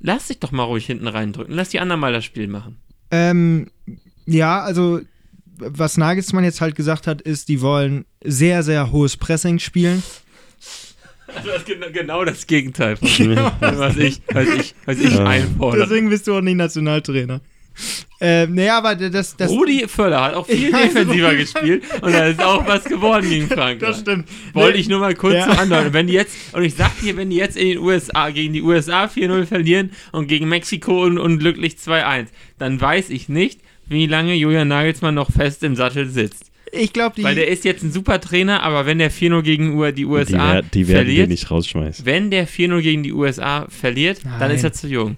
lass 0.00 0.28
dich 0.28 0.38
doch 0.40 0.50
mal 0.52 0.64
ruhig 0.64 0.86
hinten 0.86 1.06
reindrücken, 1.06 1.54
lass 1.54 1.68
die 1.70 1.80
anderen 1.80 2.00
mal 2.00 2.12
das 2.12 2.24
Spiel 2.24 2.48
machen. 2.48 2.76
Ähm, 3.10 3.70
ja, 4.26 4.60
also 4.62 5.00
was 5.58 5.96
Nagelsmann 5.96 6.44
jetzt 6.44 6.60
halt 6.60 6.74
gesagt 6.74 7.06
hat, 7.06 7.20
ist, 7.20 7.48
die 7.48 7.60
wollen 7.60 8.06
sehr, 8.24 8.62
sehr 8.62 8.92
hohes 8.92 9.16
Pressing 9.16 9.58
spielen. 9.58 10.02
Also 11.34 11.48
das 11.48 11.58
ist 11.58 11.66
genau, 11.66 11.86
genau 11.92 12.24
das 12.24 12.46
Gegenteil 12.46 12.96
von 12.96 13.08
was 13.60 13.96
ich, 13.96 14.20
was 14.32 14.48
ich, 14.48 14.74
was 14.84 14.98
ich 14.98 15.14
Ja. 15.14 15.24
einfordere. 15.24 15.82
Deswegen 15.86 16.08
bist 16.08 16.26
du 16.26 16.34
auch 16.34 16.40
nicht 16.40 16.56
Nationaltrainer. 16.56 17.40
Ähm, 18.22 18.54
naja, 18.54 18.76
aber 18.76 18.94
das, 18.96 19.34
das, 19.36 19.50
Rudi 19.50 19.86
Völler 19.88 20.20
hat 20.22 20.34
auch 20.34 20.46
viel 20.46 20.70
weiß, 20.72 20.92
defensiver 20.92 21.34
gespielt 21.34 21.82
und 22.02 22.12
da 22.12 22.26
ist 22.26 22.42
auch 22.42 22.66
was 22.66 22.84
geworden 22.84 23.26
gegen 23.28 23.46
Frankreich. 23.48 23.78
das 23.78 24.00
stimmt. 24.00 24.28
Wollte 24.52 24.74
Nee, 24.76 24.80
ich 24.82 24.88
nur 24.90 24.98
mal 25.00 25.14
kurz 25.14 25.34
Ja. 25.36 25.46
so 25.46 25.58
andeuten. 25.58 25.94
Wenn 25.94 26.06
die 26.06 26.12
jetzt, 26.12 26.36
und 26.52 26.62
ich 26.62 26.74
sag 26.74 27.00
dir, 27.00 27.16
wenn 27.16 27.30
die 27.30 27.36
jetzt 27.36 27.56
in 27.56 27.68
den 27.68 27.78
USA, 27.78 28.28
gegen 28.30 28.52
die 28.52 28.60
USA 28.60 29.04
4-0 29.06 29.46
verlieren 29.46 29.90
und 30.12 30.26
gegen 30.26 30.48
Mexiko 30.50 31.02
un 31.04 31.16
unglücklich 31.18 31.76
2-1, 31.76 32.26
dann 32.58 32.78
weiß 32.78 33.08
ich 33.08 33.30
nicht, 33.30 33.60
wie 33.88 34.06
lange 34.06 34.34
Julian 34.34 34.68
Nagelsmann 34.68 35.14
noch 35.14 35.30
fest 35.32 35.62
im 35.62 35.74
Sattel 35.74 36.06
sitzt. 36.08 36.50
Ich 36.72 36.92
glaube, 36.92 37.16
die. 37.16 37.24
Weil 37.24 37.34
der 37.34 37.48
ist 37.48 37.64
jetzt 37.64 37.82
ein 37.82 37.90
super 37.90 38.20
Trainer, 38.20 38.62
aber 38.62 38.84
wenn 38.86 38.98
der 38.98 39.10
4-0 39.10 39.42
gegen 39.42 39.82
die 39.82 39.92
die, 39.94 40.04
USA 40.04 40.52
wer- 40.54 40.62
die 40.62 40.86
werden 40.86 41.04
verliert, 41.06 41.28
nicht 41.30 41.50
rausschmeißen. 41.50 42.04
wenn 42.06 42.30
der 42.30 42.46
4-0 42.46 42.82
gegen 42.82 43.02
die 43.02 43.12
USA 43.12 43.66
verliert, 43.70 44.20
dann 44.24 44.38
Nein. 44.40 44.50
ist 44.52 44.62
er 44.62 44.72
zu 44.74 44.86
jung. 44.88 45.16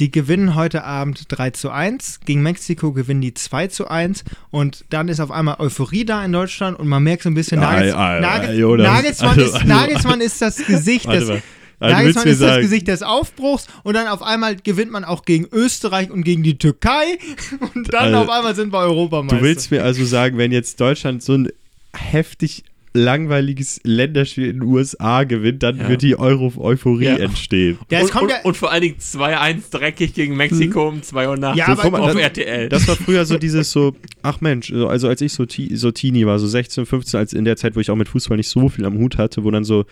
Die 0.00 0.10
gewinnen 0.10 0.54
heute 0.54 0.82
Abend 0.84 1.26
3 1.28 1.50
zu 1.50 1.70
1. 1.70 2.20
Gegen 2.24 2.42
Mexiko 2.42 2.92
gewinnen 2.92 3.20
die 3.20 3.34
2 3.34 3.66
zu 3.66 3.88
1. 3.88 4.24
Und 4.50 4.86
dann 4.88 5.08
ist 5.08 5.20
auf 5.20 5.30
einmal 5.30 5.56
Euphorie 5.58 6.06
da 6.06 6.24
in 6.24 6.32
Deutschland 6.32 6.78
und 6.78 6.88
man 6.88 7.02
merkt 7.02 7.22
so 7.22 7.28
ein 7.28 7.34
bisschen, 7.34 7.60
Nagels. 7.60 7.94
Nagelsmann, 7.94 8.80
Also, 8.80 9.42
ist, 9.42 9.54
also- 9.54 9.66
Nagelsmann 9.66 10.20
ist 10.22 10.40
das 10.40 10.56
Gesicht 10.56 11.04
des. 11.04 11.28
Also, 11.28 11.42
Nagelsmann 11.80 12.26
ist 12.26 12.40
das 12.40 12.48
sagen, 12.48 12.62
Gesicht 12.62 12.88
des 12.88 13.02
Aufbruchs 13.02 13.66
und 13.82 13.92
dann 13.94 14.08
auf 14.08 14.22
einmal 14.22 14.56
gewinnt 14.56 14.90
man 14.90 15.04
auch 15.04 15.26
gegen 15.26 15.46
Österreich 15.52 16.10
und 16.10 16.24
gegen 16.24 16.42
die 16.42 16.56
Türkei 16.56 17.18
und 17.74 17.92
dann 17.92 18.14
Also, 18.14 18.18
auf 18.20 18.30
einmal 18.30 18.54
sind 18.54 18.72
wir 18.72 18.78
Europameister. 18.78 19.36
Du 19.36 19.42
willst 19.42 19.70
mir 19.70 19.84
also 19.84 20.02
sagen, 20.06 20.38
wenn 20.38 20.50
jetzt 20.50 20.80
Deutschland 20.80 21.22
so 21.22 21.34
ein 21.34 21.48
heftig 21.94 22.64
langweiliges 22.92 23.80
Länderspiel 23.84 24.46
in 24.46 24.60
den 24.60 24.62
USA 24.68 25.24
gewinnt, 25.24 25.62
dann 25.62 25.78
Ja. 25.78 25.88
wird 25.88 26.02
die 26.02 26.18
Euro-Euphorie 26.18 27.04
Ja. 27.04 27.16
entstehen. 27.18 27.78
Ja, 27.90 27.98
es 27.98 28.06
und, 28.06 28.10
kommt 28.10 28.22
und, 28.24 28.30
ja- 28.30 28.42
und 28.42 28.56
vor 28.56 28.72
allen 28.72 28.82
Dingen 28.82 28.98
2-1 28.98 29.70
dreckig 29.70 30.14
gegen 30.14 30.36
Mexiko 30.36 30.88
um 30.88 31.02
2 31.02 31.28
Uhr 31.28 31.36
nachts 31.36 31.58
Ja, 31.58 31.74
So, 31.76 31.82
aber- 31.82 32.00
auf 32.00 32.12
das- 32.12 32.16
RTL. 32.22 32.68
Das 32.68 32.88
war 32.88 32.96
früher 32.96 33.24
so 33.24 33.38
dieses 33.38 33.70
so, 33.70 33.94
ach 34.22 34.40
Mensch, 34.40 34.68
so- 34.72 34.88
also 34.88 35.08
als 35.08 35.20
ich 35.20 35.32
so, 35.32 35.44
so 35.74 35.90
Teenie 35.92 36.26
war, 36.26 36.38
so 36.38 36.46
16, 36.48 36.84
15, 36.86 37.18
als 37.20 37.32
in 37.32 37.44
der 37.44 37.56
Zeit, 37.56 37.76
wo 37.76 37.80
ich 37.80 37.90
auch 37.90 37.96
mit 37.96 38.08
Fußball 38.08 38.36
nicht 38.36 38.48
so 38.48 38.68
viel 38.68 38.84
am 38.84 38.98
Hut 38.98 39.18
hatte, 39.18 39.44
wo 39.44 39.50
dann 39.50 39.64
so, 39.64 39.84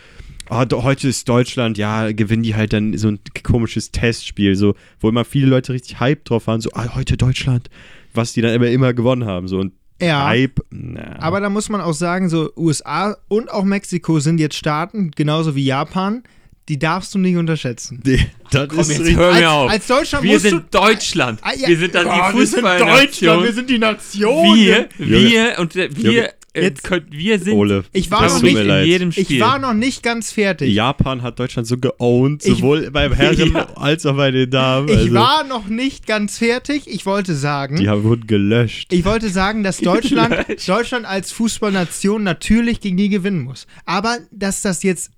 do- 0.69 0.83
heute 0.83 1.09
ist 1.09 1.29
Deutschland, 1.29 1.79
ja, 1.79 2.11
gewinnen 2.11 2.43
die 2.43 2.57
halt 2.57 2.73
dann 2.73 2.97
so 2.99 3.09
ein 3.09 3.21
komisches 3.45 3.93
Testspiel, 3.93 4.57
so, 4.57 4.75
wo 5.01 5.09
immer 5.09 5.25
viele 5.25 5.47
Leute 5.47 5.73
richtig 5.73 6.01
hyped 6.01 6.29
drauf 6.31 6.47
waren, 6.49 6.61
so, 6.61 6.71
ah, 6.73 6.95
heute 6.97 7.17
Deutschland, 7.17 7.71
was 8.13 8.33
die 8.33 8.41
dann 8.41 8.55
immer, 8.55 8.67
immer 8.67 8.93
gewonnen 8.93 9.25
haben, 9.27 9.47
so, 9.47 9.59
und 9.61 9.73
ja. 10.01 10.27
Hype, 10.27 10.61
na. 10.71 11.17
Aber 11.21 11.41
da 11.41 11.51
muss 11.51 11.69
man 11.69 11.81
auch 11.81 11.93
sagen, 11.95 12.29
so 12.29 12.51
USA 12.57 13.17
und 13.29 13.51
auch 13.51 13.65
Mexiko 13.65 14.21
sind 14.21 14.39
jetzt 14.39 14.57
Staaten, 14.57 15.11
genauso 15.17 15.55
wie 15.55 15.65
Japan, 15.65 16.23
die 16.69 16.79
darfst 16.79 17.15
du 17.15 17.19
nicht 17.19 17.37
unterschätzen. 17.37 18.03
Nee, 18.05 18.27
das 18.51 18.69
Komm, 18.69 18.81
ist 18.81 18.89
jetzt 18.91 19.01
richtig- 19.01 19.17
hör 19.17 19.33
mir 19.35 19.51
auf. 19.51 19.71
als 19.71 19.87
Deutschland 19.87 20.23
wir 20.25 20.33
musst 20.33 20.45
sind 20.45 20.75
Deutschland. 20.75 21.41
Ah, 21.43 21.53
ja. 21.57 21.67
Wir 21.67 21.79
sind 21.79 21.95
dann 21.95 22.07
Oh, 22.07 22.11
die 22.11 22.39
wir 22.39 22.47
sind 22.47 22.61
Fußballnation. 22.61 22.99
Deutschland, 22.99 23.43
wir 23.45 23.53
sind 23.55 23.71
die 23.71 23.79
Nation. 23.79 24.57
Wir, 24.57 24.89
wir 24.99 25.59
und 25.59 25.75
wir, 25.75 26.35
jetzt- 26.63 26.85
könnt, 26.85 27.11
wir 27.13 27.39
sind 27.39 27.55
Ole, 27.55 27.85
Ich 27.93 28.11
war 28.11 28.27
noch 28.29 28.43
nicht 28.43 28.57
in 28.57 28.85
jedem 28.87 29.13
Spiel. 29.13 29.25
Ich 29.37 29.41
war 29.41 29.59
noch 29.59 29.75
nicht 29.75 30.03
ganz 30.03 30.33
fertig. 30.33 30.73
Japan 30.75 31.23
hat 31.23 31.39
Deutschland 31.39 31.67
so 31.69 31.77
geowned, 31.79 32.45
Ich- 32.45 32.57
sowohl 32.59 32.91
beim 32.91 33.13
Herren 33.13 33.53
Ja. 33.55 33.69
als 33.77 34.05
auch 34.07 34.17
bei 34.17 34.31
den 34.31 34.51
Damen. 34.51 34.89
Ich 34.89 34.97
also, 34.97 35.15
war 35.15 35.45
noch 35.45 35.67
nicht 35.69 36.07
ganz 36.07 36.39
fertig. 36.39 36.83
Ich 36.87 37.07
wollte 37.07 37.35
sagen, 37.35 37.77
Die 37.77 37.89
haben, 37.89 38.05
wurden 38.05 38.27
gelöscht. 38.27 38.93
ich 38.93 39.05
wollte 39.05 39.29
sagen, 39.31 39.63
dass 39.63 39.79
Deutschland, 39.81 40.35
Deutschland 40.67 41.07
als 41.07 41.33
Fußballnation 41.33 42.23
natürlich 42.23 42.81
gegen 42.81 42.97
die 42.97 43.09
gewinnen 43.09 43.41
muss. 43.43 43.67
Aber 43.85 44.19
dass 44.31 44.63
das 44.63 44.83
jetzt 44.83 45.11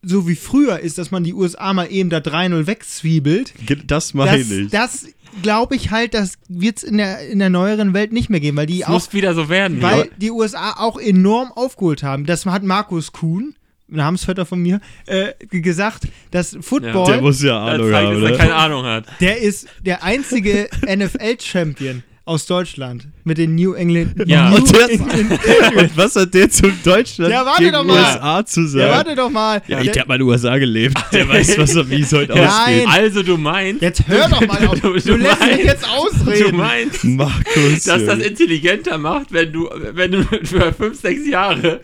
so 0.00 0.28
wie 0.28 0.36
früher 0.36 0.78
ist, 0.78 0.96
dass 0.96 1.10
man 1.10 1.24
die 1.24 1.34
USA 1.34 1.72
mal 1.74 1.90
eben 1.90 2.08
da 2.08 2.18
3-0 2.18 2.68
wegzwiebelt, 2.68 3.52
Das 3.86 4.14
meine 4.14 4.38
ich. 4.38 4.70
das 4.70 5.06
glaube 5.42 5.76
ich 5.76 5.90
halt, 5.90 6.14
das 6.14 6.34
wird 6.48 6.78
es 6.78 6.82
in 6.82 6.98
der, 6.98 7.28
in 7.28 7.38
der 7.38 7.50
neueren 7.50 7.94
Welt 7.94 8.12
nicht 8.12 8.30
mehr 8.30 8.40
geben, 8.40 8.56
weil 8.56 8.66
die 8.66 8.80
Es 8.82 8.86
auch 8.88 8.92
muss 8.92 9.12
wieder 9.12 9.34
so 9.34 9.48
werden. 9.48 9.82
weil 9.82 9.98
ja. 9.98 10.04
die 10.16 10.30
USA 10.30 10.74
auch 10.78 10.98
enorm 10.98 11.52
aufgeholt 11.52 12.02
haben. 12.02 12.26
Das 12.26 12.46
hat 12.46 12.62
Markus 12.62 13.12
Kuhn, 13.12 13.54
Namensvetter 13.88 14.44
von 14.46 14.60
mir, 14.60 14.80
äh, 15.06 15.32
gesagt, 15.48 16.08
dass 16.30 16.56
Football, 16.60 17.06
Der 17.06 17.20
muss 17.20 17.42
ja 17.42 17.64
Das 17.64 17.74
Ahnung 17.80 17.94
haben, 17.94 18.20
dass 18.20 18.30
er 18.30 18.36
keine 18.36 18.54
Ahnung 18.54 18.84
hat. 18.84 19.06
der 19.20 19.38
ist 19.40 19.68
der 19.80 20.02
einzige 20.04 20.68
NFL-Champion 20.86 22.02
aus 22.28 22.46
Deutschland 22.46 23.08
mit 23.24 23.38
den 23.38 23.54
New 23.54 23.72
England. 23.72 24.14
Ja. 24.26 24.50
New 24.50 24.56
Und, 24.58 24.76
der, 24.76 24.90
England 24.90 25.30
und 25.76 25.96
was 25.96 26.14
hat 26.16 26.32
der 26.34 26.50
zu 26.50 26.70
Deutschland 26.84 27.32
Ja, 27.32 27.44
warte 27.44 27.62
gegen 27.62 27.72
doch 27.72 27.84
mal. 27.84 27.94
USA 27.98 28.44
zu 28.46 28.66
sagen? 28.68 28.84
ja, 28.86 28.90
warte 28.96 29.14
doch 29.16 29.30
mal. 29.30 29.62
Ja, 29.66 29.80
ich 29.80 29.90
Der- 29.90 30.00
habe 30.02 30.08
mal 30.08 30.14
in 30.16 30.20
den 30.20 30.28
USA 30.28 30.58
gelebt. 30.58 30.96
Der 31.12 31.28
weiß, 31.28 31.58
was 31.58 31.74
er, 31.74 31.88
wie 31.90 32.02
es 32.02 32.12
heute 32.12 32.32
Nein. 32.36 32.46
ausgeht. 32.46 32.86
Also 32.88 33.22
du 33.22 33.36
meinst, 33.38 33.82
jetzt 33.82 34.06
hör 34.06 34.28
doch 34.28 34.46
mal 34.46 34.66
auf. 34.68 34.80
Du- 34.80 34.88
Du, 34.98 35.00
du 35.00 35.16
lässt 35.16 35.40
mich 35.40 35.48
meinst- 35.50 35.64
jetzt 35.64 35.84
du 35.84 35.88
ausreden. 35.88 36.56
meinst, 36.56 37.04
Markus. 37.04 37.84
dass 37.84 38.04
das 38.04 38.18
intelligenter 38.18 38.98
macht, 38.98 39.32
wenn 39.32 39.52
du, 39.52 39.68
wenn 39.92 40.12
du 40.12 40.22
für 40.44 40.72
fünf, 40.72 41.00
sechs 41.00 41.26
Jahre 41.26 41.80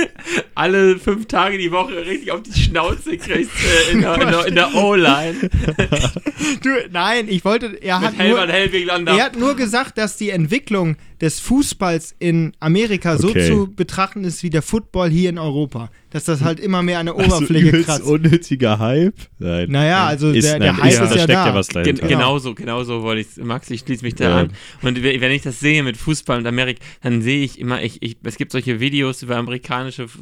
alle 0.54 0.98
fünf 0.98 1.26
Tage 1.26 1.58
die 1.58 1.70
Woche 1.70 1.96
richtig 2.04 2.30
auf 2.30 2.42
die 2.42 2.52
Schnauze 2.52 3.16
kriegst 3.16 3.50
äh, 3.88 3.92
in 3.92 4.00
der, 4.02 4.16
der, 4.16 4.50
der 4.50 4.74
O-Line 4.74 5.34
Du, 6.62 6.70
nein, 6.90 7.26
ich 7.28 7.44
wollte. 7.44 7.66
Er 7.80 8.00
hat 8.00 8.16
mit 8.16 8.28
nur, 8.28 8.46
Helmut 8.46 9.08
Er 9.08 9.24
hat 9.24 9.36
nur 9.36 9.54
gesagt, 9.54 9.98
dass 9.98 10.16
die 10.16 10.30
Entwicklung 10.30 10.96
des 11.22 11.40
Fußballs 11.40 12.14
in 12.18 12.52
Amerika 12.60 13.14
Okay. 13.14 13.46
so 13.48 13.64
zu 13.66 13.72
betrachten 13.74 14.24
ist 14.24 14.42
wie 14.42 14.50
der 14.50 14.60
Football 14.60 15.08
hier 15.08 15.30
in 15.30 15.38
Europa. 15.38 15.88
Dass 16.10 16.24
das 16.24 16.42
halt 16.42 16.60
immer 16.60 16.82
mehr 16.82 16.98
an 16.98 17.06
der 17.06 17.14
Also 17.16 17.36
Oberfläche 17.36 17.68
übelst 17.68 17.86
kratzt. 17.88 18.02
unnötiger 18.04 18.78
Hype? 18.78 19.14
Nein. 19.38 19.70
Naja, 19.70 20.06
also 20.06 20.30
Ist- 20.30 20.44
der, 20.44 20.58
der 20.58 20.72
nein, 20.72 20.82
Hype 20.82 20.92
ist- 20.92 21.00
ist, 21.00 21.00
da 21.00 21.04
ja 21.04 21.22
steckt 21.22 21.28
da. 21.30 21.46
ja 21.46 21.54
was 21.54 21.68
Gen 21.68 21.82
dahinter. 21.84 22.08
Genauso, 22.08 22.54
genauso 22.54 23.02
wollte 23.02 23.22
ich 23.22 23.42
Max, 23.42 23.70
ich 23.70 23.80
schließe 23.80 24.04
mich 24.04 24.16
da 24.16 24.24
Ja. 24.28 24.36
an. 24.40 24.52
Und 24.82 25.02
we- 25.02 25.20
wenn 25.20 25.32
ich 25.32 25.42
das 25.42 25.60
sehe 25.60 25.82
mit 25.82 25.96
Fußball 25.96 26.38
und 26.38 26.46
Amerika, 26.46 26.82
dann 27.02 27.22
sehe 27.22 27.42
ich 27.44 27.58
immer, 27.58 27.82
ich, 27.82 28.02
ich, 28.02 28.16
es 28.24 28.36
gibt 28.36 28.52
solche 28.52 28.80
Videos 28.80 29.22
über 29.22 29.36
amerikanische 29.36 30.02
F- 30.02 30.18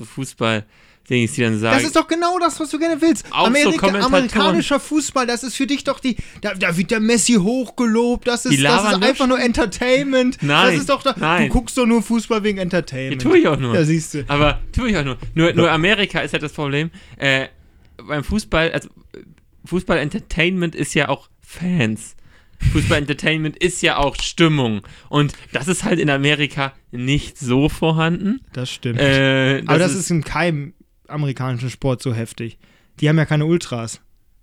Fußball, 1.09 1.26
die 1.36 1.40
dann 1.42 1.59
sagen. 1.59 1.76
Das 1.76 1.84
ist 1.84 1.96
doch 1.96 2.07
genau 2.07 2.38
das, 2.38 2.61
was 2.61 2.70
du 2.70 2.78
gerne 2.78 3.01
willst. 3.01 3.26
Auch 3.30 3.40
so 3.40 3.46
Amerika, 3.46 3.86
Kommentatoren. 3.86 4.14
amerikanischer 4.14 4.80
Fußball, 4.80 5.26
das 5.26 5.42
ist 5.42 5.57
für 5.57 5.66
dich 5.66 5.82
doch 5.84 5.98
die. 6.01 6.16
Da, 6.40 6.55
da 6.55 6.76
wird 6.76 6.90
der 6.90 7.01
Messi 7.01 7.34
hochgelobt, 7.34 8.28
das 8.28 8.46
ist, 8.46 8.62
das 8.62 8.92
ist 8.92 9.03
einfach 9.03 9.26
nur 9.26 9.40
Entertainment. 9.40 10.38
Nein, 10.40 10.66
Das 10.72 10.80
ist 10.80 10.88
doch 10.88 11.03
da, 11.03 11.14
nein. 11.18 11.48
Du 11.48 11.53
guckst 11.55 11.76
doch 11.76 11.86
nur 11.86 12.03
Fußball 12.03 12.44
wegen 12.44 12.59
ja, 12.59 12.62
Entertainment. 12.62 13.22
tue 13.22 13.38
ich 13.38 13.48
auch 13.48 13.59
nur. 13.59 13.74
Ja, 13.74 13.84
siehst 13.84 14.14
du. 14.14 14.24
Aber 14.28 14.61
tue 14.72 14.90
ich 14.90 14.96
auch 14.96 15.05
nur. 15.05 15.18
Nur, 15.34 15.53
nur 15.53 15.70
Amerika 15.70 16.20
ist 16.20 16.32
halt 16.32 16.42
das 16.42 16.53
Problem. 16.53 16.90
Äh, 17.16 17.48
beim 18.07 18.22
Fußball, 18.24 18.72
also 18.72 18.88
Fußball-Entertainment 19.64 20.74
ist 20.74 20.94
ja 20.94 21.09
auch 21.09 21.28
Fans. 21.40 22.14
Fußball-Entertainment 22.72 23.57
ist 23.57 23.82
ja 23.82 23.96
auch 23.96 24.16
Stimmung. 24.16 24.82
Und 25.09 25.32
das 25.53 25.66
ist 25.68 25.84
halt 25.84 25.98
in 25.98 26.11
Amerika 26.11 26.72
nicht 26.92 27.38
so 27.38 27.68
vorhanden. 27.68 28.40
Das 28.53 28.70
stimmt. 28.70 29.01
Äh, 29.01 29.62
Aber 29.66 29.78
das 29.78 29.94
ist 29.94 30.11
in 30.11 30.22
keinem 30.22 30.74
amerikanischen 31.11 31.70
Sport 31.70 32.02
so 32.02 32.14
heftig. 32.14 32.58
Die 33.00 33.08
haben 33.08 33.18
ja 33.18 33.24
keine 33.24 33.46
Ultras. 33.46 34.00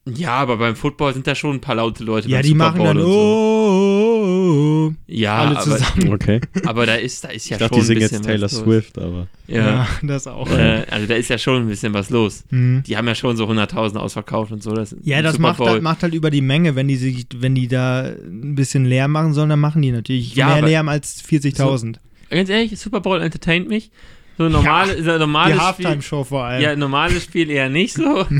Ja, 0.09 0.35
aber 0.35 0.55
beim 0.57 0.75
Football 0.75 1.13
sind 1.13 1.27
da 1.27 1.35
schon 1.35 1.55
ein 1.57 1.61
paar 1.61 1.75
laute 1.75 2.01
Leute. 2.03 2.29
Ja, 2.29 2.37
beim 2.37 2.43
die 2.43 2.49
Super 2.49 2.57
machen 2.65 2.77
Bowl 2.77 2.87
dann 2.87 2.97
und 2.97 3.03
oh, 3.03 3.07
so. 3.11 3.11
oh, 3.11 4.87
oh, 4.87 4.87
oh. 4.89 4.93
Ja, 5.07 5.39
alle 5.39 5.57
aber, 5.57 5.63
zusammen. 5.63 6.13
Okay. 6.13 6.39
aber 6.65 6.85
da 6.85 6.95
ist, 6.95 7.23
da 7.25 7.27
ist 7.29 7.49
ja 7.49 7.57
Ich 7.57 7.59
dachte, 7.59 7.75
schon 7.75 7.81
die 7.81 7.85
singen 7.87 7.97
ein 7.97 8.01
bisschen 8.03 8.17
jetzt 8.23 8.25
Taylor. 8.25 8.49
Swift, 8.49 8.97
aber. 8.97 9.27
Ja. 9.47 9.57
Ja, 9.67 9.87
das 10.03 10.27
auch. 10.27 10.49
Äh, 10.49 10.85
also 10.89 11.07
da 11.07 11.15
ist 11.15 11.29
ja 11.29 11.37
schon 11.37 11.63
ein 11.63 11.67
bisschen 11.67 11.93
was 11.93 12.09
los. 12.09 12.45
Mhm. 12.51 12.83
Die 12.87 12.95
haben 12.95 13.05
ja 13.07 13.15
schon 13.15 13.35
so 13.35 13.45
100.000 13.49 13.97
ausverkauft 13.97 14.53
und 14.53 14.63
so. 14.63 14.73
Das 14.73 14.95
Ja, 15.03 15.21
das 15.21 15.39
macht 15.39 15.59
halt, 15.59 15.81
macht 15.81 16.03
halt 16.03 16.13
über 16.13 16.29
die 16.29 16.41
Menge, 16.41 16.75
wenn 16.75 16.87
die 16.87 16.95
sich, 16.95 17.27
wenn 17.35 17.53
die 17.55 17.67
da 17.67 18.03
ein 18.03 18.55
bisschen 18.55 18.85
leer 18.85 19.09
machen 19.09 19.33
sollen, 19.33 19.49
dann 19.49 19.59
machen 19.59 19.81
die 19.81 19.91
natürlich 19.91 20.35
Ja, 20.35 20.47
mehr 20.47 20.55
aber- 20.57 20.67
Lärm 20.67 20.87
als 20.89 21.21
40.000. 21.21 21.95
Ganz 22.29 22.49
ehrlich, 22.49 22.77
Super 22.79 23.01
Bowl 23.01 23.21
entertaint 23.21 23.67
mich. 23.67 23.91
So 24.37 24.49
normale, 24.49 24.95
so 25.03 25.11
Die 25.13 25.19
normales 25.19 25.55
Spiel. 25.55 25.85
Halftime-Show 25.85 26.23
vor 26.23 26.43
allem. 26.43 26.61
Ja, 26.61 26.75
normales 26.75 27.23
Spiel 27.23 27.49
eher 27.49 27.69
nicht 27.69 27.93
so. 27.95 28.25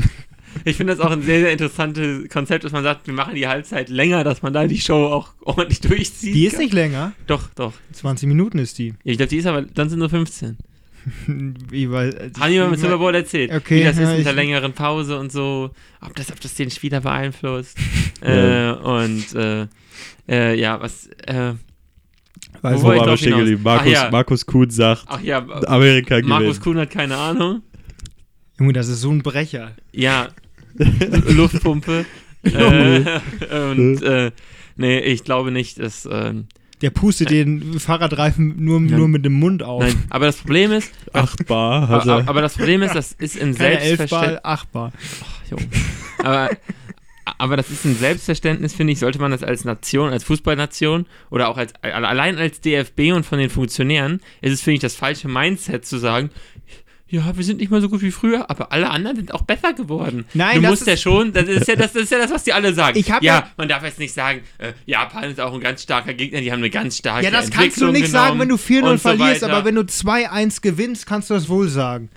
Ich 0.64 0.76
finde 0.76 0.96
das 0.96 1.04
auch 1.04 1.10
ein 1.10 1.22
sehr, 1.22 1.40
sehr 1.40 1.52
interessantes 1.52 2.28
Konzept, 2.30 2.64
dass 2.64 2.72
man 2.72 2.82
sagt, 2.82 3.06
wir 3.06 3.14
machen 3.14 3.34
die 3.34 3.46
Halbzeit 3.46 3.90
länger, 3.90 4.24
dass 4.24 4.42
man 4.42 4.52
da 4.52 4.66
die 4.66 4.80
Show 4.80 5.06
auch 5.06 5.28
ordentlich 5.42 5.80
durchzieht. 5.80 6.34
die 6.34 6.46
ist 6.46 6.58
nicht 6.58 6.72
länger. 6.72 7.12
Doch, 7.26 7.48
doch. 7.54 7.74
20 7.92 8.26
Minuten 8.26 8.58
ist 8.58 8.78
die. 8.78 8.94
Ich 9.04 9.18
glaube, 9.18 9.28
die 9.28 9.36
ist 9.36 9.46
aber, 9.46 9.62
dann 9.62 9.88
sind 9.88 9.98
nur 9.98 10.08
15. 10.08 10.56
Wie, 11.70 11.90
weil, 11.90 12.32
Haben 12.40 12.50
die 12.52 12.58
mal 12.58 12.70
mit 12.70 12.80
Super 12.80 12.98
Bowl 12.98 13.14
erzählt, 13.14 13.52
Okay, 13.52 13.80
wie 13.80 13.84
das 13.84 13.98
ist 13.98 14.08
ja, 14.08 14.16
mit 14.16 14.26
der 14.26 14.32
längeren 14.32 14.72
Pause 14.72 15.18
und 15.18 15.30
so, 15.30 15.70
ob 16.00 16.16
das, 16.16 16.32
ob 16.32 16.40
das 16.40 16.54
den 16.54 16.70
Spieler 16.70 17.00
beeinflusst. 17.00 17.76
Ja. 18.22 18.72
Äh, 18.72 18.72
und 18.72 19.34
äh, 19.36 19.66
äh, 20.28 20.58
ja, 20.58 20.80
was, 20.80 21.06
äh, 21.26 21.52
Weiß 22.62 22.82
Wo 22.82 22.88
wir 22.90 23.16
stehen 23.16 23.36
geblieben? 23.38 23.60
Ach 23.64 23.76
Markus, 23.76 23.92
ja. 23.92 24.10
Markus 24.10 24.46
Kuhn 24.46 24.70
sagt, 24.70 25.04
ach 25.06 25.20
ja, 25.22 25.38
Amerika 25.66 26.20
Markus 26.22 26.60
gewinnt. 26.60 26.62
Kuhn 26.62 26.78
hat 26.78 26.90
keine 26.90 27.16
Ahnung. 27.16 27.62
Junge, 28.58 28.72
das 28.72 28.88
ist 28.88 29.00
so 29.00 29.10
ein 29.10 29.22
Brecher. 29.22 29.72
Ja, 29.92 30.28
Luftpumpe. 31.28 32.04
äh, 32.42 33.20
und 33.70 34.02
äh, 34.02 34.30
nee, 34.76 34.98
ich 35.00 35.24
glaube 35.24 35.50
nicht, 35.50 35.78
dass. 35.80 36.08
Ähm, 36.10 36.46
Der 36.80 36.90
pustet 36.90 37.30
den 37.30 37.78
Fahrradreifen 37.80 38.54
nur, 38.64 38.80
Ja. 38.80 38.96
nur 38.96 39.08
mit 39.08 39.24
dem 39.24 39.32
Mund 39.34 39.62
auf. 39.62 39.82
nein, 39.82 40.04
aber 40.10 40.26
das 40.26 40.36
Problem 40.36 40.72
ist, 40.72 40.92
Acht 41.12 41.46
Bar 41.46 41.88
hat 41.88 42.02
aber, 42.02 42.20
er. 42.22 42.28
aber 42.28 42.40
das 42.42 42.54
Problem 42.56 42.82
ist, 42.82 42.94
das 42.94 43.12
ist 43.12 43.34
ein 43.40 43.54
Keine 43.54 43.80
Selbstverständnis. 43.80 44.12
Elfball, 44.12 44.40
Achtbar. 44.42 44.92
Jo. 45.50 45.56
Aber, 46.24 46.50
aber 47.38 47.56
das 47.56 47.70
ist 47.70 47.84
ein 47.84 47.96
Selbstverständnis, 47.96 48.74
finde 48.74 48.92
ich, 48.92 48.98
sollte 48.98 49.18
man 49.20 49.30
das 49.30 49.42
als 49.42 49.64
Nation, 49.64 50.10
als 50.10 50.24
Fußballnation 50.24 51.06
oder 51.30 51.48
auch 51.48 51.56
als 51.58 51.74
allein 51.82 52.38
als 52.38 52.60
DFB 52.60 53.12
und 53.12 53.26
von 53.26 53.38
den 53.38 53.50
Funktionären, 53.50 54.20
ist 54.40 54.52
es, 54.52 54.60
finde 54.62 54.76
ich, 54.76 54.80
das 54.80 54.94
falsche 54.94 55.28
Mindset 55.28 55.84
zu 55.84 55.98
sagen, 55.98 56.30
ja, 57.10 57.34
wir 57.34 57.42
sind 57.42 57.58
nicht 57.60 57.70
mehr 57.70 57.80
so 57.80 57.88
gut 57.88 58.02
wie 58.02 58.10
früher, 58.10 58.50
aber 58.50 58.70
alle 58.70 58.90
anderen 58.90 59.16
sind 59.16 59.32
auch 59.32 59.40
besser 59.40 59.72
geworden. 59.72 60.26
Nein, 60.34 60.56
du 60.56 60.60
das 60.62 60.70
musst 60.72 60.86
ja 60.86 60.92
ist- 60.92 61.00
schon, 61.02 61.32
das 61.32 61.48
ist 61.48 61.66
ja 61.66 61.74
das, 61.74 61.94
das 61.94 62.02
ist 62.02 62.12
ja 62.12 62.18
das, 62.18 62.30
was 62.30 62.44
die 62.44 62.52
alle 62.52 62.74
sagen. 62.74 62.98
Ich 62.98 63.10
hab 63.10 63.22
ja, 63.22 63.34
ja- 63.38 63.50
man 63.56 63.66
darf 63.66 63.82
jetzt 63.82 63.98
nicht 63.98 64.12
sagen, 64.12 64.42
äh, 64.58 64.74
Japan 64.84 65.24
ist 65.24 65.40
auch 65.40 65.54
ein 65.54 65.60
ganz 65.60 65.82
starker 65.84 66.12
Gegner, 66.12 66.42
die 66.42 66.52
haben 66.52 66.58
eine 66.58 66.68
ganz 66.68 66.98
starke 66.98 67.24
Ja, 67.24 67.30
das 67.30 67.50
kannst 67.50 67.80
du 67.80 67.90
nicht 67.92 68.08
sagen, 68.08 68.38
wenn 68.38 68.50
du 68.50 68.56
4-0 68.58 68.82
und 68.90 68.96
so 69.00 69.08
verlierst, 69.08 69.40
weiter. 69.40 69.54
aber 69.54 69.64
wenn 69.64 69.76
du 69.76 69.82
2-1 69.86 70.60
gewinnst, 70.60 71.06
kannst 71.06 71.30
du 71.30 71.34
das 71.34 71.48
wohl 71.48 71.68
sagen. 71.68 72.10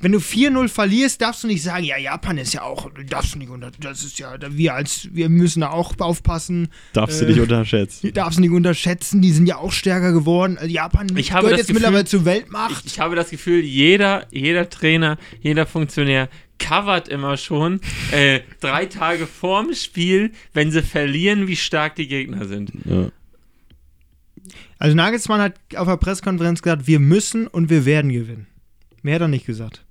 Wenn 0.00 0.12
du 0.12 0.18
4-0 0.18 0.68
verlierst, 0.68 1.20
darfst 1.20 1.42
du 1.44 1.46
nicht 1.46 1.62
sagen, 1.62 1.84
ja, 1.84 1.98
Japan 1.98 2.38
ist 2.38 2.54
ja 2.54 2.62
auch, 2.62 2.90
darfst 3.08 3.34
du 3.34 3.38
nicht 3.38 3.50
unter, 3.50 3.70
das 3.80 4.02
ist 4.02 4.18
ja, 4.18 4.34
wir 4.50 4.74
als, 4.74 5.08
wir 5.12 5.28
müssen 5.28 5.60
da 5.60 5.70
auch 5.70 5.94
aufpassen, 5.98 6.68
Darfst 6.94 7.20
du 7.20 7.26
äh, 7.26 7.28
nicht 7.28 7.40
unterschätzen. 7.40 8.06
die 8.06 8.12
darfst 8.14 8.38
du 8.38 8.40
nicht 8.40 8.50
unterschätzen, 8.52 9.20
die 9.20 9.30
sind 9.32 9.46
ja 9.46 9.56
auch 9.58 9.72
stärker 9.72 10.12
geworden. 10.12 10.56
Also 10.58 10.72
Japan 10.72 11.06
Ich 11.16 11.32
habe 11.32 11.42
gehört 11.42 11.52
das 11.52 11.58
jetzt 11.58 11.66
Gefühl- 11.68 11.74
mittlerweile 11.74 12.04
zur 12.06 12.24
Weltmacht. 12.24 12.84
Ich, 12.86 12.92
ich 12.94 13.00
habe 13.00 13.14
das 13.14 13.30
Gefühl, 13.30 13.60
jeder, 13.62 14.26
jeder 14.30 14.68
Trainer, 14.70 15.18
jeder 15.42 15.66
Funktionär 15.66 16.28
covert 16.58 17.08
immer 17.08 17.36
schon 17.36 17.80
äh, 18.12 18.40
drei 18.60 18.86
Tage 18.86 19.26
vorm 19.26 19.74
Spiel, 19.74 20.32
wenn 20.54 20.70
sie 20.70 20.82
verlieren, 20.82 21.46
wie 21.46 21.56
stark 21.56 21.96
die 21.96 22.06
Gegner 22.08 22.46
sind. 22.46 22.72
Ja. 22.84 23.08
Also 24.78 24.96
Nagelsmann 24.96 25.40
hat 25.42 25.54
auf 25.76 25.86
der 25.88 25.96
Pressekonferenz 25.98 26.62
gesagt, 26.62 26.86
wir 26.86 27.00
müssen 27.00 27.46
und 27.46 27.68
wir 27.68 27.84
werden 27.84 28.10
gewinnen. 28.10 28.46
Mehr 29.02 29.16
hat 29.16 29.22
er 29.22 29.28
nicht 29.28 29.46
gesagt. 29.46 29.84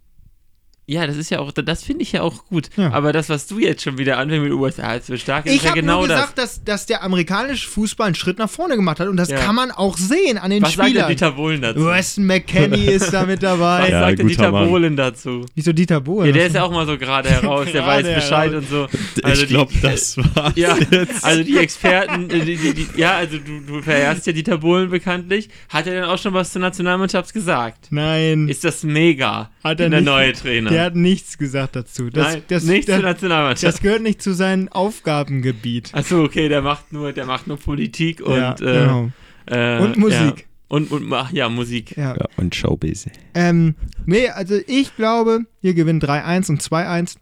Ja, 0.89 1.05
das 1.05 1.17
ist 1.17 1.29
ja 1.29 1.39
auch, 1.39 1.51
das 1.51 1.83
finde 1.83 2.01
ich 2.01 2.11
ja 2.13 2.21
auch 2.23 2.45
gut. 2.47 2.69
Ja. 2.75 2.91
Aber 2.91 3.13
das, 3.13 3.29
was 3.29 3.45
du 3.47 3.59
jetzt 3.59 3.83
schon 3.83 3.97
wieder 3.99 4.17
anfängst 4.17 4.43
mit 4.43 4.53
USA, 4.53 4.93
ist 4.95 5.05
so 5.07 5.15
stark, 5.17 5.45
ist 5.45 5.53
Ich 5.53 5.61
ja 5.63 5.69
habe 5.69 5.81
genau 5.81 5.99
nur 5.99 6.07
das. 6.07 6.17
gesagt, 6.21 6.37
dass, 6.39 6.63
dass 6.63 6.85
der 6.87 7.03
amerikanische 7.03 7.67
Fußball 7.69 8.07
einen 8.07 8.15
Schritt 8.15 8.39
nach 8.39 8.49
vorne 8.49 8.75
gemacht 8.75 8.99
hat 8.99 9.07
und 9.07 9.17
das 9.17 9.29
Ja. 9.29 9.37
kann 9.37 9.53
man 9.55 9.69
auch 9.71 9.97
sehen 9.97 10.37
an 10.39 10.49
den 10.49 10.63
Was 10.63 10.73
sagt 10.73 10.87
der 10.87 10.89
Spielern. 10.89 11.09
Dieter 11.09 11.31
Bohlen 11.31 11.61
dazu? 11.61 11.85
Weston 11.85 12.25
McKenney 12.25 12.85
ist 12.85 13.13
da 13.13 13.25
mit 13.25 13.41
Was 13.43 13.51
dabei. 13.59 13.89
Ja, 13.89 13.99
sagt 13.99 14.19
Dieter 14.19 14.51
Mann. 14.51 14.67
Bohlen 14.69 14.95
dazu? 14.95 15.45
Wieso 15.55 15.73
Dieter 15.73 16.01
Bohlen? 16.01 16.27
Ja, 16.27 16.33
der 16.33 16.47
ist 16.47 16.55
ja 16.55 16.63
auch 16.63 16.71
mal 16.71 16.85
so 16.87 16.97
gerade 16.97 17.29
heraus, 17.29 17.67
der 17.71 17.85
weiß 17.85 18.05
Bescheid 18.15 18.53
und 18.55 18.67
so. 18.67 18.87
Also 19.21 19.43
ich 19.43 19.49
glaube, 19.49 19.71
das 19.81 20.17
war's 20.35 20.53
Ja, 20.55 20.75
jetzt. 20.89 21.23
also 21.23 21.43
die 21.43 21.57
Experten, 21.57 22.29
äh, 22.31 22.39
die, 22.45 22.55
die, 22.55 22.73
die, 22.73 22.87
ja, 22.99 23.15
also 23.17 23.37
du, 23.37 23.59
du 23.65 23.81
verehrst 23.83 24.25
ja 24.25 24.33
Dieter 24.33 24.57
Bohlen 24.57 24.89
bekanntlich. 24.89 25.49
Hat 25.69 25.85
er 25.85 25.93
denn 25.93 26.03
auch 26.05 26.17
schon 26.17 26.33
was 26.33 26.51
zur 26.51 26.61
Nationalmannschaft 26.61 27.31
gesagt? 27.33 27.87
Nein, 27.91 28.47
Ist 28.47 28.63
das 28.63 28.83
mega, 28.83 29.51
Hat 29.63 29.79
er 29.79 29.89
der 29.89 29.99
nicht. 29.99 30.05
neue 30.05 30.33
Trainer? 30.33 30.71
Der 30.79 30.85
hat 30.85 30.95
nichts 30.95 31.37
gesagt 31.37 31.75
dazu. 31.75 32.09
Das, 32.09 32.33
Nein, 32.33 32.43
das, 32.47 32.63
nicht 32.63 32.87
das, 32.89 32.95
zur 32.95 33.03
Nationalmannschaft. 33.03 33.73
das 33.73 33.81
gehört 33.81 34.01
nicht 34.01 34.21
zu 34.21 34.33
seinem 34.33 34.69
Aufgabengebiet. 34.69 35.89
Achso, 35.93 36.23
okay, 36.23 36.49
der 36.49 36.61
macht 36.61 36.91
nur, 36.91 37.13
der 37.13 37.25
macht 37.25 37.47
nur 37.47 37.57
Politik 37.57 38.21
und, 38.21 38.37
ja, 38.37 38.53
äh, 38.53 38.55
genau. 38.57 39.11
äh, 39.45 39.79
Und 39.79 39.97
Musik. 39.97 40.39
Ja. 40.39 40.45
Und, 40.69 40.91
und 40.91 41.11
ach, 41.11 41.31
ja, 41.31 41.49
Musik. 41.49 41.97
Ja. 41.97 42.15
Ja, 42.15 42.25
und 42.37 42.53
Showbiz. 42.53 43.07
Ähm, 43.33 43.75
nee, 44.05 44.29
also 44.29 44.55
ich 44.67 44.95
glaube, 44.95 45.41
wir 45.61 45.73
gewinnen 45.73 45.99
3-1 45.99 46.49
und 46.51 46.61
2-1. 46.61 47.15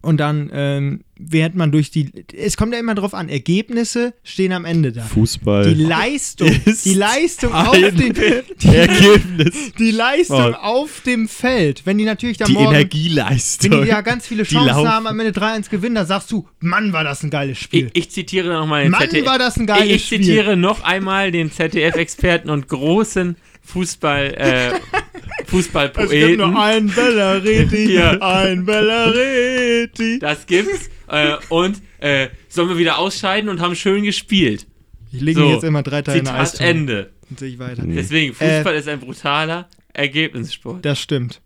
Und 0.00 0.18
dann 0.18 0.48
ähm, 0.52 1.00
wird 1.18 1.56
man 1.56 1.72
durch 1.72 1.90
die. 1.90 2.12
Es 2.36 2.56
kommt 2.56 2.72
ja 2.72 2.78
immer 2.78 2.94
drauf 2.94 3.14
an, 3.14 3.28
Ergebnisse 3.28 4.14
stehen 4.22 4.52
am 4.52 4.64
Ende 4.64 4.92
da. 4.92 5.02
Fußball. 5.02 5.74
Die 5.74 5.82
Leistung, 5.82 6.48
ist 6.66 6.84
die 6.84 6.94
Leistung 6.94 7.52
auf 7.52 7.72
dem, 7.74 8.14
Ergebnis. 8.14 9.72
die 9.78 9.90
Leistung 9.90 10.54
Oh. 10.54 10.62
auf 10.62 11.00
dem 11.04 11.26
Feld. 11.26 11.82
Wenn 11.84 11.98
die 11.98 12.04
natürlich 12.04 12.36
da 12.36 12.44
Die 12.44 12.52
morgen, 12.52 12.74
Energieleistung. 12.74 13.70
wenn 13.72 13.82
die 13.82 13.88
ja 13.88 14.02
ganz 14.02 14.26
viele 14.26 14.44
Die 14.44 14.54
Chancen 14.54 14.88
haben, 14.88 15.06
am 15.08 15.18
Ende 15.18 15.32
3-1 15.38 15.68
gewinnen, 15.70 15.96
dann 15.96 16.06
sagst 16.06 16.30
du, 16.30 16.46
Mann, 16.60 16.92
war 16.92 17.02
das 17.02 17.22
ein 17.24 17.30
geiles 17.30 17.58
Ich, 17.58 17.64
Spiel. 17.64 17.90
ich 17.94 18.10
zitiere 18.10 18.52
nochmal 18.52 18.82
den 18.84 18.92
Mann, 18.92 19.00
ZDF. 19.00 19.26
war 19.26 19.38
das 19.38 19.56
ein 19.56 19.66
geiles 19.66 19.86
ich, 19.86 19.94
ich 19.94 20.06
Spiel. 20.06 20.20
zitiere 20.20 20.56
noch 20.56 20.84
einmal 20.84 21.32
den 21.32 21.50
ZDF-Experten 21.50 22.50
und 22.50 22.68
großen 22.68 23.36
Fußball, 23.68 24.34
äh, 24.34 24.70
Fußballpoeten. 25.46 26.04
es 26.04 26.26
gibt 26.26 26.38
nur 26.38 26.60
einen 26.60 26.88
Bellareti, 26.92 27.94
Ja. 27.94 28.12
ein 28.20 28.64
Bellareti. 28.64 30.18
Das 30.18 30.46
gibt's. 30.46 30.88
Äh, 31.08 31.36
und 31.48 31.80
äh, 32.00 32.28
sollen 32.48 32.68
wir 32.68 32.78
wieder 32.78 32.98
ausscheiden 32.98 33.48
und 33.48 33.60
haben 33.60 33.74
schön 33.74 34.02
gespielt. 34.04 34.66
Ich 35.10 35.20
lege 35.20 35.40
So, 35.40 35.50
jetzt 35.52 35.64
immer 35.64 35.82
drei 35.82 36.02
Teile 36.02 36.18
in 36.20 36.26
eine 36.26 36.44
Zitat 36.44 36.52
Eistonne. 36.54 36.70
Ende. 36.70 37.10
Dann 37.28 37.38
sehe 37.38 37.48
ich 37.50 37.58
weiter. 37.58 37.82
Deswegen, 37.86 38.34
Fußball 38.34 38.74
ist 38.74 38.88
ein 38.88 39.00
brutaler 39.00 39.68
Ergebnissport. 39.94 40.84
Das 40.84 40.98
stimmt. 41.00 41.40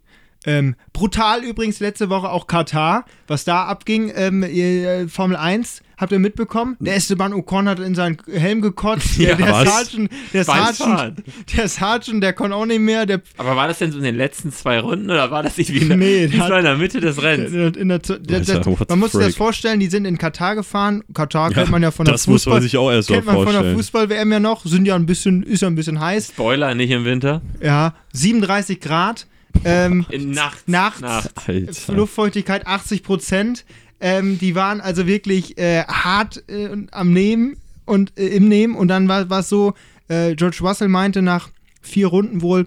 Ähm, 0.45 0.75
brutal 0.93 1.45
übrigens 1.45 1.79
letzte 1.79 2.09
Woche 2.11 2.29
auch 2.29 2.49
Katar, 2.49 3.05
was 3.29 3.45
da 3.45 3.65
abging. 3.67 4.13
Ähm, 4.15 4.43
äh, 4.43 5.07
Formel 5.07 5.37
1 5.37 5.83
habt 6.03 6.13
ihr 6.13 6.19
mitbekommen? 6.19 6.77
Der 6.81 6.97
Esteban 6.97 7.33
Ocon 7.33 7.69
hat 7.69 7.79
in 7.81 7.95
seinen 7.95 8.19
Helm 8.31 8.61
gekotzt. 8.61 9.17
Ja, 9.19 9.35
der, 9.37 9.47
der 9.47 9.55
was? 9.55 9.69
Sergeant, 9.91 10.11
der 10.33 10.45
Sergeant, 10.45 11.23
der 11.57 11.69
Sergeant, 11.69 12.23
der 12.23 12.33
kann 12.33 12.53
auch 12.53 12.67
nicht 12.67 12.81
mehr. 12.81 13.07
Der, 13.07 13.23
Aber 13.39 13.57
war 13.57 13.69
das 13.69 13.79
denn 13.79 13.93
so 13.93 13.99
in 13.99 14.05
den 14.05 14.17
letzten 14.17 14.53
zwei 14.53 14.81
Runden 14.81 15.11
oder 15.11 15.31
war 15.31 15.43
das 15.43 15.57
nicht 15.57 15.73
wie 15.73 15.79
in 15.79 15.89
der, 15.89 15.97
Nee, 15.97 16.27
das 16.27 16.37
der 16.37 16.49
war 16.51 16.59
in 16.59 16.65
der 16.65 16.77
Mitte 16.77 17.01
des 17.01 17.23
Rennens? 17.23 17.53
der, 17.53 17.77
in 17.77 17.89
der, 17.89 17.99
der, 18.01 18.39
Alter, 18.39 18.55
der, 18.61 18.67
what 18.67 18.89
man 18.91 18.99
muss 18.99 19.13
sich 19.13 19.25
das 19.27 19.37
vorstellen, 19.37 19.81
die 19.81 19.87
sind 19.87 20.05
in 20.05 20.19
Katar 20.19 20.55
gefahren. 20.57 21.03
Katar 21.15 21.51
kennt 21.51 21.71
man 21.71 21.83
ja 21.83 21.91
von 21.91 22.05
der 22.05 22.13
das 22.15 22.27
muss 22.27 22.43
Fußball. 22.43 22.55
man 22.55 22.63
sich 22.63 22.77
auch 22.77 22.91
erst 22.91 23.09
mal 23.11 23.17
kennt 23.17 23.27
man 23.27 23.37
von 23.37 23.45
der 23.47 23.53
vorstellen. 23.55 23.77
Fußball-WM 23.77 24.33
ja 24.33 24.41
noch, 24.41 24.65
sind 24.67 24.87
ja 24.87 24.97
ein 24.97 25.07
bisschen, 25.07 25.43
ist 25.45 25.63
ja 25.63 25.69
ein 25.69 25.75
bisschen 25.77 26.01
heiß. 26.01 26.29
Spoiler, 26.29 26.75
nicht 26.75 26.91
im 26.91 27.05
Winter. 27.05 27.43
Ja, 27.63 27.95
37 28.13 28.81
Grad. 28.81 29.27
Ähm, 29.65 30.07
In 30.11 30.31
Nacht. 30.31 30.67
Nachts. 30.67 31.01
Nacht. 31.01 31.31
Alter. 31.47 31.93
Luftfeuchtigkeit 31.93 32.67
80 32.67 33.03
Prozent. 33.03 33.65
Ähm, 34.03 34.37
die 34.37 34.57
waren 34.57 34.81
also 34.81 35.07
wirklich 35.07 35.57
äh, 35.59 35.85
hart 35.85 36.43
äh, 36.49 36.77
am 36.91 37.13
Nehmen 37.13 37.57
und 37.85 38.19
äh, 38.19 38.27
im 38.27 38.49
Nehmen. 38.49 38.75
Und 38.75 38.89
dann 38.89 39.07
war 39.09 39.31
es 39.31 39.49
so, 39.49 39.75
äh, 40.09 40.35
George 40.35 40.59
Russell 40.61 40.89
meinte 40.89 41.23
nach 41.23 41.51
vier 41.81 42.09
Runden 42.09 42.43
wohl, 42.43 42.67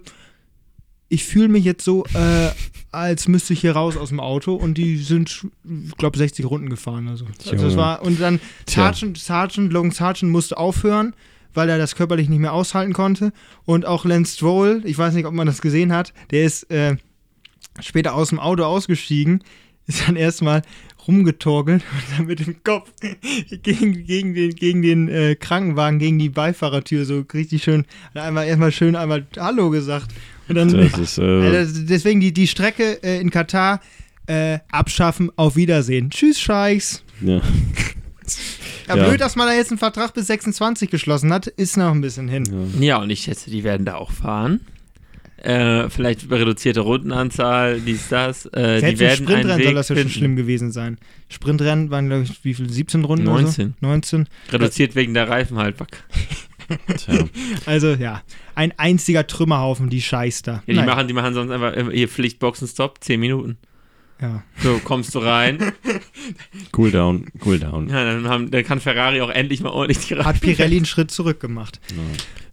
ich 1.10 1.26
fühle 1.26 1.50
mich 1.50 1.66
jetzt 1.66 1.84
so, 1.84 2.06
äh, 2.14 2.52
als 2.92 3.28
müsste 3.28 3.52
ich 3.52 3.60
hier 3.60 3.74
raus 3.74 3.98
aus 3.98 4.10
dem 4.10 4.22
Auto. 4.22 4.56
Und 4.56 4.78
die 4.78 4.98
sind, 4.98 5.46
ich 5.88 5.98
glaube, 5.98 6.18
60 6.18 6.46
Runden 6.46 6.70
gefahren. 6.70 7.10
Also. 7.10 7.26
also 7.52 7.66
das 7.66 7.76
war, 7.76 8.02
und 8.02 8.22
dann. 8.22 8.40
Sergeant, 8.68 9.18
Sergeant, 9.18 9.74
Logan 9.74 9.92
Sargent 9.92 10.32
musste 10.32 10.58
aufhören, 10.58 11.14
weil 11.54 11.68
er 11.68 11.78
das 11.78 11.96
körperlich 11.96 12.30
nicht 12.30 12.40
mehr 12.40 12.54
aushalten 12.54 12.94
konnte. 12.94 13.34
Und 13.66 13.86
auch 13.86 14.06
Lance 14.06 14.36
Stroll, 14.36 14.82
ich 14.86 14.98
weiß 14.98 15.14
nicht, 15.14 15.26
ob 15.26 15.34
man 15.34 15.48
das 15.48 15.62
gesehen 15.62 15.92
hat, 15.92 16.14
der 16.32 16.46
ist 16.46 16.72
äh, 16.72 16.96
später 17.82 18.16
aus 18.16 18.30
dem 18.30 18.40
Auto 18.40 18.64
ausgestiegen, 18.64 19.44
ist 19.88 20.08
dann 20.08 20.16
erstmal 20.16 20.62
rumgetorkelt 21.08 21.84
und 21.92 22.18
dann 22.18 22.28
mit 22.28 22.40
dem 22.46 22.64
Kopf 22.64 22.92
gegen, 23.64 24.06
gegen 24.06 24.34
den, 24.34 24.56
gegen 24.56 24.82
den 24.82 25.08
äh, 25.10 25.36
Krankenwagen, 25.36 26.00
gegen 26.00 26.20
die 26.20 26.30
Beifahrertür 26.30 27.06
so 27.06 27.24
richtig 27.34 27.64
schön, 27.64 27.86
hat 28.14 28.24
einmal 28.24 28.48
erstmal 28.48 28.72
schön 28.72 28.96
einmal 28.96 29.26
Hallo 29.38 29.70
gesagt. 29.70 30.12
Und 30.48 30.56
dann, 30.56 30.70
Das 30.70 30.98
ist, 30.98 31.18
äh, 31.18 31.24
also 31.24 31.82
deswegen 31.84 32.20
die, 32.20 32.32
die 32.34 32.48
Strecke 32.48 33.02
äh, 33.04 33.20
in 33.20 33.30
Katar 33.32 33.82
äh, 34.28 34.60
abschaffen, 34.72 35.32
auf 35.36 35.56
Wiedersehen. 35.56 36.10
Tschüss, 36.10 36.40
Scheichs. 36.40 37.04
ja. 37.22 37.42
Ja, 38.88 38.96
Ja. 38.96 39.08
blöd, 39.08 39.22
dass 39.22 39.36
man 39.36 39.48
da 39.48 39.54
jetzt 39.54 39.72
einen 39.72 39.78
Vertrag 39.80 40.14
bis 40.14 40.28
26 40.28 40.90
geschlossen 40.90 41.32
hat, 41.34 41.48
ist 41.48 41.78
noch 41.78 41.92
ein 41.92 42.02
bisschen 42.02 42.28
hin. 42.28 42.44
Ja, 42.80 42.98
und 43.02 43.10
ich 43.10 43.22
schätze, 43.22 43.50
die 43.50 43.64
werden 43.64 43.86
da 43.86 43.96
auch 43.96 44.12
fahren. 44.12 44.62
Äh, 45.38 45.90
vielleicht 45.90 46.32
reduzierte 46.32 46.80
Rundenanzahl, 46.80 47.82
dies, 47.82 48.08
das. 48.10 48.46
Äh, 48.48 48.76
die 48.76 48.80
Selbst 48.80 48.94
im 48.94 49.00
werden 49.00 49.02
einen 49.02 49.16
Sprintrennen 49.16 49.58
Weg 49.58 49.66
soll 49.66 49.74
das 49.76 49.90
ja 49.90 49.98
schon 49.98 50.10
schlimm 50.10 50.36
gewesen 50.36 50.72
sein. 50.72 50.98
Sprintrennen 51.30 51.92
waren, 51.92 52.08
glaube 52.08 52.24
ich, 52.24 52.44
wie 52.44 52.54
viel? 52.54 52.70
17 52.70 53.04
Runden? 53.04 53.28
Oder 53.28 53.42
19. 53.42 53.76
so? 53.80 53.88
19. 53.88 54.28
Reduziert 54.52 54.96
wegen 54.96 55.14
der 55.14 55.30
Reifenhaltbarkeit. 55.30 56.04
Tja. 56.98 57.26
Also, 57.66 57.90
ja. 57.94 58.24
Ein 58.56 58.74
einziger 58.78 59.28
Trümmerhaufen, 59.28 59.90
die 59.90 60.02
Scheiß 60.02 60.42
da. 60.42 60.54
Ja, 60.54 60.62
die, 60.68 60.74
Nein. 60.74 60.86
machen, 60.86 61.08
die 61.08 61.14
machen 61.14 61.34
sonst 61.34 61.52
einfach 61.52 61.76
äh, 61.76 61.86
hier 61.92 62.08
Pflichtboxenstopp, 62.08 63.04
10 63.04 63.20
Minuten. 63.20 63.58
ja. 64.22 64.44
So, 64.60 64.80
kommst 64.84 65.14
du 65.16 65.20
rein. 65.20 65.60
Cool 66.76 66.92
down, 66.92 67.28
cool 67.46 67.60
down. 67.60 67.88
ja, 67.90 68.04
dann, 68.04 68.28
haben, 68.28 68.52
dann 68.52 68.64
kann 68.66 68.80
Ferrari 68.82 69.22
auch 69.22 69.30
endlich 69.30 69.62
mal 69.62 69.70
ordentlich 69.70 70.08
die 70.08 70.16
Hat 70.16 70.26
Reifen. 70.26 70.40
Pirelli 70.42 70.78
einen 70.78 70.86
Schritt 70.86 71.12
zurück 71.12 71.40
gemacht. 71.40 71.80
Ja, 71.92 72.02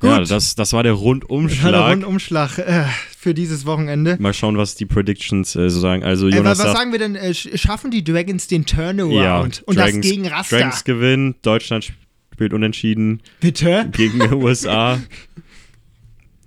Gut. 0.03 0.31
das, 0.31 0.55
das 0.55 0.73
war 0.73 0.83
der 0.83 0.93
Das 0.93 1.01
war 1.03 1.13
der 1.13 1.21
Rundumschlag. 1.21 1.91
Rundumschlag 1.93 2.59
äh, 2.59 2.85
für 3.19 3.33
dieses 3.35 3.65
Wochenende. 3.67 4.17
Mal 4.21 4.35
schauen, 4.35 4.57
was 4.59 4.75
die 4.75 4.87
Predictions 4.87 5.57
äh, 5.57 5.71
so 5.71 5.81
sagen. 5.81 6.03
Also 6.05 6.29
Äh, 6.29 6.37
Jonas 6.37 6.59
was 6.59 6.67
sagt, 6.67 6.77
sagen 6.77 6.93
wir 6.93 6.99
denn? 6.99 7.15
Äh, 7.15 7.29
sch- 7.31 7.57
schaffen 7.57 7.91
die 7.91 8.05
Dragons 8.05 8.47
den 8.49 8.67
Turnaround? 8.67 9.15
ja, 9.15 9.41
und 9.41 9.63
Dragons, 9.79 9.97
das 10.07 10.11
gegen 10.11 10.27
Rasta? 10.29 10.57
Dragons 10.59 10.85
gewinnen, 10.85 11.35
Deutschland 11.43 11.93
spielt 12.33 12.53
unentschieden 12.53 13.23
Bitte? 13.41 13.89
gegen 13.93 14.19
die 14.21 14.35
USA. 14.35 14.99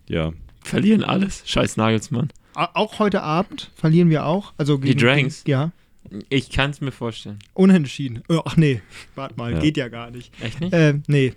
Ja, 0.08 0.34
Verlieren 0.64 1.04
alles. 1.04 1.44
Scheiß 1.46 1.78
Nagelsmann. 1.78 2.30
Auch 2.54 3.00
heute 3.00 3.22
Abend 3.24 3.72
verlieren 3.76 4.10
wir 4.10 4.26
auch. 4.26 4.54
Also 4.58 4.80
gegen, 4.80 5.00
Dragons? 5.00 5.44
Gegen, 5.44 5.52
ja. 5.52 5.72
Ich 6.30 6.50
kann 6.52 6.70
es 6.72 6.82
mir 6.82 6.92
vorstellen. 6.92 7.40
Unentschieden. 7.54 8.22
Äh, 8.30 8.38
Ach 8.46 8.56
nee, 8.56 8.82
warte 9.16 9.36
mal, 9.36 9.54
Ja. 9.54 9.60
geht 9.60 9.78
ja 9.78 9.88
gar 9.90 10.12
nicht. 10.12 10.32
Echt 10.42 10.62
nicht? 10.62 10.74
Äh, 10.74 11.00
nee. 11.08 11.34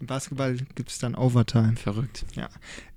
Im 0.00 0.06
Basketball 0.06 0.56
gibt 0.74 0.90
es 0.90 0.98
dann 0.98 1.14
Overtime. 1.14 1.74
Verrückt. 1.76 2.24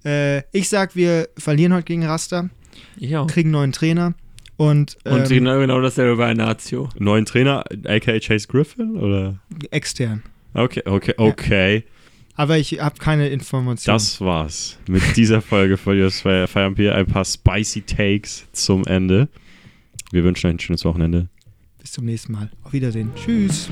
Äh, 0.06 0.44
ich 0.58 0.70
sag, 0.70 0.96
wir 0.96 1.28
verlieren 1.38 1.74
heute 1.74 1.84
gegen 1.86 2.06
Rasta, 2.06 2.50
Ja. 2.98 3.26
kriegen 3.26 3.50
einen 3.50 3.52
neuen 3.54 3.72
Trainer 3.74 4.14
und, 4.58 4.98
Und 5.04 5.22
ähm, 5.24 5.28
genau, 5.30 5.60
genau 5.60 5.82
dasselbe 5.82 6.16
bei 6.16 6.34
Nazio. 6.34 6.90
neuen 6.98 7.26
Trainer, 7.26 7.66
aka 7.86 8.20
Chase 8.20 8.48
Griffin, 8.48 8.96
oder? 8.98 9.40
extern. 9.72 10.24
Okay, 10.54 10.84
okay, 10.86 11.14
okay. 11.18 11.84
Aber 12.36 12.58
ich 12.58 12.80
habe 12.80 12.98
keine 12.98 13.28
Informationen. 13.30 13.96
Das 13.98 14.20
war's 14.22 14.78
mit 14.88 15.04
dieser 15.18 15.42
Folge 15.42 15.78
von 15.78 15.98
Just 15.98 16.22
Feierabend. 16.22 16.80
Ein 16.80 17.06
paar 17.06 17.26
spicy 17.26 17.82
Takes 17.82 18.46
zum 18.54 18.86
Ende. 18.86 19.28
Wir 20.12 20.24
wünschen 20.24 20.48
euch 20.48 20.54
ein 20.56 20.60
schönes 20.60 20.86
Wochenende. 20.86 21.28
Bis 21.80 21.92
zum 21.92 22.06
nächsten 22.06 22.32
Mal. 22.32 22.50
Auf 22.64 22.72
Wiedersehen. 22.74 23.12
Tschüss. 23.16 23.70